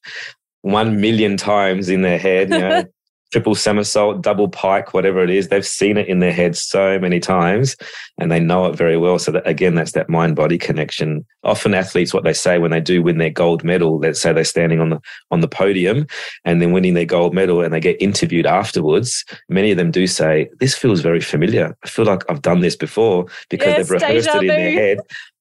one 0.61 1.01
million 1.01 1.39
times 1.39 1.89
in 1.89 2.03
their 2.03 2.19
head. 2.19 2.51
You 2.51 2.59
know, 2.59 2.85
triple 3.33 3.55
somersault, 3.55 4.23
double 4.23 4.49
pike, 4.49 4.95
whatever 4.95 5.23
it 5.23 5.31
is. 5.31 5.49
They've 5.49 5.67
seen 5.67 5.97
it 5.97 6.09
in 6.09 6.21
their 6.21 6.33
head 6.33 6.57
so 6.57 6.99
many 6.99 7.21
times 7.21 7.77
and 8.19 8.31
they 8.31 8.41
know 8.41 8.67
it 8.67 8.77
very 8.77 8.97
well. 8.97 9.19
So 9.19 9.33
that, 9.33 9.47
again, 9.47 9.75
that's 9.75 9.93
that 9.93 10.09
mind 10.09 10.37
body 10.37 10.59
connection. 10.59 11.25
Often 11.43 11.75
athletes, 11.75 12.15
what 12.15 12.25
they 12.25 12.33
say 12.33 12.59
when 12.59 12.71
they 12.71 12.81
do 12.81 13.03
win 13.03 13.19
their 13.19 13.31
gold 13.31 13.65
medal, 13.65 13.99
let's 13.99 14.21
say 14.21 14.33
they're 14.33 14.45
standing 14.45 14.81
on 14.81 14.91
the, 14.91 15.01
on 15.31 15.41
the 15.41 15.49
podium 15.49 16.07
and 16.45 16.63
then 16.63 16.73
winning 16.73 16.95
their 16.95 17.05
gold 17.05 17.35
medal 17.35 17.63
and 17.63 17.75
they 17.75 17.81
get 17.81 18.01
interviewed 18.01 18.47
afterwards. 18.47 19.25
Many 19.49 19.71
of 19.71 19.77
them 19.77 19.91
do 19.91 20.07
say, 20.07 20.49
this 20.61 20.77
feels 20.77 21.01
very 21.01 21.21
familiar. 21.21 21.77
I 21.85 21.89
feel 21.89 22.05
like 22.05 22.23
I've 22.31 22.43
done 22.43 22.61
this 22.61 22.77
before 22.77 23.27
because 23.51 23.69
yes, 23.69 23.77
they've 23.77 23.91
rehearsed 23.91 24.29
it 24.29 24.41
in 24.43 24.47
their 24.47 24.73
head. 24.73 24.99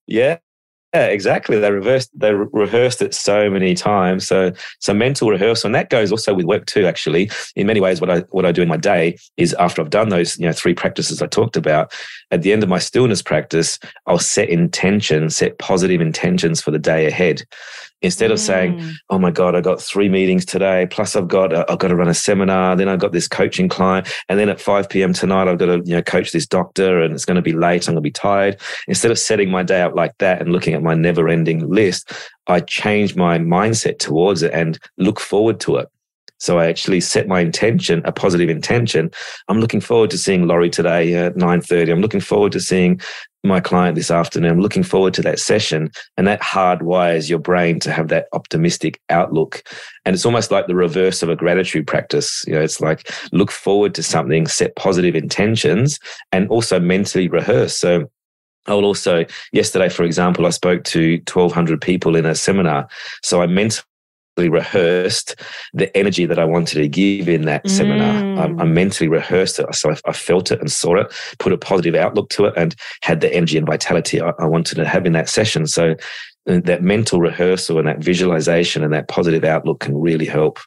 Yeah. 0.08 0.38
Yeah, 0.96 1.08
exactly. 1.08 1.60
They 1.60 1.72
reversed, 1.72 2.10
they 2.18 2.34
re- 2.34 2.48
rehearsed 2.54 3.02
it 3.02 3.14
so 3.14 3.50
many 3.50 3.74
times. 3.74 4.26
So, 4.26 4.54
so 4.80 4.94
mental 4.94 5.30
rehearsal, 5.30 5.68
and 5.68 5.76
that 5.76 5.90
goes 5.90 6.10
also 6.10 6.34
with 6.34 6.46
work 6.46 6.68
too. 6.68 6.86
Actually, 6.86 7.30
in 7.58 7.68
many 7.68 7.82
ways, 7.82 8.00
what 8.00 8.10
I 8.10 8.20
what 8.30 8.46
I 8.46 8.54
do 8.54 8.62
in 8.62 8.70
my 8.70 8.78
day 8.78 9.18
is 9.36 9.54
after 9.56 9.82
I've 9.82 9.90
done 9.90 10.08
those, 10.08 10.40
you 10.40 10.46
know, 10.46 10.54
three 10.54 10.74
practices 10.74 11.22
I 11.22 11.28
talked 11.28 11.58
about, 11.58 11.92
at 12.32 12.44
the 12.44 12.54
end 12.54 12.64
of 12.64 12.70
my 12.70 12.80
stillness 12.80 13.22
practice, 13.22 13.78
I'll 14.06 14.20
set 14.20 14.48
intention, 14.48 15.30
set 15.30 15.60
positive 15.60 16.00
intentions 16.00 16.62
for 16.62 16.72
the 16.72 16.80
day 16.80 17.08
ahead. 17.08 17.44
Instead 18.06 18.32
of 18.32 18.38
mm. 18.38 18.46
saying, 18.46 18.94
"Oh 19.10 19.20
my 19.20 19.32
God, 19.32 19.56
I 19.56 19.62
got 19.62 19.82
three 19.82 20.10
meetings 20.10 20.46
today, 20.46 20.88
plus 20.90 21.16
I've 21.16 21.28
got 21.28 21.54
uh, 21.54 21.66
I've 21.68 21.80
got 21.80 21.90
to 21.90 21.96
run 21.96 22.08
a 22.08 22.14
seminar, 22.14 22.76
then 22.76 22.88
I've 22.88 23.00
got 23.00 23.12
this 23.12 23.28
coaching 23.28 23.68
client, 23.68 24.12
and 24.30 24.40
then 24.40 24.50
at 24.50 24.62
five 24.62 24.90
p.m. 24.90 25.14
tonight 25.14 25.48
I've 25.48 25.58
got 25.58 25.68
to 25.68 25.82
you 25.86 25.96
know 25.96 26.02
coach 26.02 26.32
this 26.32 26.48
doctor, 26.48 27.02
and 27.02 27.14
it's 27.14 27.26
going 27.26 27.36
to 27.36 27.42
be 27.42 27.54
late, 27.54 27.88
I'm 27.88 27.94
going 27.94 27.98
to 27.98 28.02
be 28.02 28.12
tired." 28.12 28.60
Instead 28.88 29.12
of 29.12 29.20
setting 29.20 29.50
my 29.50 29.64
day 29.64 29.82
out 29.82 29.96
like 29.96 30.18
that 30.20 30.42
and 30.42 30.52
looking 30.52 30.74
at 30.74 30.84
my 30.84 30.94
never-ending 30.94 31.70
list, 31.70 32.12
I 32.48 32.62
change 32.62 33.16
my 33.16 33.38
mindset 33.40 34.00
towards 34.00 34.44
it 34.44 34.54
and 34.54 34.80
look 34.98 35.20
forward 35.20 35.60
to 35.62 35.78
it. 35.78 35.90
So 36.38 36.60
I 36.60 36.68
actually 36.68 37.00
set 37.02 37.28
my 37.28 37.40
intention, 37.40 38.02
a 38.06 38.12
positive 38.12 38.50
intention. 38.50 39.10
I'm 39.48 39.60
looking 39.60 39.80
forward 39.80 40.10
to 40.12 40.18
seeing 40.18 40.48
Lori 40.48 40.70
today 40.70 41.16
at 41.16 41.36
9.30. 41.36 41.92
I'm 41.92 42.02
looking 42.02 42.20
forward 42.20 42.52
to 42.52 42.60
seeing 42.60 43.00
my 43.46 43.60
client 43.60 43.96
this 43.96 44.12
afternoon. 44.12 44.52
I'm 44.52 44.60
looking 44.60 44.84
forward 44.84 45.14
to 45.16 45.22
that 45.24 45.40
session. 45.40 45.92
And 46.18 46.28
that 46.28 46.42
hardwires 46.42 47.30
your 47.30 47.40
brain 47.40 47.80
to 47.82 47.92
have 47.92 48.08
that 48.10 48.28
optimistic 48.34 49.00
outlook. 49.10 49.64
And 50.06 50.14
it's 50.14 50.26
almost 50.26 50.52
like 50.52 50.68
the 50.68 50.76
reverse 50.76 51.24
of 51.24 51.30
a 51.30 51.36
gratitude 51.36 51.88
practice. 51.88 52.44
You 52.48 52.54
know, 52.56 52.62
it's 52.62 52.82
like 52.82 53.12
look 53.32 53.52
forward 53.52 53.96
to 53.96 54.04
something, 54.04 54.48
set 54.48 54.76
positive 54.76 55.16
intentions, 55.16 56.00
and 56.32 56.48
also 56.50 56.80
mentally 56.80 57.28
rehearse. 57.28 57.78
So 57.78 58.10
I 58.68 58.74
will 58.74 58.86
also, 58.86 59.26
yesterday, 59.52 59.90
for 59.90 60.04
example, 60.04 60.46
I 60.46 60.50
spoke 60.50 60.84
to 60.86 61.22
1,200 61.32 61.82
people 61.82 62.16
in 62.16 62.26
a 62.26 62.36
seminar. 62.36 62.88
So 63.22 63.42
I 63.42 63.48
mentally 63.48 63.84
rehearsed 64.38 65.36
the 65.74 65.96
energy 65.98 66.26
that 66.26 66.40
I 66.40 66.46
wanted 66.46 66.76
to 66.76 66.88
give 66.88 67.30
in 67.30 67.44
that 67.46 67.64
mm. 67.64 67.70
seminar. 67.70 68.42
I, 68.42 68.64
I, 68.64 68.66
mentally 68.66 69.08
rehearsed 69.08 69.60
it. 69.60 69.74
So 69.74 69.92
I, 69.92 69.98
I, 70.06 70.12
felt 70.12 70.52
it 70.52 70.60
and 70.60 70.72
saw 70.72 70.98
it, 70.98 71.14
put 71.40 71.54
a 71.54 71.58
positive 71.58 71.96
outlook 71.96 72.30
to 72.32 72.46
it, 72.46 72.54
and 72.58 72.76
had 73.02 73.22
the 73.22 73.34
energy 73.34 73.58
and 73.58 73.66
vitality 73.66 74.22
I, 74.22 74.34
I 74.40 74.46
wanted 74.46 74.76
to 74.76 74.86
have 74.86 75.06
in 75.06 75.14
that 75.14 75.30
session. 75.30 75.68
So 75.68 75.96
uh, 76.48 76.60
that 76.66 76.84
mental 76.84 77.20
rehearsal 77.20 77.80
and 77.80 77.88
that 77.88 78.04
visualization 78.04 78.84
and 78.84 78.94
that 78.94 79.08
positive 79.08 79.44
outlook 79.44 79.80
can 79.80 80.00
really 80.00 80.26
help 80.26 80.60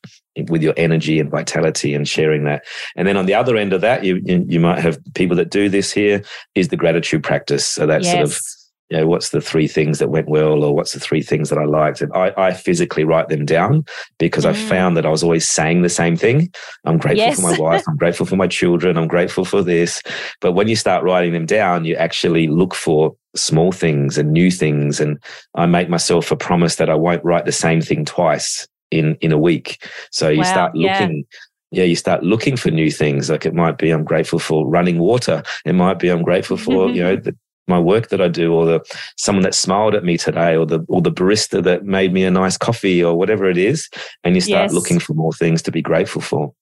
with 0.49 0.63
your 0.63 0.75
energy 0.77 1.21
and 1.21 1.31
vitality 1.31 1.95
and 1.95 2.09
sharing 2.09 2.45
that. 2.45 2.65
And 2.97 3.07
then 3.07 3.17
on 3.17 3.27
the 3.27 3.35
other 3.35 3.57
end 3.57 3.73
of 3.73 3.81
that, 3.83 4.05
you 4.05 4.21
you, 4.25 4.45
you 4.49 4.61
might 4.61 4.79
have 4.79 4.99
people 5.15 5.37
that 5.37 5.51
do 5.51 5.69
this 5.69 5.93
here 5.93 6.23
is 6.55 6.69
the 6.69 6.77
gratitude 6.77 7.23
practice. 7.23 7.67
So 7.67 7.87
that's 7.87 8.07
yes. 8.07 8.15
sort 8.15 8.25
of 8.25 8.58
you 8.91 8.97
know, 8.97 9.07
what's 9.07 9.31
the 9.31 9.41
three 9.41 9.69
things 9.69 9.99
that 9.99 10.09
went 10.09 10.29
well 10.29 10.65
or 10.65 10.75
what's 10.75 10.93
the 10.93 11.01
three 11.01 11.23
things 11.23 11.51
that 11.51 11.59
I 11.59 11.65
liked? 11.65 12.01
And 12.01 12.11
I, 12.15 12.33
I 12.39 12.53
physically 12.55 13.05
write 13.05 13.29
them 13.29 13.45
down 13.45 13.85
because 14.19 14.45
mm. 14.45 14.51
I 14.51 14.53
found 14.55 14.97
that 14.97 15.05
I 15.05 15.11
was 15.11 15.23
always 15.23 15.47
saying 15.47 15.83
the 15.83 15.91
same 15.91 16.17
thing. 16.17 16.51
I'm 16.85 16.97
grateful 16.97 17.27
yes. 17.27 17.37
for 17.37 17.43
my 17.43 17.59
wife. 17.59 17.85
I'm 17.87 17.97
grateful 17.97 18.25
for 18.25 18.37
my 18.37 18.47
children. 18.47 18.97
I'm 18.97 19.09
grateful 19.09 19.45
for 19.45 19.63
this. 19.63 20.03
But 20.41 20.53
when 20.53 20.69
you 20.69 20.77
start 20.77 21.05
writing 21.05 21.33
them 21.33 21.45
down, 21.45 21.85
you 21.85 21.97
actually 21.97 22.49
look 22.49 22.75
for 22.75 23.15
small 23.37 23.73
things 23.73 24.17
and 24.17 24.33
new 24.33 24.51
things. 24.51 25.01
And 25.01 25.23
I 25.55 25.67
make 25.67 25.91
myself 25.91 26.31
a 26.31 26.37
promise 26.37 26.77
that 26.77 26.89
I 26.89 26.95
won't 26.95 27.25
write 27.25 27.45
the 27.45 27.53
same 27.53 27.83
thing 27.83 28.07
twice 28.07 28.67
in, 28.91 29.17
in 29.17 29.33
a 29.33 29.39
week. 29.39 29.87
So 30.13 30.31
you 30.31 30.39
wow, 30.39 30.45
start 30.45 30.75
looking, 30.75 31.27
yeah. 31.71 31.83
yeah, 31.83 31.85
you 31.85 31.97
start 31.97 32.23
looking 32.23 32.57
for 32.57 32.71
new 32.71 32.91
things. 32.91 33.29
Like 33.29 33.45
it 33.45 33.55
might 33.55 33.77
be, 33.77 33.91
I'm 33.91 34.05
grateful 34.05 34.39
for 34.39 34.67
running 34.67 34.99
water. 34.99 35.43
It 35.67 35.75
might 35.75 35.99
be, 35.99 36.09
I'm 36.09 36.23
grateful 36.23 36.57
for, 36.57 36.89
you 36.89 37.03
know, 37.03 37.17
the 37.23 37.37
my 37.69 37.79
work 37.79 38.09
that 38.09 38.21
I 38.21 38.29
do, 38.29 38.53
or 38.53 38.67
the 38.67 38.97
someone 39.17 39.43
that 39.43 39.55
smiled 39.55 39.95
at 39.95 40.05
me 40.05 40.17
today, 40.17 40.57
or 40.57 40.67
the 40.67 40.85
or 40.89 41.01
the 41.01 41.13
barista 41.13 41.63
that 41.65 41.85
made 41.85 42.13
me 42.13 42.25
a 42.25 42.31
nice 42.31 42.57
coffee, 42.57 43.03
or 43.03 43.17
whatever 43.17 43.49
it 43.49 43.59
is, 43.59 43.89
and 44.25 44.35
you 44.35 44.41
start 44.41 44.65
yes. 44.65 44.73
looking 44.73 44.99
for 44.99 45.15
more 45.15 45.33
things 45.33 45.63
to 45.63 45.71
be 45.71 45.83
grateful 45.83 46.23
for. 46.23 46.53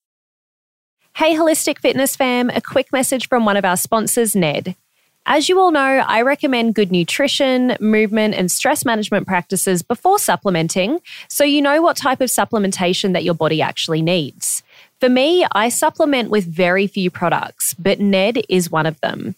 Hey, 1.15 1.35
Holistic 1.35 1.79
Fitness 1.79 2.15
fam, 2.15 2.51
a 2.51 2.61
quick 2.61 2.93
message 2.93 3.29
from 3.29 3.47
one 3.47 3.57
of 3.57 3.65
our 3.65 3.77
sponsors, 3.77 4.37
Ned. 4.37 4.77
As 5.29 5.49
you 5.49 5.59
all 5.59 5.73
know, 5.73 5.81
I 6.07 6.23
recommend 6.23 6.77
good 6.77 6.93
nutrition, 6.93 7.77
movement, 7.81 8.35
and 8.35 8.49
stress 8.49 8.85
management 8.85 9.27
practices 9.27 9.83
before 9.83 10.21
supplementing 10.21 11.01
so 11.29 11.43
you 11.43 11.61
know 11.61 11.83
what 11.83 11.97
type 11.97 12.21
of 12.21 12.29
supplementation 12.29 13.13
that 13.13 13.25
your 13.25 13.35
body 13.35 13.61
actually 13.61 14.03
needs. 14.03 14.63
For 15.01 15.09
me, 15.09 15.45
I 15.51 15.69
supplement 15.69 16.31
with 16.31 16.47
very 16.47 16.87
few 16.87 17.11
products, 17.11 17.75
but 17.75 17.99
Ned 17.99 18.43
is 18.49 18.71
one 18.71 18.87
of 18.87 19.01
them. 19.01 19.35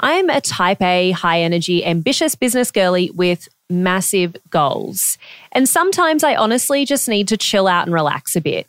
I'm 0.00 0.28
a 0.28 0.40
type 0.40 0.82
A, 0.82 1.12
high 1.12 1.40
energy, 1.40 1.84
ambitious 1.84 2.34
business 2.34 2.70
girly 2.70 3.10
with 3.10 3.48
massive 3.70 4.36
goals. 4.50 5.18
And 5.52 5.68
sometimes 5.68 6.24
I 6.24 6.34
honestly 6.34 6.84
just 6.84 7.08
need 7.08 7.28
to 7.28 7.36
chill 7.36 7.66
out 7.66 7.86
and 7.86 7.94
relax 7.94 8.36
a 8.36 8.40
bit. 8.40 8.66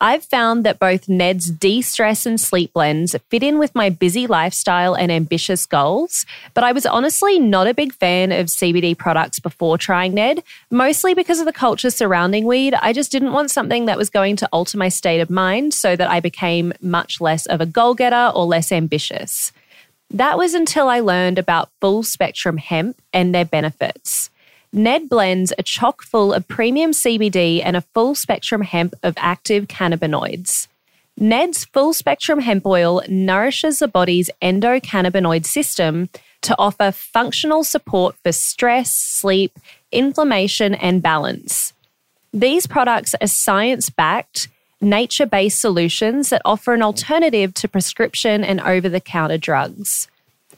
I've 0.00 0.24
found 0.24 0.64
that 0.64 0.80
both 0.80 1.08
Ned's 1.08 1.50
de 1.50 1.80
stress 1.80 2.26
and 2.26 2.38
sleep 2.38 2.72
blends 2.72 3.14
fit 3.30 3.44
in 3.44 3.58
with 3.58 3.74
my 3.76 3.90
busy 3.90 4.26
lifestyle 4.26 4.94
and 4.94 5.10
ambitious 5.10 5.64
goals, 5.66 6.26
but 6.52 6.64
I 6.64 6.72
was 6.72 6.84
honestly 6.84 7.38
not 7.38 7.68
a 7.68 7.74
big 7.74 7.94
fan 7.94 8.32
of 8.32 8.48
CBD 8.48 8.98
products 8.98 9.38
before 9.38 9.78
trying 9.78 10.12
Ned, 10.12 10.42
mostly 10.70 11.14
because 11.14 11.38
of 11.38 11.46
the 11.46 11.52
culture 11.52 11.90
surrounding 11.90 12.44
weed. 12.44 12.74
I 12.74 12.92
just 12.92 13.12
didn't 13.12 13.32
want 13.32 13.52
something 13.52 13.86
that 13.86 13.96
was 13.96 14.10
going 14.10 14.36
to 14.36 14.48
alter 14.48 14.76
my 14.76 14.88
state 14.88 15.20
of 15.20 15.30
mind 15.30 15.72
so 15.72 15.94
that 15.94 16.10
I 16.10 16.18
became 16.18 16.74
much 16.82 17.20
less 17.20 17.46
of 17.46 17.60
a 17.60 17.66
goal 17.66 17.94
getter 17.94 18.32
or 18.34 18.44
less 18.44 18.72
ambitious. 18.72 19.52
That 20.14 20.38
was 20.38 20.54
until 20.54 20.88
I 20.88 21.00
learned 21.00 21.40
about 21.40 21.70
full 21.80 22.04
spectrum 22.04 22.56
hemp 22.56 23.02
and 23.12 23.34
their 23.34 23.44
benefits. 23.44 24.30
Ned 24.72 25.08
blends 25.08 25.52
are 25.58 25.62
chock 25.64 26.04
full 26.04 26.32
of 26.32 26.46
premium 26.46 26.92
CBD 26.92 27.60
and 27.64 27.76
a 27.76 27.80
full 27.80 28.14
spectrum 28.14 28.62
hemp 28.62 28.94
of 29.02 29.14
active 29.16 29.66
cannabinoids. 29.66 30.68
Ned's 31.16 31.64
full 31.64 31.92
spectrum 31.92 32.38
hemp 32.38 32.64
oil 32.64 33.02
nourishes 33.08 33.80
the 33.80 33.88
body's 33.88 34.30
endocannabinoid 34.40 35.44
system 35.44 36.08
to 36.42 36.54
offer 36.60 36.92
functional 36.92 37.64
support 37.64 38.14
for 38.22 38.30
stress, 38.30 38.94
sleep, 38.94 39.58
inflammation, 39.90 40.76
and 40.76 41.02
balance. 41.02 41.72
These 42.32 42.68
products 42.68 43.16
are 43.20 43.26
science 43.26 43.90
backed, 43.90 44.46
nature 44.84 45.26
based 45.26 45.60
solutions 45.60 46.30
that 46.30 46.42
offer 46.44 46.74
an 46.74 46.82
alternative 46.82 47.54
to 47.54 47.68
prescription 47.68 48.44
and 48.44 48.60
over 48.60 48.88
the 48.88 49.00
counter 49.00 49.38
drugs. 49.38 50.08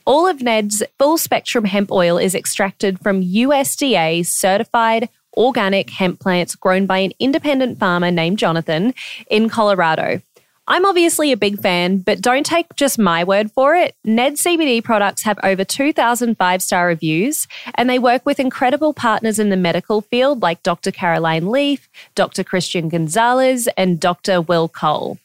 All 0.04 0.26
of 0.26 0.42
Ned's 0.42 0.82
full 0.98 1.18
spectrum 1.18 1.64
hemp 1.64 1.90
oil 1.90 2.18
is 2.18 2.34
extracted 2.34 3.00
from 3.00 3.22
USDA 3.22 4.26
certified 4.26 5.08
organic 5.36 5.90
hemp 5.90 6.20
plants 6.20 6.54
grown 6.54 6.86
by 6.86 6.98
an 6.98 7.12
independent 7.18 7.78
farmer 7.78 8.10
named 8.10 8.38
Jonathan 8.38 8.94
in 9.30 9.48
Colorado. 9.48 10.20
I'm 10.68 10.84
obviously 10.84 11.30
a 11.30 11.36
big 11.36 11.60
fan, 11.60 11.98
but 11.98 12.20
don't 12.20 12.44
take 12.44 12.74
just 12.74 12.98
my 12.98 13.22
word 13.22 13.52
for 13.52 13.76
it. 13.76 13.94
Ned 14.04 14.34
CBD 14.34 14.82
products 14.82 15.22
have 15.22 15.38
over 15.44 15.64
2,000 15.64 16.36
five 16.36 16.60
star 16.60 16.88
reviews, 16.88 17.46
and 17.76 17.88
they 17.88 18.00
work 18.00 18.26
with 18.26 18.40
incredible 18.40 18.92
partners 18.92 19.38
in 19.38 19.50
the 19.50 19.56
medical 19.56 20.00
field 20.00 20.42
like 20.42 20.64
Dr. 20.64 20.90
Caroline 20.90 21.50
Leaf, 21.50 21.88
Dr. 22.16 22.42
Christian 22.42 22.88
Gonzalez, 22.88 23.68
and 23.76 24.00
Dr. 24.00 24.40
Will 24.40 24.68
Cole. 24.68 25.18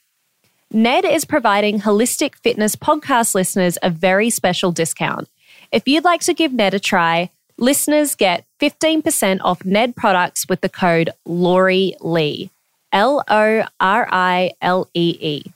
Ned 0.72 1.06
is 1.06 1.26
providing 1.26 1.82
Holistic 1.82 2.36
Fitness 2.36 2.76
podcast 2.76 3.34
listeners 3.34 3.80
a 3.82 3.90
very 3.90 4.30
special 4.30 4.72
discount. 4.72 5.28
If 5.72 5.88
you'd 5.88 6.04
like 6.04 6.22
to 6.22 6.36
give 6.36 6.54
Ned 6.54 6.76
a 6.76 6.80
try, 6.80 7.32
listeners 7.58 8.14
get 8.14 8.46
15% 8.60 9.40
off 9.42 9.66
Ned 9.66 9.96
products 9.96 10.48
with 10.48 10.62
the 10.62 10.70
code 10.70 11.10
Lori 11.26 11.96
Lee. 12.00 12.52
L 12.92 13.24
O 13.28 13.64
R 13.80 14.08
I 14.12 14.52
L 14.62 14.90
E 14.94 15.18
E. 15.20 15.52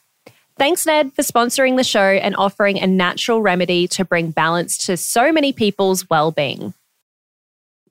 Thanks, 0.57 0.85
Ned, 0.85 1.13
for 1.13 1.21
sponsoring 1.21 1.75
the 1.75 1.83
show 1.83 1.99
and 1.99 2.35
offering 2.37 2.79
a 2.79 2.87
natural 2.87 3.41
remedy 3.41 3.87
to 3.89 4.05
bring 4.05 4.31
balance 4.31 4.77
to 4.85 4.95
so 4.95 5.31
many 5.33 5.51
people's 5.51 6.09
well 6.09 6.31
being. 6.31 6.73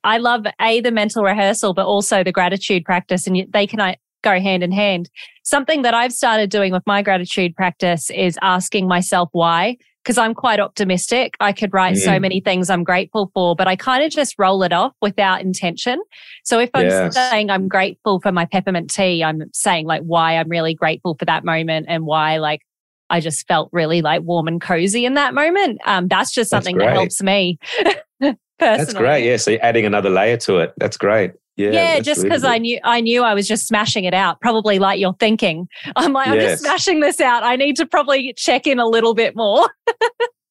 I 0.02 0.18
love 0.18 0.46
A, 0.60 0.80
the 0.80 0.90
mental 0.90 1.22
rehearsal, 1.22 1.74
but 1.74 1.86
also 1.86 2.24
the 2.24 2.32
gratitude 2.32 2.84
practice, 2.84 3.26
and 3.26 3.46
they 3.52 3.66
can 3.66 3.96
go 4.22 4.40
hand 4.40 4.62
in 4.62 4.72
hand. 4.72 5.10
Something 5.42 5.82
that 5.82 5.94
I've 5.94 6.12
started 6.12 6.50
doing 6.50 6.72
with 6.72 6.86
my 6.86 7.02
gratitude 7.02 7.54
practice 7.54 8.10
is 8.10 8.38
asking 8.42 8.88
myself 8.88 9.28
why 9.32 9.76
because 10.04 10.18
I'm 10.18 10.34
quite 10.34 10.60
optimistic. 10.60 11.34
I 11.40 11.52
could 11.52 11.72
write 11.72 11.94
mm. 11.94 12.04
so 12.04 12.20
many 12.20 12.40
things 12.40 12.68
I'm 12.68 12.84
grateful 12.84 13.30
for, 13.32 13.56
but 13.56 13.66
I 13.66 13.74
kind 13.74 14.04
of 14.04 14.12
just 14.12 14.34
roll 14.38 14.62
it 14.62 14.72
off 14.72 14.92
without 15.00 15.40
intention. 15.40 16.00
So 16.44 16.58
if 16.60 16.68
I'm 16.74 16.86
yes. 16.86 17.14
saying 17.14 17.50
I'm 17.50 17.68
grateful 17.68 18.20
for 18.20 18.30
my 18.30 18.44
peppermint 18.44 18.90
tea, 18.90 19.24
I'm 19.24 19.42
saying 19.54 19.86
like 19.86 20.02
why 20.02 20.36
I'm 20.36 20.48
really 20.48 20.74
grateful 20.74 21.16
for 21.18 21.24
that 21.24 21.44
moment 21.44 21.86
and 21.88 22.04
why 22.04 22.36
like 22.36 22.60
I 23.08 23.20
just 23.20 23.48
felt 23.48 23.70
really 23.72 24.02
like 24.02 24.22
warm 24.22 24.46
and 24.46 24.60
cozy 24.60 25.06
in 25.06 25.14
that 25.14 25.32
moment. 25.32 25.80
Um, 25.86 26.08
that's 26.08 26.32
just 26.32 26.50
something 26.50 26.76
that's 26.76 26.88
that 26.88 26.96
helps 26.96 27.22
me. 27.22 27.58
personally. 27.78 28.38
That's 28.60 28.94
great. 28.94 29.26
Yeah. 29.26 29.36
So 29.36 29.50
you're 29.50 29.64
adding 29.64 29.84
another 29.84 30.10
layer 30.10 30.36
to 30.38 30.58
it. 30.58 30.72
That's 30.78 30.96
great. 30.96 31.32
Yeah, 31.56 31.70
yeah 31.70 32.00
just 32.00 32.22
because 32.22 32.42
I 32.42 32.58
knew 32.58 32.80
I 32.82 33.00
knew 33.00 33.22
I 33.22 33.34
was 33.34 33.46
just 33.46 33.68
smashing 33.68 34.04
it 34.04 34.14
out, 34.14 34.40
probably 34.40 34.78
like 34.78 34.98
you're 34.98 35.14
thinking. 35.20 35.68
I'm 35.96 36.12
like, 36.12 36.26
yes. 36.26 36.34
I'm 36.34 36.40
just 36.40 36.62
smashing 36.64 37.00
this 37.00 37.20
out. 37.20 37.44
I 37.44 37.56
need 37.56 37.76
to 37.76 37.86
probably 37.86 38.32
check 38.36 38.66
in 38.66 38.78
a 38.78 38.86
little 38.86 39.14
bit 39.14 39.36
more. 39.36 39.68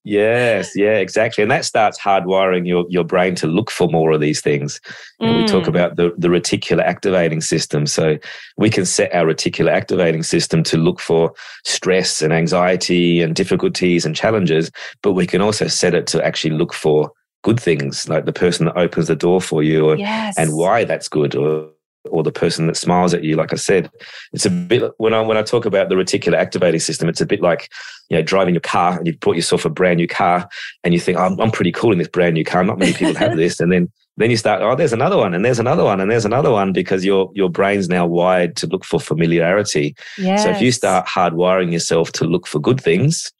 yes, 0.05 0.71
yeah, 0.75 0.97
exactly. 0.97 1.41
And 1.41 1.51
that 1.51 1.65
starts 1.65 1.99
hardwiring 1.99 2.65
your, 2.65 2.85
your 2.89 3.03
brain 3.03 3.35
to 3.35 3.47
look 3.47 3.69
for 3.69 3.89
more 3.89 4.11
of 4.11 4.21
these 4.21 4.39
things. 4.39 4.79
Mm. 5.21 5.41
We 5.41 5.45
talk 5.45 5.65
mm. 5.65 5.69
about 5.69 5.97
the, 5.97 6.13
the 6.17 6.29
reticular 6.29 6.83
activating 6.83 7.41
system. 7.41 7.85
So 7.85 8.17
we 8.57 8.69
can 8.69 8.85
set 8.85 9.13
our 9.13 9.25
reticular 9.25 9.71
activating 9.71 10.23
system 10.23 10.63
to 10.63 10.77
look 10.77 11.01
for 11.01 11.33
stress 11.65 12.21
and 12.21 12.31
anxiety 12.31 13.21
and 13.21 13.35
difficulties 13.35 14.05
and 14.05 14.15
challenges, 14.15 14.71
but 15.01 15.13
we 15.13 15.27
can 15.27 15.41
also 15.41 15.67
set 15.67 15.93
it 15.93 16.07
to 16.07 16.25
actually 16.25 16.55
look 16.55 16.73
for 16.73 17.11
good 17.43 17.59
things, 17.59 18.09
like 18.09 18.25
the 18.25 18.33
person 18.33 18.65
that 18.65 18.77
opens 18.77 19.07
the 19.07 19.15
door 19.15 19.39
for 19.39 19.61
you, 19.61 19.87
or, 19.87 19.95
yes. 19.95 20.37
and 20.37 20.55
why 20.55 20.83
that's 20.83 21.07
good, 21.07 21.35
or 21.35 21.69
or 22.09 22.23
the 22.23 22.31
person 22.31 22.67
that 22.67 22.75
smiles 22.75 23.13
at 23.13 23.23
you. 23.23 23.35
Like 23.35 23.53
I 23.53 23.55
said, 23.55 23.89
it's 24.33 24.45
a 24.45 24.49
bit 24.49 24.91
when 24.97 25.13
I 25.13 25.21
when 25.21 25.37
I 25.37 25.43
talk 25.43 25.65
about 25.65 25.89
the 25.89 25.95
reticular 25.95 26.35
activating 26.35 26.79
system, 26.79 27.07
it's 27.07 27.21
a 27.21 27.25
bit 27.25 27.41
like 27.41 27.69
you 28.09 28.17
know 28.17 28.23
driving 28.23 28.53
your 28.53 28.61
car 28.61 28.97
and 28.97 29.07
you've 29.07 29.19
bought 29.19 29.35
yourself 29.35 29.65
a 29.65 29.69
brand 29.69 29.97
new 29.97 30.07
car 30.07 30.47
and 30.83 30.93
you 30.93 30.99
think 30.99 31.17
oh, 31.17 31.23
I'm, 31.23 31.39
I'm 31.39 31.51
pretty 31.51 31.71
cool 31.71 31.91
in 31.91 31.99
this 31.99 32.07
brand 32.07 32.33
new 32.33 32.43
car. 32.43 32.63
Not 32.63 32.79
many 32.79 32.93
people 32.93 33.15
have 33.15 33.37
this, 33.37 33.59
and 33.59 33.71
then 33.71 33.91
then 34.17 34.29
you 34.29 34.37
start 34.37 34.61
oh 34.61 34.75
there's 34.75 34.93
another 34.93 35.17
one 35.17 35.33
and 35.33 35.43
there's 35.43 35.59
another 35.59 35.83
one 35.83 35.99
and 35.99 36.11
there's 36.11 36.25
another 36.25 36.51
one 36.51 36.73
because 36.73 37.05
your 37.05 37.31
your 37.33 37.49
brain's 37.49 37.89
now 37.89 38.05
wired 38.05 38.55
to 38.57 38.67
look 38.67 38.83
for 38.83 38.99
familiarity. 38.99 39.95
Yes. 40.17 40.43
So 40.43 40.49
if 40.49 40.61
you 40.61 40.71
start 40.71 41.07
hardwiring 41.07 41.71
yourself 41.71 42.11
to 42.13 42.25
look 42.25 42.47
for 42.47 42.59
good 42.59 42.81
things 42.81 43.31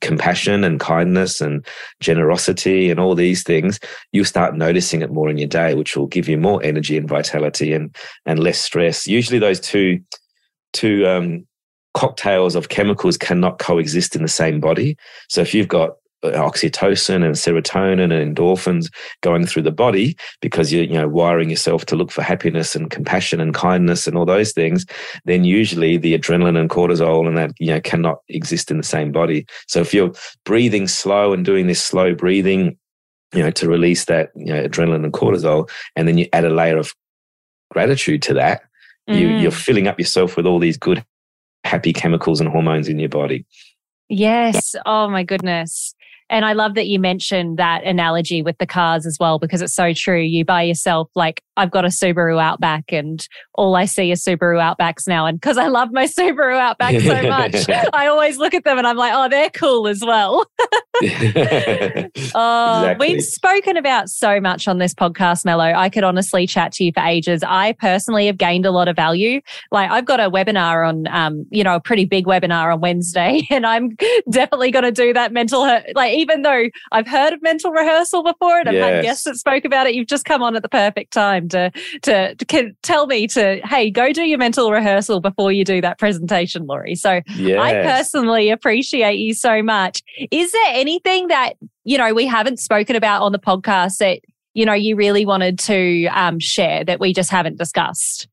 compassion 0.00 0.64
and 0.64 0.80
kindness 0.80 1.40
and 1.40 1.66
generosity 2.00 2.90
and 2.90 3.00
all 3.00 3.14
these 3.14 3.42
things, 3.42 3.78
you 4.12 4.24
start 4.24 4.56
noticing 4.56 5.02
it 5.02 5.10
more 5.10 5.28
in 5.28 5.38
your 5.38 5.48
day, 5.48 5.74
which 5.74 5.96
will 5.96 6.06
give 6.06 6.28
you 6.28 6.38
more 6.38 6.62
energy 6.62 6.96
and 6.96 7.08
vitality 7.08 7.72
and 7.72 7.94
and 8.26 8.38
less 8.38 8.58
stress. 8.58 9.06
Usually, 9.06 9.38
those 9.38 9.60
two 9.60 10.00
two 10.72 11.06
um, 11.06 11.46
cocktails 11.94 12.54
of 12.54 12.68
chemicals 12.68 13.16
cannot 13.16 13.58
coexist 13.58 14.14
in 14.14 14.22
the 14.22 14.28
same 14.28 14.60
body. 14.60 14.96
So 15.28 15.40
if 15.40 15.54
you've 15.54 15.68
got 15.68 15.96
oxytocin 16.32 17.24
and 17.24 17.34
serotonin 17.34 18.12
and 18.12 18.36
endorphins 18.36 18.92
going 19.22 19.46
through 19.46 19.62
the 19.62 19.70
body 19.70 20.16
because 20.40 20.72
you're 20.72 20.84
you 20.84 20.94
know 20.94 21.08
wiring 21.08 21.50
yourself 21.50 21.86
to 21.86 21.96
look 21.96 22.10
for 22.10 22.22
happiness 22.22 22.74
and 22.74 22.90
compassion 22.90 23.40
and 23.40 23.54
kindness 23.54 24.06
and 24.06 24.16
all 24.16 24.24
those 24.24 24.52
things 24.52 24.86
then 25.24 25.44
usually 25.44 25.96
the 25.96 26.16
adrenaline 26.18 26.58
and 26.58 26.70
cortisol 26.70 27.26
and 27.26 27.36
that 27.36 27.52
you 27.58 27.68
know 27.68 27.80
cannot 27.80 28.18
exist 28.28 28.70
in 28.70 28.76
the 28.76 28.82
same 28.82 29.12
body 29.12 29.46
so 29.66 29.80
if 29.80 29.92
you're 29.92 30.12
breathing 30.44 30.86
slow 30.86 31.32
and 31.32 31.44
doing 31.44 31.66
this 31.66 31.82
slow 31.82 32.14
breathing 32.14 32.76
you 33.34 33.42
know 33.42 33.50
to 33.50 33.68
release 33.68 34.04
that 34.06 34.30
you 34.34 34.46
know 34.46 34.62
adrenaline 34.66 35.04
and 35.04 35.12
cortisol 35.12 35.68
and 35.96 36.06
then 36.06 36.18
you 36.18 36.26
add 36.32 36.44
a 36.44 36.50
layer 36.50 36.78
of 36.78 36.94
gratitude 37.70 38.22
to 38.22 38.34
that 38.34 38.62
mm. 39.08 39.18
you 39.18 39.28
you're 39.28 39.50
filling 39.50 39.88
up 39.88 39.98
yourself 39.98 40.36
with 40.36 40.46
all 40.46 40.58
these 40.58 40.76
good 40.76 41.04
happy 41.64 41.92
chemicals 41.92 42.40
and 42.40 42.48
hormones 42.48 42.88
in 42.88 42.98
your 42.98 43.08
body 43.08 43.44
Yes. 44.08 44.76
Oh 44.86 45.08
my 45.08 45.22
goodness. 45.24 45.94
And 46.28 46.44
I 46.44 46.52
love 46.52 46.74
that 46.74 46.86
you 46.86 46.98
mentioned 46.98 47.58
that 47.58 47.84
analogy 47.84 48.42
with 48.42 48.58
the 48.58 48.66
cars 48.66 49.06
as 49.06 49.16
well, 49.20 49.38
because 49.38 49.62
it's 49.62 49.74
so 49.74 49.92
true. 49.92 50.20
You 50.20 50.44
buy 50.44 50.62
yourself, 50.62 51.08
like, 51.14 51.42
I've 51.56 51.70
got 51.70 51.84
a 51.84 51.88
Subaru 51.88 52.40
Outback 52.40 52.92
and 52.92 53.26
all 53.54 53.76
I 53.76 53.86
see 53.86 54.10
is 54.10 54.22
Subaru 54.22 54.60
Outbacks 54.60 55.08
now. 55.08 55.24
And 55.26 55.40
because 55.40 55.56
I 55.56 55.68
love 55.68 55.90
my 55.92 56.04
Subaru 56.06 56.58
Outback 56.58 57.00
so 57.00 57.22
much, 57.28 57.68
I 57.92 58.08
always 58.08 58.38
look 58.38 58.54
at 58.54 58.64
them 58.64 58.78
and 58.78 58.86
I'm 58.86 58.96
like, 58.96 59.12
oh, 59.14 59.28
they're 59.28 59.50
cool 59.50 59.88
as 59.88 60.02
well. 60.04 60.46
oh, 60.62 62.08
exactly. 62.14 62.94
We've 62.98 63.22
spoken 63.22 63.76
about 63.76 64.08
so 64.10 64.40
much 64.40 64.68
on 64.68 64.78
this 64.78 64.94
podcast, 64.94 65.44
Melo. 65.44 65.64
I 65.64 65.88
could 65.88 66.04
honestly 66.04 66.46
chat 66.46 66.72
to 66.72 66.84
you 66.84 66.92
for 66.92 67.02
ages. 67.02 67.42
I 67.46 67.72
personally 67.72 68.26
have 68.26 68.38
gained 68.38 68.66
a 68.66 68.70
lot 68.70 68.88
of 68.88 68.96
value. 68.96 69.40
Like, 69.70 69.90
I've 69.90 70.04
got 70.04 70.20
a 70.20 70.30
webinar 70.30 70.86
on, 70.86 71.06
um, 71.08 71.46
you 71.50 71.64
know, 71.64 71.74
a 71.74 71.80
pretty 71.80 72.04
big 72.04 72.26
webinar 72.26 72.72
on 72.72 72.80
Wednesday, 72.80 73.46
and 73.50 73.66
I'm 73.66 73.96
definitely 74.30 74.70
going 74.70 74.84
to 74.84 74.92
do 74.92 75.12
that 75.12 75.32
mental, 75.32 75.60
like, 75.94 76.15
even 76.16 76.42
though 76.42 76.64
I've 76.92 77.06
heard 77.06 77.32
of 77.32 77.42
mental 77.42 77.70
rehearsal 77.70 78.22
before 78.22 78.58
and 78.58 78.68
I've 78.68 78.74
had 78.76 79.02
guests 79.02 79.24
that 79.24 79.36
spoke 79.36 79.64
about 79.64 79.86
it, 79.86 79.94
you've 79.94 80.06
just 80.06 80.24
come 80.24 80.42
on 80.42 80.56
at 80.56 80.62
the 80.62 80.68
perfect 80.68 81.12
time 81.12 81.48
to, 81.50 81.70
to, 82.02 82.34
to 82.34 82.72
tell 82.82 83.06
me 83.06 83.26
to, 83.28 83.60
hey, 83.64 83.90
go 83.90 84.12
do 84.12 84.22
your 84.22 84.38
mental 84.38 84.70
rehearsal 84.70 85.20
before 85.20 85.52
you 85.52 85.64
do 85.64 85.80
that 85.80 85.98
presentation, 85.98 86.66
Lori. 86.66 86.94
So 86.94 87.20
yes. 87.36 87.58
I 87.60 87.82
personally 87.82 88.50
appreciate 88.50 89.18
you 89.18 89.34
so 89.34 89.62
much. 89.62 90.02
Is 90.30 90.52
there 90.52 90.68
anything 90.68 91.28
that, 91.28 91.54
you 91.84 91.98
know, 91.98 92.12
we 92.14 92.26
haven't 92.26 92.58
spoken 92.58 92.96
about 92.96 93.22
on 93.22 93.32
the 93.32 93.38
podcast 93.38 93.98
that, 93.98 94.20
you 94.54 94.64
know, 94.64 94.72
you 94.72 94.96
really 94.96 95.26
wanted 95.26 95.58
to 95.60 96.06
um, 96.06 96.38
share 96.40 96.84
that 96.84 96.98
we 96.98 97.12
just 97.12 97.30
haven't 97.30 97.58
discussed? 97.58 98.28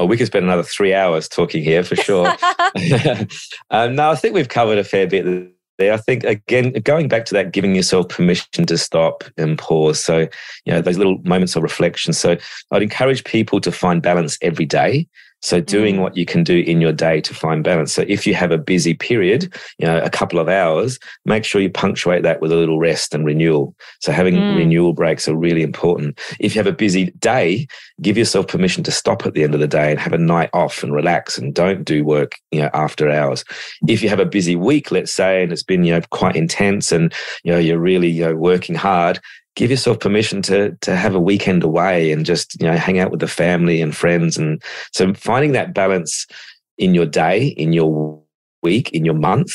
Oh, 0.00 0.06
we 0.06 0.16
could 0.16 0.28
spend 0.28 0.46
another 0.46 0.62
three 0.62 0.94
hours 0.94 1.28
talking 1.28 1.62
here 1.62 1.84
for 1.84 1.94
sure. 1.94 2.26
um, 3.70 3.94
no, 3.94 4.10
I 4.10 4.14
think 4.14 4.34
we've 4.34 4.48
covered 4.48 4.78
a 4.78 4.84
fair 4.84 5.06
bit. 5.06 5.52
I 5.88 5.96
think 5.96 6.24
again, 6.24 6.72
going 6.82 7.08
back 7.08 7.24
to 7.26 7.34
that, 7.34 7.52
giving 7.52 7.74
yourself 7.74 8.08
permission 8.08 8.66
to 8.66 8.76
stop 8.76 9.24
and 9.36 9.58
pause. 9.58 9.98
So, 9.98 10.28
you 10.64 10.72
know, 10.72 10.82
those 10.82 10.98
little 10.98 11.18
moments 11.24 11.56
of 11.56 11.62
reflection. 11.62 12.12
So, 12.12 12.36
I'd 12.70 12.82
encourage 12.82 13.24
people 13.24 13.60
to 13.62 13.72
find 13.72 14.02
balance 14.02 14.36
every 14.42 14.66
day. 14.66 15.08
So 15.42 15.60
doing 15.60 15.96
mm. 15.96 16.00
what 16.00 16.16
you 16.16 16.26
can 16.26 16.44
do 16.44 16.58
in 16.58 16.80
your 16.80 16.92
day 16.92 17.20
to 17.22 17.34
find 17.34 17.64
balance. 17.64 17.92
So 17.92 18.04
if 18.06 18.26
you 18.26 18.34
have 18.34 18.50
a 18.50 18.58
busy 18.58 18.94
period, 18.94 19.54
you 19.78 19.86
know, 19.86 19.98
a 20.00 20.10
couple 20.10 20.38
of 20.38 20.48
hours, 20.48 20.98
make 21.24 21.44
sure 21.44 21.60
you 21.60 21.70
punctuate 21.70 22.22
that 22.22 22.40
with 22.40 22.52
a 22.52 22.56
little 22.56 22.78
rest 22.78 23.14
and 23.14 23.24
renewal. 23.24 23.74
So 24.00 24.12
having 24.12 24.34
mm. 24.34 24.56
renewal 24.56 24.92
breaks 24.92 25.28
are 25.28 25.36
really 25.36 25.62
important. 25.62 26.18
If 26.38 26.54
you 26.54 26.58
have 26.58 26.66
a 26.66 26.76
busy 26.76 27.06
day, 27.12 27.66
give 28.00 28.16
yourself 28.16 28.48
permission 28.48 28.82
to 28.84 28.90
stop 28.90 29.26
at 29.26 29.34
the 29.34 29.42
end 29.42 29.54
of 29.54 29.60
the 29.60 29.68
day 29.68 29.90
and 29.90 30.00
have 30.00 30.12
a 30.12 30.18
night 30.18 30.50
off 30.52 30.82
and 30.82 30.94
relax 30.94 31.38
and 31.38 31.54
don't 31.54 31.84
do 31.84 32.04
work, 32.04 32.36
you 32.50 32.60
know, 32.60 32.70
after 32.74 33.10
hours. 33.10 33.44
If 33.88 34.02
you 34.02 34.08
have 34.08 34.20
a 34.20 34.26
busy 34.26 34.56
week, 34.56 34.90
let's 34.90 35.12
say, 35.12 35.42
and 35.42 35.52
it's 35.52 35.62
been, 35.62 35.84
you 35.84 35.92
know, 35.92 36.00
quite 36.10 36.36
intense 36.36 36.92
and, 36.92 37.12
you 37.44 37.52
know, 37.52 37.58
you're 37.58 37.78
really, 37.78 38.08
you 38.08 38.24
know, 38.24 38.36
working 38.36 38.74
hard, 38.74 39.20
give 39.56 39.70
yourself 39.70 40.00
permission 40.00 40.42
to 40.42 40.76
to 40.80 40.96
have 40.96 41.14
a 41.14 41.20
weekend 41.20 41.62
away 41.62 42.12
and 42.12 42.24
just 42.24 42.60
you 42.60 42.66
know 42.66 42.76
hang 42.76 42.98
out 42.98 43.10
with 43.10 43.20
the 43.20 43.28
family 43.28 43.82
and 43.82 43.96
friends 43.96 44.38
and 44.38 44.62
so 44.92 45.12
finding 45.14 45.52
that 45.52 45.74
balance 45.74 46.26
in 46.78 46.94
your 46.94 47.06
day 47.06 47.48
in 47.48 47.72
your 47.72 48.20
week 48.62 48.90
in 48.92 49.04
your 49.04 49.14
month 49.14 49.52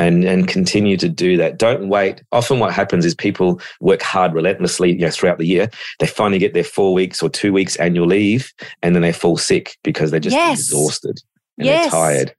and 0.00 0.24
and 0.24 0.48
continue 0.48 0.96
to 0.96 1.08
do 1.08 1.36
that. 1.36 1.58
Don't 1.58 1.88
wait. 1.88 2.22
Often 2.32 2.58
what 2.58 2.72
happens 2.72 3.04
is 3.04 3.14
people 3.14 3.60
work 3.80 4.02
hard 4.02 4.32
relentlessly, 4.32 4.92
you 4.92 5.00
know, 5.00 5.10
throughout 5.10 5.38
the 5.38 5.46
year. 5.46 5.68
They 5.98 6.06
finally 6.06 6.38
get 6.38 6.54
their 6.54 6.64
four 6.64 6.94
weeks 6.94 7.22
or 7.22 7.28
two 7.28 7.52
weeks 7.52 7.76
annual 7.76 8.06
leave, 8.06 8.52
and 8.82 8.94
then 8.94 9.02
they 9.02 9.12
fall 9.12 9.36
sick 9.36 9.76
because 9.84 10.10
they're 10.10 10.18
just 10.18 10.34
yes. 10.34 10.58
exhausted 10.58 11.20
and 11.58 11.66
yes. 11.66 11.92
they're 11.92 12.00
tired. 12.00 12.34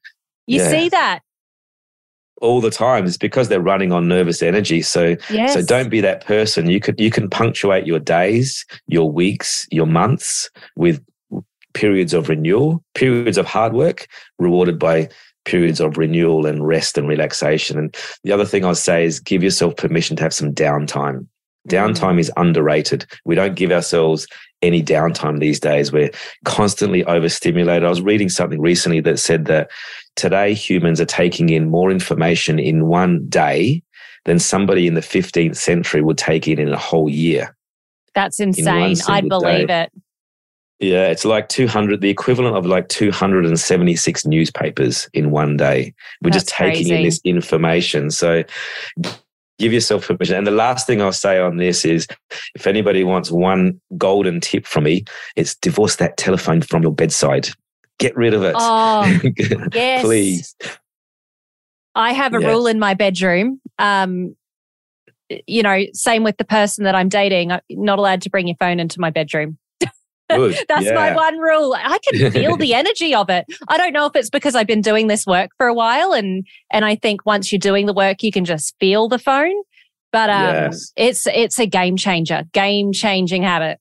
You 0.47 0.59
yeah. 0.59 0.71
see 0.71 0.89
that 0.89 1.19
all 2.41 2.61
the 2.61 2.71
time 2.71 3.05
is 3.05 3.17
because 3.17 3.47
they're 3.47 3.61
running 3.61 3.91
on 3.91 4.07
nervous 4.07 4.41
energy 4.41 4.81
so 4.81 5.15
yes. 5.29 5.53
so 5.53 5.61
don't 5.61 5.89
be 5.89 6.01
that 6.01 6.25
person 6.25 6.69
you 6.69 6.79
could 6.79 6.99
you 6.99 7.11
can 7.11 7.29
punctuate 7.29 7.85
your 7.85 7.99
days 7.99 8.65
your 8.87 9.11
weeks 9.11 9.67
your 9.71 9.85
months 9.85 10.49
with 10.75 11.03
periods 11.73 12.13
of 12.13 12.27
renewal 12.27 12.83
periods 12.95 13.37
of 13.37 13.45
hard 13.45 13.73
work 13.73 14.07
rewarded 14.39 14.77
by 14.77 15.07
periods 15.45 15.79
of 15.79 15.97
renewal 15.97 16.45
and 16.45 16.65
rest 16.67 16.97
and 16.97 17.07
relaxation. 17.07 17.77
And 17.77 17.95
the 18.23 18.31
other 18.31 18.45
thing 18.45 18.65
I'll 18.65 18.75
say 18.75 19.05
is 19.05 19.19
give 19.19 19.43
yourself 19.43 19.75
permission 19.75 20.15
to 20.17 20.23
have 20.23 20.33
some 20.33 20.53
downtime. 20.53 21.19
Mm. 21.19 21.27
Downtime 21.69 22.19
is 22.19 22.31
underrated. 22.37 23.05
We 23.25 23.35
don't 23.35 23.55
give 23.55 23.71
ourselves 23.71 24.27
any 24.61 24.83
downtime 24.83 25.39
these 25.39 25.59
days. 25.59 25.91
We're 25.91 26.11
constantly 26.45 27.03
overstimulated. 27.05 27.85
I 27.85 27.89
was 27.89 28.01
reading 28.01 28.29
something 28.29 28.61
recently 28.61 28.99
that 29.01 29.19
said 29.19 29.45
that 29.45 29.69
today 30.15 30.53
humans 30.53 31.01
are 31.01 31.05
taking 31.05 31.49
in 31.49 31.69
more 31.69 31.91
information 31.91 32.59
in 32.59 32.87
one 32.87 33.27
day 33.27 33.81
than 34.25 34.39
somebody 34.39 34.87
in 34.87 34.93
the 34.93 35.01
15th 35.01 35.55
century 35.55 36.01
would 36.01 36.17
take 36.17 36.47
in 36.47 36.59
in 36.59 36.69
a 36.69 36.77
whole 36.77 37.09
year. 37.09 37.55
That's 38.13 38.39
insane. 38.39 38.97
I'd 39.07 39.29
believe 39.29 39.67
day. 39.67 39.83
it. 39.83 39.91
Yeah, 40.79 41.09
it's 41.09 41.25
like 41.25 41.47
200, 41.49 42.01
the 42.01 42.09
equivalent 42.09 42.57
of 42.57 42.65
like 42.65 42.89
276 42.89 44.25
newspapers 44.25 45.07
in 45.13 45.29
one 45.29 45.55
day. 45.55 45.93
We're 46.23 46.31
That's 46.31 46.43
just 46.43 46.55
taking 46.55 46.87
crazy. 46.87 46.95
in 46.95 47.03
this 47.03 47.21
information. 47.23 48.09
So 48.09 48.43
give 49.61 49.71
yourself 49.71 50.07
permission. 50.07 50.35
And 50.35 50.47
the 50.47 50.51
last 50.51 50.87
thing 50.87 51.01
I'll 51.01 51.13
say 51.13 51.39
on 51.39 51.57
this 51.57 51.85
is 51.85 52.07
if 52.55 52.67
anybody 52.67 53.03
wants 53.03 53.31
one 53.31 53.79
golden 53.97 54.41
tip 54.41 54.65
from 54.65 54.85
me, 54.85 55.05
it's 55.35 55.55
divorce 55.55 55.97
that 55.97 56.17
telephone 56.17 56.61
from 56.61 56.81
your 56.81 56.91
bedside. 56.91 57.49
Get 57.99 58.17
rid 58.17 58.33
of 58.33 58.43
it. 58.43 58.55
Oh, 58.57 59.21
yes. 59.73 60.03
Please. 60.03 60.55
I 61.93 62.13
have 62.13 62.33
a 62.33 62.39
rule 62.39 62.67
in 62.67 62.79
my 62.79 62.95
bedroom. 62.95 63.61
Um, 63.77 64.35
you 65.45 65.61
know, 65.61 65.85
same 65.93 66.23
with 66.23 66.37
the 66.37 66.43
person 66.43 66.83
that 66.85 66.95
I'm 66.95 67.09
dating. 67.09 67.51
I'm 67.51 67.61
not 67.69 67.99
allowed 67.99 68.21
to 68.23 68.29
bring 68.29 68.47
your 68.47 68.57
phone 68.59 68.79
into 68.79 68.99
my 68.99 69.11
bedroom. 69.11 69.57
That's 70.67 70.85
yeah. 70.85 70.93
my 70.93 71.15
one 71.15 71.37
rule. 71.37 71.73
I 71.77 71.99
can 71.99 72.31
feel 72.31 72.57
the 72.57 72.73
energy 72.81 73.13
of 73.13 73.29
it. 73.29 73.45
I 73.67 73.77
don't 73.77 73.93
know 73.93 74.05
if 74.05 74.15
it's 74.15 74.29
because 74.29 74.55
I've 74.55 74.67
been 74.67 74.81
doing 74.81 75.07
this 75.07 75.25
work 75.25 75.51
for 75.57 75.67
a 75.67 75.73
while 75.73 76.13
and 76.13 76.45
and 76.71 76.85
I 76.85 76.95
think 76.95 77.25
once 77.25 77.51
you're 77.51 77.59
doing 77.59 77.85
the 77.85 77.93
work 77.93 78.23
you 78.23 78.31
can 78.31 78.45
just 78.45 78.75
feel 78.79 79.07
the 79.07 79.19
phone. 79.19 79.55
But 80.11 80.29
um, 80.29 80.53
yes. 80.53 80.91
it's 80.95 81.27
it's 81.27 81.59
a 81.59 81.65
game 81.65 81.95
changer, 81.95 82.43
game 82.53 82.91
changing 82.91 83.43
habit. 83.43 83.79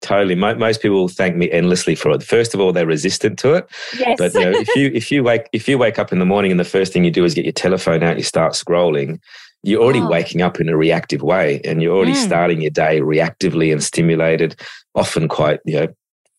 Totally. 0.00 0.36
Most 0.36 0.80
people 0.80 1.08
thank 1.08 1.34
me 1.34 1.50
endlessly 1.50 1.96
for 1.96 2.10
it. 2.12 2.22
First 2.22 2.54
of 2.54 2.60
all, 2.60 2.72
they're 2.72 2.86
resistant 2.86 3.36
to 3.40 3.54
it. 3.54 3.68
Yes. 3.98 4.16
But 4.16 4.32
you 4.34 4.40
know, 4.40 4.50
if 4.52 4.68
you 4.76 4.90
if 4.94 5.10
you 5.10 5.24
wake 5.24 5.48
if 5.52 5.68
you 5.68 5.76
wake 5.76 5.98
up 5.98 6.12
in 6.12 6.20
the 6.20 6.24
morning 6.24 6.52
and 6.52 6.60
the 6.60 6.64
first 6.64 6.92
thing 6.92 7.04
you 7.04 7.10
do 7.10 7.24
is 7.24 7.34
get 7.34 7.44
your 7.44 7.52
telephone 7.52 8.04
out, 8.04 8.16
you 8.16 8.22
start 8.22 8.52
scrolling, 8.52 9.18
you're 9.64 9.82
already 9.82 10.00
oh. 10.00 10.08
waking 10.08 10.40
up 10.40 10.60
in 10.60 10.68
a 10.68 10.76
reactive 10.76 11.22
way 11.22 11.60
and 11.64 11.82
you're 11.82 11.96
already 11.96 12.12
mm. 12.12 12.24
starting 12.24 12.60
your 12.60 12.70
day 12.70 13.00
reactively 13.00 13.72
and 13.72 13.82
stimulated, 13.82 14.54
often 14.98 15.28
quite, 15.28 15.60
you 15.64 15.80
know, 15.80 15.88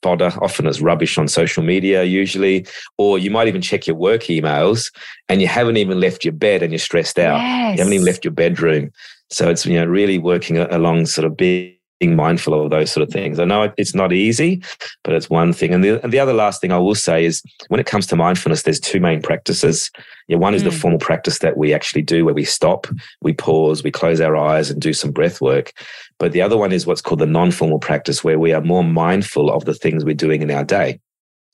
fodder, 0.01 0.31
often 0.41 0.67
as 0.67 0.81
rubbish 0.81 1.17
on 1.17 1.27
social 1.27 1.63
media, 1.63 2.03
usually. 2.03 2.65
Or 2.97 3.17
you 3.17 3.31
might 3.31 3.47
even 3.47 3.61
check 3.61 3.87
your 3.87 3.95
work 3.95 4.23
emails 4.23 4.91
and 5.27 5.41
you 5.41 5.47
haven't 5.47 5.77
even 5.77 5.99
left 5.99 6.23
your 6.23 6.33
bed 6.33 6.63
and 6.63 6.71
you're 6.71 6.79
stressed 6.79 7.19
out. 7.19 7.39
Yes. 7.39 7.77
You 7.77 7.77
haven't 7.79 7.93
even 7.93 8.05
left 8.05 8.23
your 8.23 8.33
bedroom. 8.33 8.91
So 9.29 9.49
it's, 9.49 9.65
you 9.65 9.75
know, 9.75 9.85
really 9.85 10.17
working 10.17 10.57
along 10.57 11.05
sort 11.05 11.25
of 11.25 11.37
being 11.37 11.75
mindful 12.01 12.53
of 12.53 12.69
those 12.69 12.91
sort 12.91 13.05
of 13.05 13.13
things. 13.13 13.39
I 13.39 13.45
know 13.45 13.71
it's 13.77 13.93
not 13.93 14.13
easy, 14.13 14.63
but 15.03 15.13
it's 15.13 15.29
one 15.29 15.53
thing. 15.53 15.73
And 15.73 15.83
the, 15.83 16.01
and 16.01 16.13
the 16.13 16.19
other 16.19 16.33
last 16.33 16.61
thing 16.61 16.71
I 16.71 16.77
will 16.77 16.95
say 16.95 17.25
is 17.25 17.43
when 17.67 17.79
it 17.79 17.85
comes 17.85 18.07
to 18.07 18.15
mindfulness, 18.15 18.63
there's 18.63 18.79
two 18.79 18.99
main 18.99 19.21
practices. 19.21 19.91
Yeah, 20.27 20.37
one 20.37 20.55
is 20.55 20.61
mm. 20.61 20.65
the 20.65 20.71
formal 20.71 20.99
practice 20.99 21.39
that 21.39 21.57
we 21.57 21.73
actually 21.73 22.01
do 22.01 22.25
where 22.25 22.33
we 22.33 22.45
stop, 22.45 22.87
we 23.21 23.33
pause, 23.33 23.83
we 23.83 23.91
close 23.91 24.21
our 24.21 24.37
eyes 24.37 24.71
and 24.71 24.81
do 24.81 24.93
some 24.93 25.11
breath 25.11 25.41
work. 25.41 25.73
But 26.19 26.33
the 26.33 26.41
other 26.41 26.57
one 26.57 26.71
is 26.71 26.85
what's 26.85 27.01
called 27.01 27.19
the 27.19 27.25
non 27.25 27.51
formal 27.51 27.79
practice 27.79 28.23
where 28.23 28.37
we 28.37 28.53
are 28.53 28.61
more 28.61 28.83
mindful 28.83 29.49
of 29.49 29.65
the 29.65 29.73
things 29.73 30.05
we're 30.05 30.13
doing 30.13 30.41
in 30.41 30.51
our 30.51 30.65
day, 30.65 30.99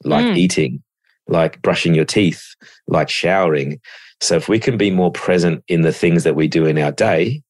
like 0.04 0.26
mm. 0.26 0.38
eating, 0.38 0.84
like 1.28 1.62
brushing 1.62 1.94
your 1.94 2.06
teeth, 2.06 2.44
like 2.88 3.10
showering. 3.10 3.80
So 4.22 4.36
if 4.36 4.50
we 4.50 4.60
can 4.60 4.78
be 4.78 4.92
more 4.92 5.12
present 5.12 5.64
in 5.68 5.82
the 5.82 5.94
things 5.94 6.24
that 6.24 6.36
we 6.36 6.48
do 6.48 6.66
in 6.66 6.80
our 6.80 6.92
day, 6.92 7.44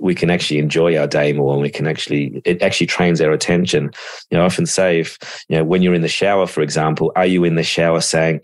we 0.00 0.14
can 0.14 0.30
actually 0.30 0.58
enjoy 0.58 0.96
our 0.96 1.06
day 1.06 1.32
more 1.32 1.52
and 1.52 1.62
we 1.62 1.70
can 1.70 1.86
actually 1.86 2.40
it 2.44 2.62
actually 2.62 2.86
trains 2.86 3.20
our 3.20 3.32
attention 3.32 3.90
you 4.30 4.36
know 4.36 4.42
i 4.42 4.46
often 4.46 4.64
say 4.64 5.00
if 5.00 5.18
you 5.48 5.56
know 5.56 5.64
when 5.64 5.82
you're 5.82 5.94
in 5.94 6.02
the 6.02 6.08
shower 6.08 6.46
for 6.46 6.60
example 6.60 7.10
are 7.16 7.26
you 7.26 7.42
in 7.42 7.56
the 7.56 7.64
shower 7.64 8.00
saying 8.00 8.40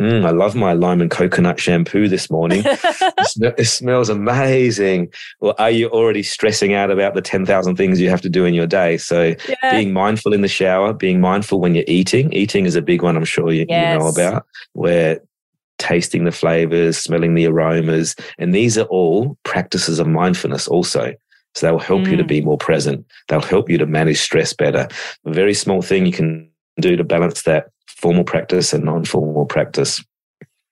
mm, 0.00 0.24
i 0.24 0.30
love 0.30 0.54
my 0.54 0.72
lime 0.72 1.00
and 1.00 1.10
coconut 1.10 1.60
shampoo 1.60 2.08
this 2.08 2.30
morning 2.30 2.62
it, 2.66 3.66
smells 3.66 4.08
amazing 4.08 5.12
or 5.40 5.58
are 5.60 5.70
you 5.70 5.88
already 5.90 6.22
stressing 6.22 6.74
out 6.74 6.90
about 6.90 7.14
the 7.14 7.22
10,000 7.22 7.76
things 7.76 8.00
you 8.00 8.10
have 8.10 8.22
to 8.22 8.30
do 8.30 8.44
in 8.44 8.54
your 8.54 8.66
day 8.66 8.96
so 8.96 9.34
yeah. 9.48 9.70
being 9.70 9.92
mindful 9.92 10.32
in 10.32 10.40
the 10.40 10.48
shower 10.48 10.92
being 10.92 11.20
mindful 11.20 11.60
when 11.60 11.74
you're 11.74 11.84
eating 11.86 12.32
eating 12.32 12.66
is 12.66 12.74
a 12.74 12.82
big 12.82 13.02
one 13.02 13.16
i'm 13.16 13.24
sure 13.24 13.52
you, 13.52 13.66
yes. 13.68 13.92
you 13.92 13.98
know 13.98 14.08
about 14.08 14.46
where 14.72 15.20
tasting 15.80 16.24
the 16.24 16.30
flavors, 16.30 16.96
smelling 16.96 17.34
the 17.34 17.46
aromas. 17.46 18.14
And 18.38 18.54
these 18.54 18.78
are 18.78 18.84
all 18.84 19.36
practices 19.42 19.98
of 19.98 20.06
mindfulness 20.06 20.68
also. 20.68 21.14
So 21.54 21.66
they'll 21.66 21.80
help 21.80 22.02
mm. 22.02 22.12
you 22.12 22.16
to 22.16 22.24
be 22.24 22.40
mm. 22.40 22.44
more 22.44 22.58
present. 22.58 23.04
They'll 23.26 23.40
help 23.40 23.68
you 23.68 23.78
to 23.78 23.86
manage 23.86 24.20
stress 24.20 24.52
better. 24.52 24.86
A 25.24 25.32
very 25.32 25.54
small 25.54 25.82
thing 25.82 26.06
you 26.06 26.12
can 26.12 26.48
do 26.80 26.96
to 26.96 27.02
balance 27.02 27.42
that 27.42 27.70
formal 28.00 28.24
practice 28.24 28.72
and 28.72 28.84
non 28.84 29.04
formal 29.04 29.46
practice. 29.46 30.02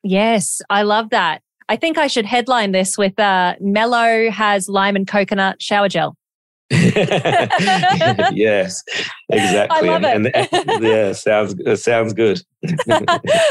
Yes, 0.02 0.60
I 0.70 0.82
love 0.82 1.10
that. 1.10 1.42
I 1.68 1.76
think 1.76 1.98
I 1.98 2.06
should 2.06 2.24
headline 2.24 2.72
this 2.72 2.96
with 2.96 3.18
uh, 3.18 3.54
Melo 3.60 4.30
has 4.30 4.68
lime 4.68 4.96
and 4.96 5.06
coconut 5.06 5.60
shower 5.60 5.88
gel. 5.88 6.16
yes, 6.70 8.84
exactly. 9.30 9.30
I 9.30 9.80
love 9.80 10.04
and, 10.04 10.26
it. 10.26 10.48
And, 10.52 10.84
yeah, 10.84 11.12
sounds 11.12 11.54
sounds 11.82 12.12
good. 12.12 12.42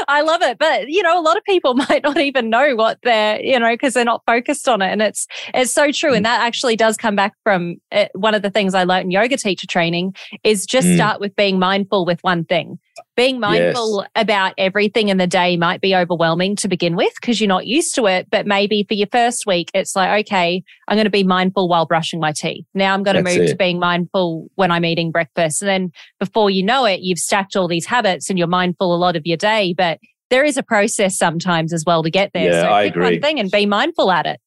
I 0.08 0.22
love 0.22 0.44
it, 0.44 0.60
but 0.60 0.88
you 0.88 1.02
know, 1.02 1.20
a 1.20 1.22
lot 1.22 1.36
of 1.36 1.44
people 1.44 1.74
might 1.74 2.04
not 2.04 2.18
even 2.18 2.52
know 2.52 2.76
what 2.76 3.00
they're, 3.04 3.42
you 3.42 3.60
know, 3.60 3.74
because 3.74 3.96
they're 3.96 4.06
not 4.06 4.22
focused 4.28 4.68
on 4.68 4.84
it, 4.84 4.92
and 4.92 5.02
it's 5.02 5.26
it's 5.56 5.72
so 5.72 5.92
true. 5.92 6.14
And 6.14 6.26
mm. 6.26 6.30
that 6.30 6.42
actually 6.42 6.76
does 6.76 6.96
come 6.96 7.16
back 7.16 7.34
from 7.44 7.78
it. 7.92 7.96
Eh, 7.96 8.08
one 8.14 8.36
of 8.36 8.44
the 8.44 8.52
things 8.52 8.76
I 8.76 8.84
learned 8.84 9.06
in 9.06 9.12
yoga 9.12 9.38
teacher 9.38 9.66
training 9.66 10.14
is 10.44 10.68
just 10.68 10.88
mm. 10.88 10.96
start 10.96 11.20
with 11.20 11.36
being 11.36 11.58
mindful 11.58 12.06
with 12.06 12.20
one 12.22 12.46
thing. 12.46 12.78
Being 13.16 13.40
mindful 13.40 14.02
yes. 14.02 14.12
about 14.16 14.54
everything 14.58 15.10
in 15.10 15.18
the 15.18 15.28
day 15.28 15.58
might 15.58 15.82
be 15.82 15.96
overwhelming 15.96 16.56
to 16.58 16.68
begin 16.68 16.96
with 16.96 17.14
because 17.20 17.40
you're 17.40 17.48
not 17.48 17.68
used 17.68 17.96
to 17.96 18.06
it. 18.06 18.30
But 18.30 18.46
maybe 18.46 18.86
for 18.88 18.94
your 18.94 19.08
first 19.12 19.46
week, 19.46 19.70
it's 19.74 19.96
like, 19.96 20.26
okay, 20.26 20.64
I'm 20.88 20.96
going 20.96 21.06
to 21.06 21.12
be 21.12 21.24
mindful 21.24 21.68
while 21.68 21.86
brushing 21.86 22.20
my 22.20 22.32
teeth. 22.32 22.66
Now 22.74 22.94
I'm 22.94 23.04
going 23.04 23.18
to 23.18 23.24
move 23.24 23.42
it. 23.42 23.48
to 23.48 23.56
being 23.56 23.80
mindful 23.80 24.48
when 24.56 24.72
I'm 24.72 24.86
eating 24.86 25.12
breakfast. 25.12 25.62
And 25.62 25.70
then 25.70 25.92
before 26.20 26.50
you 26.50 26.64
know 26.64 26.86
it, 26.86 27.02
you've 27.02 27.20
stacked 27.20 27.56
all 27.56 27.68
these 27.68 27.86
habits 27.86 28.30
and 28.30 28.38
you're 28.38 28.48
mindful 28.48 28.94
a 28.94 28.98
lot 28.98 29.16
of 29.16 29.26
your 29.26 29.38
day. 29.38 29.74
But 29.78 30.00
there 30.30 30.44
is 30.44 30.58
a 30.58 30.64
process 30.64 31.18
sometimes 31.18 31.74
as 31.74 31.84
well 31.86 32.04
to 32.04 32.10
get 32.10 32.32
there. 32.34 32.52
Yeah, 32.52 32.62
so 32.64 32.72
I 32.72 32.84
pick 32.86 32.96
agree. 32.96 33.04
one 33.04 33.22
thing 33.22 33.40
and 33.40 33.50
be 33.50 33.66
mindful 33.66 34.12
at 34.12 34.26
it. 34.26 34.40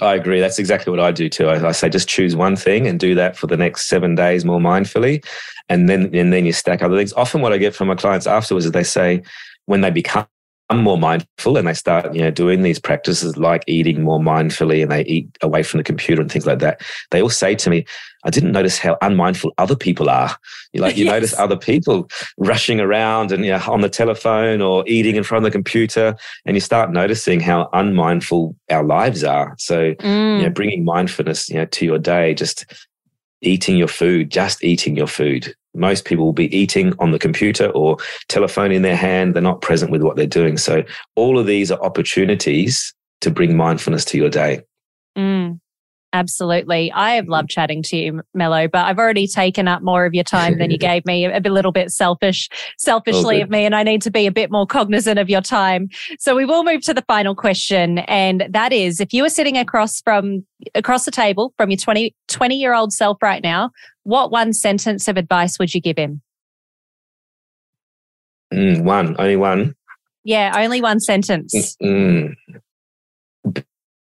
I 0.00 0.14
agree. 0.14 0.40
That's 0.40 0.58
exactly 0.58 0.90
what 0.90 1.00
I 1.00 1.12
do 1.12 1.28
too. 1.28 1.48
I, 1.48 1.68
I, 1.68 1.72
say 1.72 1.90
just 1.90 2.08
choose 2.08 2.34
one 2.34 2.56
thing 2.56 2.86
and 2.86 2.98
do 2.98 3.14
that 3.14 3.36
for 3.36 3.46
the 3.46 3.58
next 3.58 3.88
seven 3.88 4.14
days 4.14 4.44
more 4.44 4.58
mindfully, 4.58 5.22
and 5.68 5.88
then 5.88 6.14
and 6.14 6.32
then 6.32 6.46
you 6.46 6.52
stack 6.52 6.82
other 6.82 6.96
things. 6.96 7.12
Often, 7.12 7.42
what 7.42 7.52
I 7.52 7.58
get 7.58 7.74
from 7.74 7.88
my 7.88 7.94
clients 7.94 8.26
afterwards 8.26 8.64
is 8.64 8.72
they 8.72 8.84
say 8.84 9.22
when 9.66 9.82
they 9.82 9.90
become 9.90 10.26
more 10.74 10.96
mindful 10.96 11.58
and 11.58 11.68
they 11.68 11.74
start 11.74 12.14
you 12.14 12.22
know 12.22 12.30
doing 12.30 12.62
these 12.62 12.78
practices 12.78 13.36
like 13.36 13.62
eating 13.66 14.02
more 14.02 14.18
mindfully 14.18 14.82
and 14.82 14.90
they 14.90 15.02
eat 15.04 15.28
away 15.42 15.62
from 15.62 15.78
the 15.78 15.84
computer 15.84 16.22
and 16.22 16.32
things 16.32 16.46
like 16.46 16.60
that 16.60 16.80
they 17.10 17.20
all 17.20 17.28
say 17.28 17.54
to 17.54 17.68
me 17.68 17.84
i 18.24 18.30
didn't 18.30 18.52
notice 18.52 18.78
how 18.78 18.96
unmindful 19.02 19.52
other 19.58 19.76
people 19.76 20.08
are 20.08 20.36
you 20.72 20.80
like 20.80 20.96
you 20.96 21.04
yes. 21.06 21.12
notice 21.12 21.38
other 21.38 21.56
people 21.56 22.08
rushing 22.38 22.80
around 22.80 23.32
and 23.32 23.44
you 23.44 23.50
know 23.50 23.62
on 23.68 23.80
the 23.80 23.88
telephone 23.88 24.60
or 24.60 24.84
eating 24.86 25.16
in 25.16 25.24
front 25.24 25.44
of 25.44 25.50
the 25.50 25.56
computer 25.56 26.16
and 26.46 26.56
you 26.56 26.60
start 26.60 26.90
noticing 26.90 27.40
how 27.40 27.68
unmindful 27.72 28.54
our 28.70 28.84
lives 28.84 29.24
are 29.24 29.54
so 29.58 29.94
mm. 29.94 30.38
you 30.38 30.42
know 30.44 30.50
bringing 30.50 30.84
mindfulness 30.84 31.48
you 31.48 31.56
know 31.56 31.66
to 31.66 31.84
your 31.84 31.98
day 31.98 32.34
just 32.34 32.64
eating 33.40 33.76
your 33.76 33.88
food 33.88 34.30
just 34.30 34.62
eating 34.62 34.96
your 34.96 35.06
food 35.06 35.54
most 35.74 36.04
people 36.04 36.24
will 36.24 36.32
be 36.32 36.54
eating 36.56 36.92
on 36.98 37.12
the 37.12 37.18
computer 37.18 37.68
or 37.70 37.96
telephone 38.28 38.72
in 38.72 38.82
their 38.82 38.96
hand. 38.96 39.34
They're 39.34 39.42
not 39.42 39.62
present 39.62 39.90
with 39.90 40.02
what 40.02 40.16
they're 40.16 40.26
doing. 40.26 40.58
So 40.58 40.84
all 41.16 41.38
of 41.38 41.46
these 41.46 41.70
are 41.70 41.80
opportunities 41.82 42.94
to 43.22 43.30
bring 43.30 43.56
mindfulness 43.56 44.04
to 44.06 44.18
your 44.18 44.28
day. 44.28 44.62
Mm. 45.16 45.60
Absolutely. 46.14 46.92
I 46.92 47.12
have 47.12 47.28
loved 47.28 47.48
chatting 47.48 47.82
to 47.84 47.96
you, 47.96 48.20
Melo, 48.34 48.68
but 48.68 48.84
I've 48.84 48.98
already 48.98 49.26
taken 49.26 49.66
up 49.66 49.82
more 49.82 50.04
of 50.04 50.12
your 50.12 50.24
time 50.24 50.58
than 50.58 50.70
you 50.70 50.76
gave 50.92 51.06
me. 51.06 51.24
A, 51.24 51.38
a 51.38 51.48
little 51.48 51.72
bit 51.72 51.90
selfish, 51.90 52.50
selfishly 52.76 53.40
of 53.40 53.48
me, 53.48 53.64
and 53.64 53.74
I 53.74 53.82
need 53.82 54.02
to 54.02 54.10
be 54.10 54.26
a 54.26 54.32
bit 54.32 54.50
more 54.50 54.66
cognizant 54.66 55.18
of 55.18 55.30
your 55.30 55.40
time. 55.40 55.88
So 56.18 56.36
we 56.36 56.44
will 56.44 56.64
move 56.64 56.82
to 56.82 56.94
the 56.94 57.02
final 57.02 57.34
question. 57.34 57.98
And 58.00 58.46
that 58.50 58.72
is 58.74 59.00
if 59.00 59.14
you 59.14 59.22
were 59.22 59.30
sitting 59.30 59.56
across 59.56 60.02
from 60.02 60.44
across 60.74 61.06
the 61.06 61.10
table 61.10 61.54
from 61.56 61.70
your 61.70 61.78
20, 61.78 62.14
20 62.28 62.56
year 62.56 62.74
old 62.74 62.92
self 62.92 63.16
right 63.22 63.42
now, 63.42 63.70
what 64.02 64.30
one 64.30 64.52
sentence 64.52 65.08
of 65.08 65.16
advice 65.16 65.58
would 65.58 65.72
you 65.74 65.80
give 65.80 65.96
him? 65.96 66.20
Mm, 68.52 68.84
one, 68.84 69.16
only 69.18 69.36
one. 69.36 69.74
Yeah, 70.24 70.52
only 70.56 70.82
one 70.82 71.00
sentence. 71.00 71.76
Mm, 71.82 72.34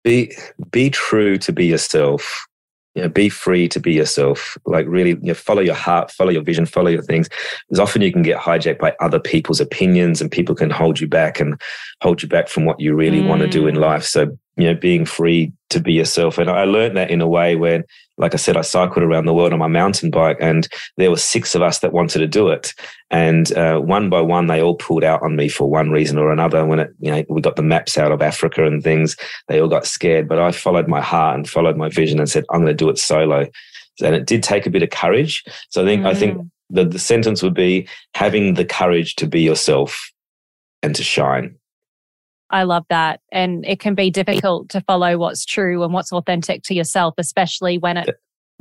be 0.04 0.32
be 0.70 0.90
true 0.90 1.38
to 1.38 1.52
be 1.52 1.66
yourself 1.66 2.46
you 2.94 3.02
know, 3.02 3.08
be 3.08 3.28
free 3.28 3.68
to 3.68 3.80
be 3.80 3.92
yourself. 3.92 4.56
Like 4.66 4.86
really, 4.88 5.10
you 5.10 5.18
know, 5.22 5.34
follow 5.34 5.62
your 5.62 5.74
heart, 5.74 6.10
follow 6.10 6.30
your 6.30 6.42
vision, 6.42 6.64
follow 6.64 6.90
your 6.90 7.02
things. 7.02 7.28
Because 7.68 7.80
often 7.80 8.02
you 8.02 8.12
can 8.12 8.22
get 8.22 8.38
hijacked 8.38 8.78
by 8.78 8.94
other 9.00 9.18
people's 9.18 9.60
opinions, 9.60 10.20
and 10.20 10.30
people 10.30 10.54
can 10.54 10.70
hold 10.70 11.00
you 11.00 11.08
back 11.08 11.40
and 11.40 11.60
hold 12.02 12.22
you 12.22 12.28
back 12.28 12.48
from 12.48 12.64
what 12.64 12.78
you 12.78 12.94
really 12.94 13.20
mm. 13.20 13.28
want 13.28 13.42
to 13.42 13.48
do 13.48 13.66
in 13.66 13.74
life. 13.74 14.04
So 14.04 14.38
you 14.56 14.66
know, 14.66 14.74
being 14.74 15.04
free 15.04 15.52
to 15.70 15.80
be 15.80 15.92
yourself. 15.92 16.38
And 16.38 16.48
I 16.48 16.64
learned 16.64 16.96
that 16.96 17.10
in 17.10 17.20
a 17.20 17.28
way 17.28 17.56
when, 17.56 17.84
like 18.16 18.32
I 18.32 18.36
said, 18.36 18.56
I 18.56 18.60
cycled 18.60 19.02
around 19.02 19.26
the 19.26 19.34
world 19.34 19.52
on 19.52 19.58
my 19.58 19.66
mountain 19.66 20.10
bike, 20.10 20.36
and 20.40 20.68
there 20.96 21.10
were 21.10 21.16
six 21.16 21.54
of 21.56 21.62
us 21.62 21.80
that 21.80 21.92
wanted 21.92 22.20
to 22.20 22.28
do 22.28 22.48
it. 22.48 22.72
And 23.10 23.52
uh, 23.56 23.80
one 23.80 24.08
by 24.08 24.20
one, 24.20 24.46
they 24.46 24.62
all 24.62 24.76
pulled 24.76 25.02
out 25.02 25.22
on 25.22 25.34
me 25.34 25.48
for 25.48 25.68
one 25.68 25.90
reason 25.90 26.18
or 26.18 26.32
another. 26.32 26.64
When 26.64 26.78
it, 26.78 26.90
you 27.00 27.10
know, 27.10 27.24
we 27.28 27.40
got 27.40 27.56
the 27.56 27.62
maps 27.62 27.98
out 27.98 28.12
of 28.12 28.22
Africa 28.22 28.64
and 28.64 28.82
things, 28.82 29.16
they 29.48 29.60
all 29.60 29.68
got 29.68 29.86
scared. 29.86 30.28
But 30.28 30.38
I 30.38 30.52
followed 30.52 30.86
my 30.86 31.00
heart 31.00 31.36
and 31.36 31.48
followed 31.48 31.76
my 31.76 31.88
vision 31.88 32.20
and 32.20 32.28
said, 32.28 32.44
I'm 32.50 32.60
going 32.60 32.68
to 32.68 32.74
do 32.74 32.88
it 32.88 32.98
solo. 32.98 33.48
And 34.02 34.14
it 34.14 34.26
did 34.26 34.42
take 34.42 34.66
a 34.66 34.70
bit 34.70 34.82
of 34.82 34.90
courage. 34.90 35.42
So 35.70 35.82
I 35.82 35.84
think, 35.84 36.02
mm. 36.02 36.06
I 36.06 36.14
think 36.14 36.38
mm. 36.38 36.50
the, 36.70 36.84
the 36.84 36.98
sentence 36.98 37.42
would 37.42 37.54
be 37.54 37.88
having 38.14 38.54
the 38.54 38.64
courage 38.64 39.16
to 39.16 39.26
be 39.26 39.40
yourself 39.40 40.12
and 40.82 40.94
to 40.94 41.02
shine. 41.02 41.56
I 42.50 42.64
love 42.64 42.84
that. 42.90 43.20
And 43.32 43.64
it 43.66 43.80
can 43.80 43.94
be 43.94 44.10
difficult 44.10 44.68
to 44.70 44.80
follow 44.82 45.18
what's 45.18 45.44
true 45.44 45.82
and 45.82 45.92
what's 45.92 46.12
authentic 46.12 46.62
to 46.64 46.74
yourself, 46.74 47.14
especially 47.18 47.78
when 47.78 47.96
it 47.96 48.10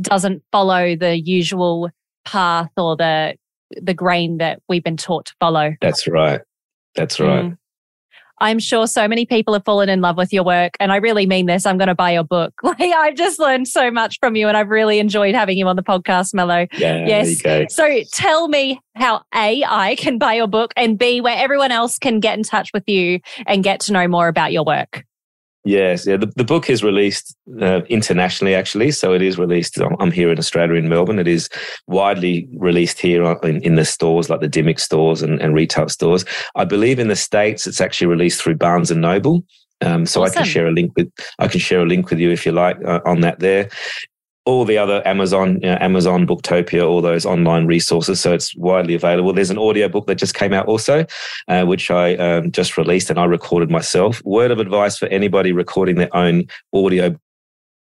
doesn't 0.02 0.44
follow 0.52 0.96
the 0.96 1.20
usual 1.20 1.90
path 2.26 2.72
or 2.78 2.96
the 2.96 3.36
the 3.82 3.94
grain 3.94 4.38
that 4.38 4.62
we've 4.70 4.84
been 4.84 4.98
taught 4.98 5.26
to 5.26 5.36
follow. 5.40 5.74
That's 5.82 6.08
right. 6.08 6.42
That's 6.96 7.20
right. 7.20 7.46
Mm. 7.46 7.58
I'm 8.40 8.60
sure 8.60 8.88
so 8.88 9.08
many 9.08 9.26
people 9.26 9.54
have 9.54 9.64
fallen 9.64 9.90
in 9.90 10.02
love 10.02 10.18
with 10.18 10.34
your 10.34 10.44
work. 10.44 10.76
And 10.80 10.92
I 10.92 10.98
really 10.98 11.26
mean 11.26 11.46
this. 11.46 11.66
I'm 11.66 11.78
going 11.78 11.88
to 11.88 11.96
buy 11.96 12.12
your 12.12 12.24
book. 12.24 12.54
Like 12.74 12.82
I've 12.82 13.16
just 13.16 13.40
learned 13.40 13.68
so 13.68 13.92
much 13.92 14.20
from 14.20 14.36
you 14.36 14.48
and 14.48 14.58
I've 14.58 14.70
really 14.70 14.98
enjoyed 14.98 15.36
having 15.36 15.58
you 15.60 15.68
on 15.68 15.76
the 15.76 15.84
podcast, 15.84 16.34
Melo. 16.34 16.66
Yeah, 16.74 17.06
yes. 17.06 17.42
So 17.72 18.02
tell 18.12 18.48
me 18.48 18.82
how 18.96 19.22
A, 19.36 19.64
I 19.64 19.96
can 19.96 20.18
buy 20.18 20.34
your 20.34 20.48
book 20.48 20.74
and 20.76 20.98
B, 20.98 21.22
where 21.22 21.38
everyone 21.38 21.72
else 21.72 22.00
can 22.00 22.20
get 22.20 22.36
in 22.36 22.44
touch 22.44 22.72
with 22.74 22.84
you 22.88 23.20
and 23.46 23.64
get 23.64 23.82
to 23.82 23.94
know 23.94 24.08
more 24.08 24.28
about 24.28 24.52
your 24.52 24.66
work. 24.66 25.06
Yes, 25.66 26.05
yeah. 26.05 26.18
The, 26.18 26.26
the 26.36 26.43
book 26.43 26.70
is 26.70 26.84
released 26.84 27.38
uh, 27.61 27.82
internationally, 27.88 28.53
actually. 28.53 28.91
So 28.91 29.14
it 29.14 29.22
is 29.22 29.38
released. 29.38 29.80
I'm 29.99 30.11
here 30.11 30.30
in 30.30 30.38
Australia, 30.38 30.76
in 30.76 30.89
Melbourne. 30.89 31.20
It 31.20 31.28
is 31.28 31.47
widely 31.88 32.49
released 32.57 32.99
here 32.99 33.24
in, 33.43 33.61
in 33.61 33.76
the 33.76 33.86
stores, 33.86 34.30
like 34.30 34.41
the 34.41 34.49
Dymocks 34.49 34.82
stores 34.82 35.22
and, 35.22 35.41
and, 35.41 35.55
retail 35.55 35.88
stores. 35.88 36.26
I 36.55 36.66
believe 36.66 36.99
in 36.99 37.07
the 37.07 37.16
states, 37.16 37.66
it's 37.66 37.80
actually 37.80 38.07
released 38.07 38.41
through 38.41 38.55
Barnes 38.55 38.91
and 38.91 39.01
Noble. 39.01 39.45
Um, 39.80 40.05
so 40.05 40.24
awesome. 40.24 40.34
I 40.34 40.36
can 40.43 40.45
share 40.45 40.68
a 40.68 40.72
link 40.72 40.93
with 40.95 41.11
I 41.39 41.47
can 41.47 41.59
share 41.59 41.82
a 41.82 41.86
link 41.86 42.09
with 42.09 42.20
you 42.20 42.32
if 42.32 42.45
you 42.45 42.53
like 42.53 42.78
uh, 42.86 43.01
on 43.05 43.20
that 43.22 43.39
there 43.39 43.70
all 44.46 44.66
the 44.66 44.78
other 44.78 45.06
Amazon, 45.08 45.56
you 45.62 45.70
know, 45.70 45.78
Amazon, 45.80 46.28
Booktopia, 46.28 46.88
all 46.88 47.02
those 47.02 47.26
online 47.26 47.66
resources. 47.66 48.20
So 48.20 48.34
it's 48.34 48.56
widely 48.56 48.94
available. 48.94 49.34
There's 49.34 49.50
an 49.50 49.58
audio 49.58 49.88
book 49.88 50.06
that 50.08 50.16
just 50.16 50.36
came 50.36 50.54
out 50.54 50.68
also, 50.68 51.06
uh, 51.48 51.64
which 51.66 51.89
I 51.89 52.16
um, 52.16 52.52
just 52.52 52.78
released 52.78 53.10
and 53.10 53.20
I 53.20 53.26
recorded 53.26 53.72
myself. 53.72 54.22
Word 54.26 54.52
of 54.52 54.60
advice 54.60 54.98
for 54.98 55.08
anybody 55.08 55.52
recording 55.52 55.96
their 55.96 56.14
own 56.16 56.46
audio 56.74 57.16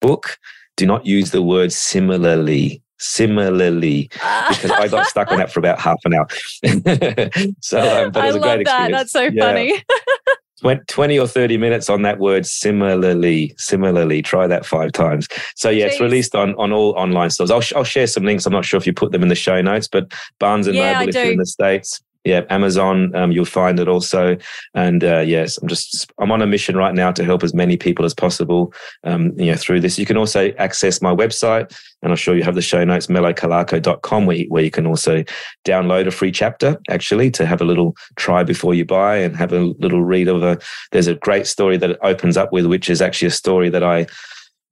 book: 0.00 0.38
do 0.76 0.86
not 0.86 1.04
use 1.04 1.30
the 1.30 1.42
word 1.42 1.72
similarly. 1.72 2.82
Similarly, 3.04 4.08
because 4.12 4.70
I 4.70 4.86
got 4.86 5.06
stuck 5.06 5.32
on 5.32 5.38
that 5.38 5.52
for 5.52 5.58
about 5.58 5.80
half 5.80 5.98
an 6.04 6.14
hour. 6.14 6.28
so, 7.60 8.04
um, 8.04 8.12
but 8.12 8.24
it 8.24 8.28
was 8.28 8.36
I 8.36 8.38
a 8.38 8.40
great 8.40 8.60
experience. 8.60 8.66
That. 8.68 8.90
That's 8.92 9.10
so 9.10 9.22
yeah. 9.22 9.44
funny. 9.44 9.84
20 10.62 11.18
or 11.18 11.26
30 11.26 11.56
minutes 11.56 11.90
on 11.90 12.02
that 12.02 12.18
word 12.18 12.46
similarly 12.46 13.54
similarly 13.58 14.22
try 14.22 14.46
that 14.46 14.64
five 14.64 14.92
times. 14.92 15.28
So 15.54 15.70
yeah 15.70 15.86
Jeez. 15.86 15.90
it's 15.90 16.00
released 16.00 16.34
on 16.34 16.54
on 16.54 16.72
all 16.72 16.92
online 16.92 17.30
stores. 17.30 17.50
I'll, 17.50 17.62
I'll 17.76 17.84
share 17.84 18.06
some 18.06 18.24
links. 18.24 18.46
I'm 18.46 18.52
not 18.52 18.64
sure 18.64 18.78
if 18.78 18.86
you 18.86 18.92
put 18.92 19.12
them 19.12 19.22
in 19.22 19.28
the 19.28 19.34
show 19.34 19.60
notes 19.60 19.88
but 19.88 20.12
barnes 20.38 20.66
and 20.66 20.76
yeah, 20.76 20.94
noble 20.94 21.08
if 21.08 21.14
you're 21.14 21.32
in 21.32 21.38
the 21.38 21.46
states 21.46 22.02
yeah, 22.24 22.42
Amazon. 22.50 23.14
Um, 23.16 23.32
you'll 23.32 23.44
find 23.44 23.80
it 23.80 23.88
also. 23.88 24.36
And 24.74 25.02
uh, 25.02 25.20
yes, 25.20 25.58
I'm 25.58 25.68
just 25.68 26.12
I'm 26.18 26.30
on 26.30 26.42
a 26.42 26.46
mission 26.46 26.76
right 26.76 26.94
now 26.94 27.10
to 27.12 27.24
help 27.24 27.42
as 27.42 27.52
many 27.52 27.76
people 27.76 28.04
as 28.04 28.14
possible. 28.14 28.72
Um, 29.02 29.32
you 29.36 29.46
know, 29.46 29.56
through 29.56 29.80
this, 29.80 29.98
you 29.98 30.06
can 30.06 30.16
also 30.16 30.52
access 30.58 31.02
my 31.02 31.12
website, 31.14 31.76
and 32.02 32.12
I'm 32.12 32.16
sure 32.16 32.36
you 32.36 32.44
have 32.44 32.54
the 32.54 32.62
show 32.62 32.84
notes 32.84 33.08
melocalarco.com 33.08 34.26
where 34.26 34.36
you, 34.36 34.46
where 34.48 34.62
you 34.62 34.70
can 34.70 34.86
also 34.86 35.24
download 35.64 36.06
a 36.06 36.12
free 36.12 36.30
chapter 36.32 36.80
actually 36.88 37.30
to 37.32 37.44
have 37.44 37.60
a 37.60 37.64
little 37.64 37.96
try 38.16 38.44
before 38.44 38.74
you 38.74 38.84
buy 38.84 39.16
and 39.16 39.36
have 39.36 39.52
a 39.52 39.74
little 39.78 40.04
read 40.04 40.28
of 40.28 40.42
a. 40.42 40.58
There's 40.92 41.08
a 41.08 41.14
great 41.16 41.46
story 41.46 41.76
that 41.78 41.90
it 41.90 41.98
opens 42.02 42.36
up 42.36 42.52
with, 42.52 42.66
which 42.66 42.88
is 42.88 43.02
actually 43.02 43.28
a 43.28 43.32
story 43.32 43.68
that 43.70 43.82
I 43.82 44.06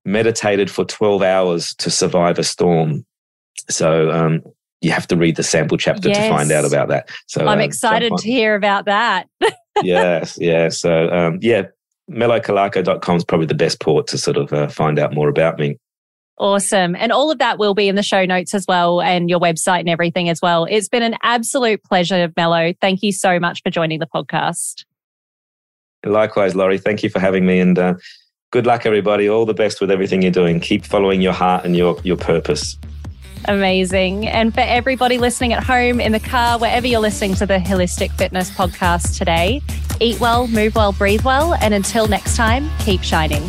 meditated 0.05 0.71
for 0.71 0.85
12 0.85 1.23
hours 1.23 1.75
to 1.75 1.91
survive 1.91 2.39
a 2.39 2.45
storm. 2.45 3.05
So 3.69 4.11
um, 4.11 4.43
you 4.81 4.91
have 4.93 5.07
to 5.09 5.17
read 5.17 5.37
the 5.37 5.43
sample 5.43 5.77
chapter 5.77 6.09
yes. 6.09 6.19
to 6.19 6.29
find 6.29 6.51
out 6.51 6.65
about 6.65 6.89
that. 6.89 7.11
So 7.27 7.43
I'm 7.43 7.49
um, 7.49 7.61
excited 7.61 8.13
to 8.17 8.27
hear 8.27 8.55
about 8.55 8.87
that. 8.87 9.29
yes, 9.83 10.39
yeah. 10.41 10.69
So 10.69 11.11
um, 11.11 11.39
yeah, 11.43 11.65
melocalarco.com 12.11 13.17
is 13.17 13.25
probably 13.25 13.47
the 13.47 13.55
best 13.55 13.81
port 13.81 14.07
to 14.09 14.19
sort 14.19 14.37
of 14.37 14.53
uh, 14.53 14.69
find 14.69 14.99
out 14.99 15.15
more 15.15 15.29
about 15.29 15.59
me. 15.59 15.79
Awesome. 16.39 16.97
And 16.97 17.13
all 17.13 17.31
of 17.31 17.39
that 17.39 17.59
will 17.59 17.75
be 17.75 17.87
in 17.87 17.97
the 17.97 18.03
show 18.03 18.25
notes 18.25 18.55
as 18.55 18.65
well 18.67 19.03
and 19.03 19.29
your 19.29 19.39
website 19.39 19.81
and 19.81 19.91
everything 19.91 20.31
as 20.31 20.41
well. 20.41 20.65
It's 20.65 20.89
been 20.89 21.03
an 21.03 21.17
absolute 21.23 21.85
pleasure, 21.85 22.33
Melo. 22.35 22.73
Thank 22.81 23.03
you 23.03 23.13
so 23.13 23.39
much 23.39 23.63
for 23.63 23.69
joining 23.69 23.99
the 23.99 24.07
podcast. 24.07 24.87
Likewise, 26.07 26.55
Lori. 26.55 26.79
Thank 26.79 27.03
you 27.03 27.11
for 27.11 27.21
having 27.21 27.45
me 27.45 27.61
and 27.61 27.79
uh, 27.79 27.95
good 28.53 28.65
luck, 28.65 28.87
everybody. 28.87 29.29
All 29.29 29.45
the 29.45 29.53
best 29.53 29.83
with 29.83 29.91
everything 29.91 30.23
you're 30.23 30.31
doing. 30.31 30.61
Keep 30.61 30.87
following 30.87 31.21
your 31.21 31.35
heart 31.35 31.67
and 31.67 31.77
your, 31.77 32.01
your 32.05 32.17
purpose. 32.17 32.79
Amazing. 33.47 34.29
And 34.29 34.53
for 34.53 34.61
everybody 34.61 35.19
listening 35.19 35.53
at 35.53 35.63
home, 35.63 36.01
in 36.01 36.13
the 36.13 36.21
car, 36.21 36.59
wherever 36.59 36.87
you're 36.87 37.01
listening 37.01 37.35
to 37.37 37.47
the 37.47 37.59
Holistic 37.59 38.13
Fitness 38.13 38.51
podcast 38.51 39.19
today, 39.19 39.63
eat 40.01 40.21
well, 40.21 40.47
move 40.49 40.75
well, 40.75 40.93
breathe 40.93 41.23
well. 41.23 41.55
And 41.55 41.75
until 41.75 42.07
next 42.07 42.37
time, 42.37 42.71
keep 42.81 43.03
shining. 43.03 43.43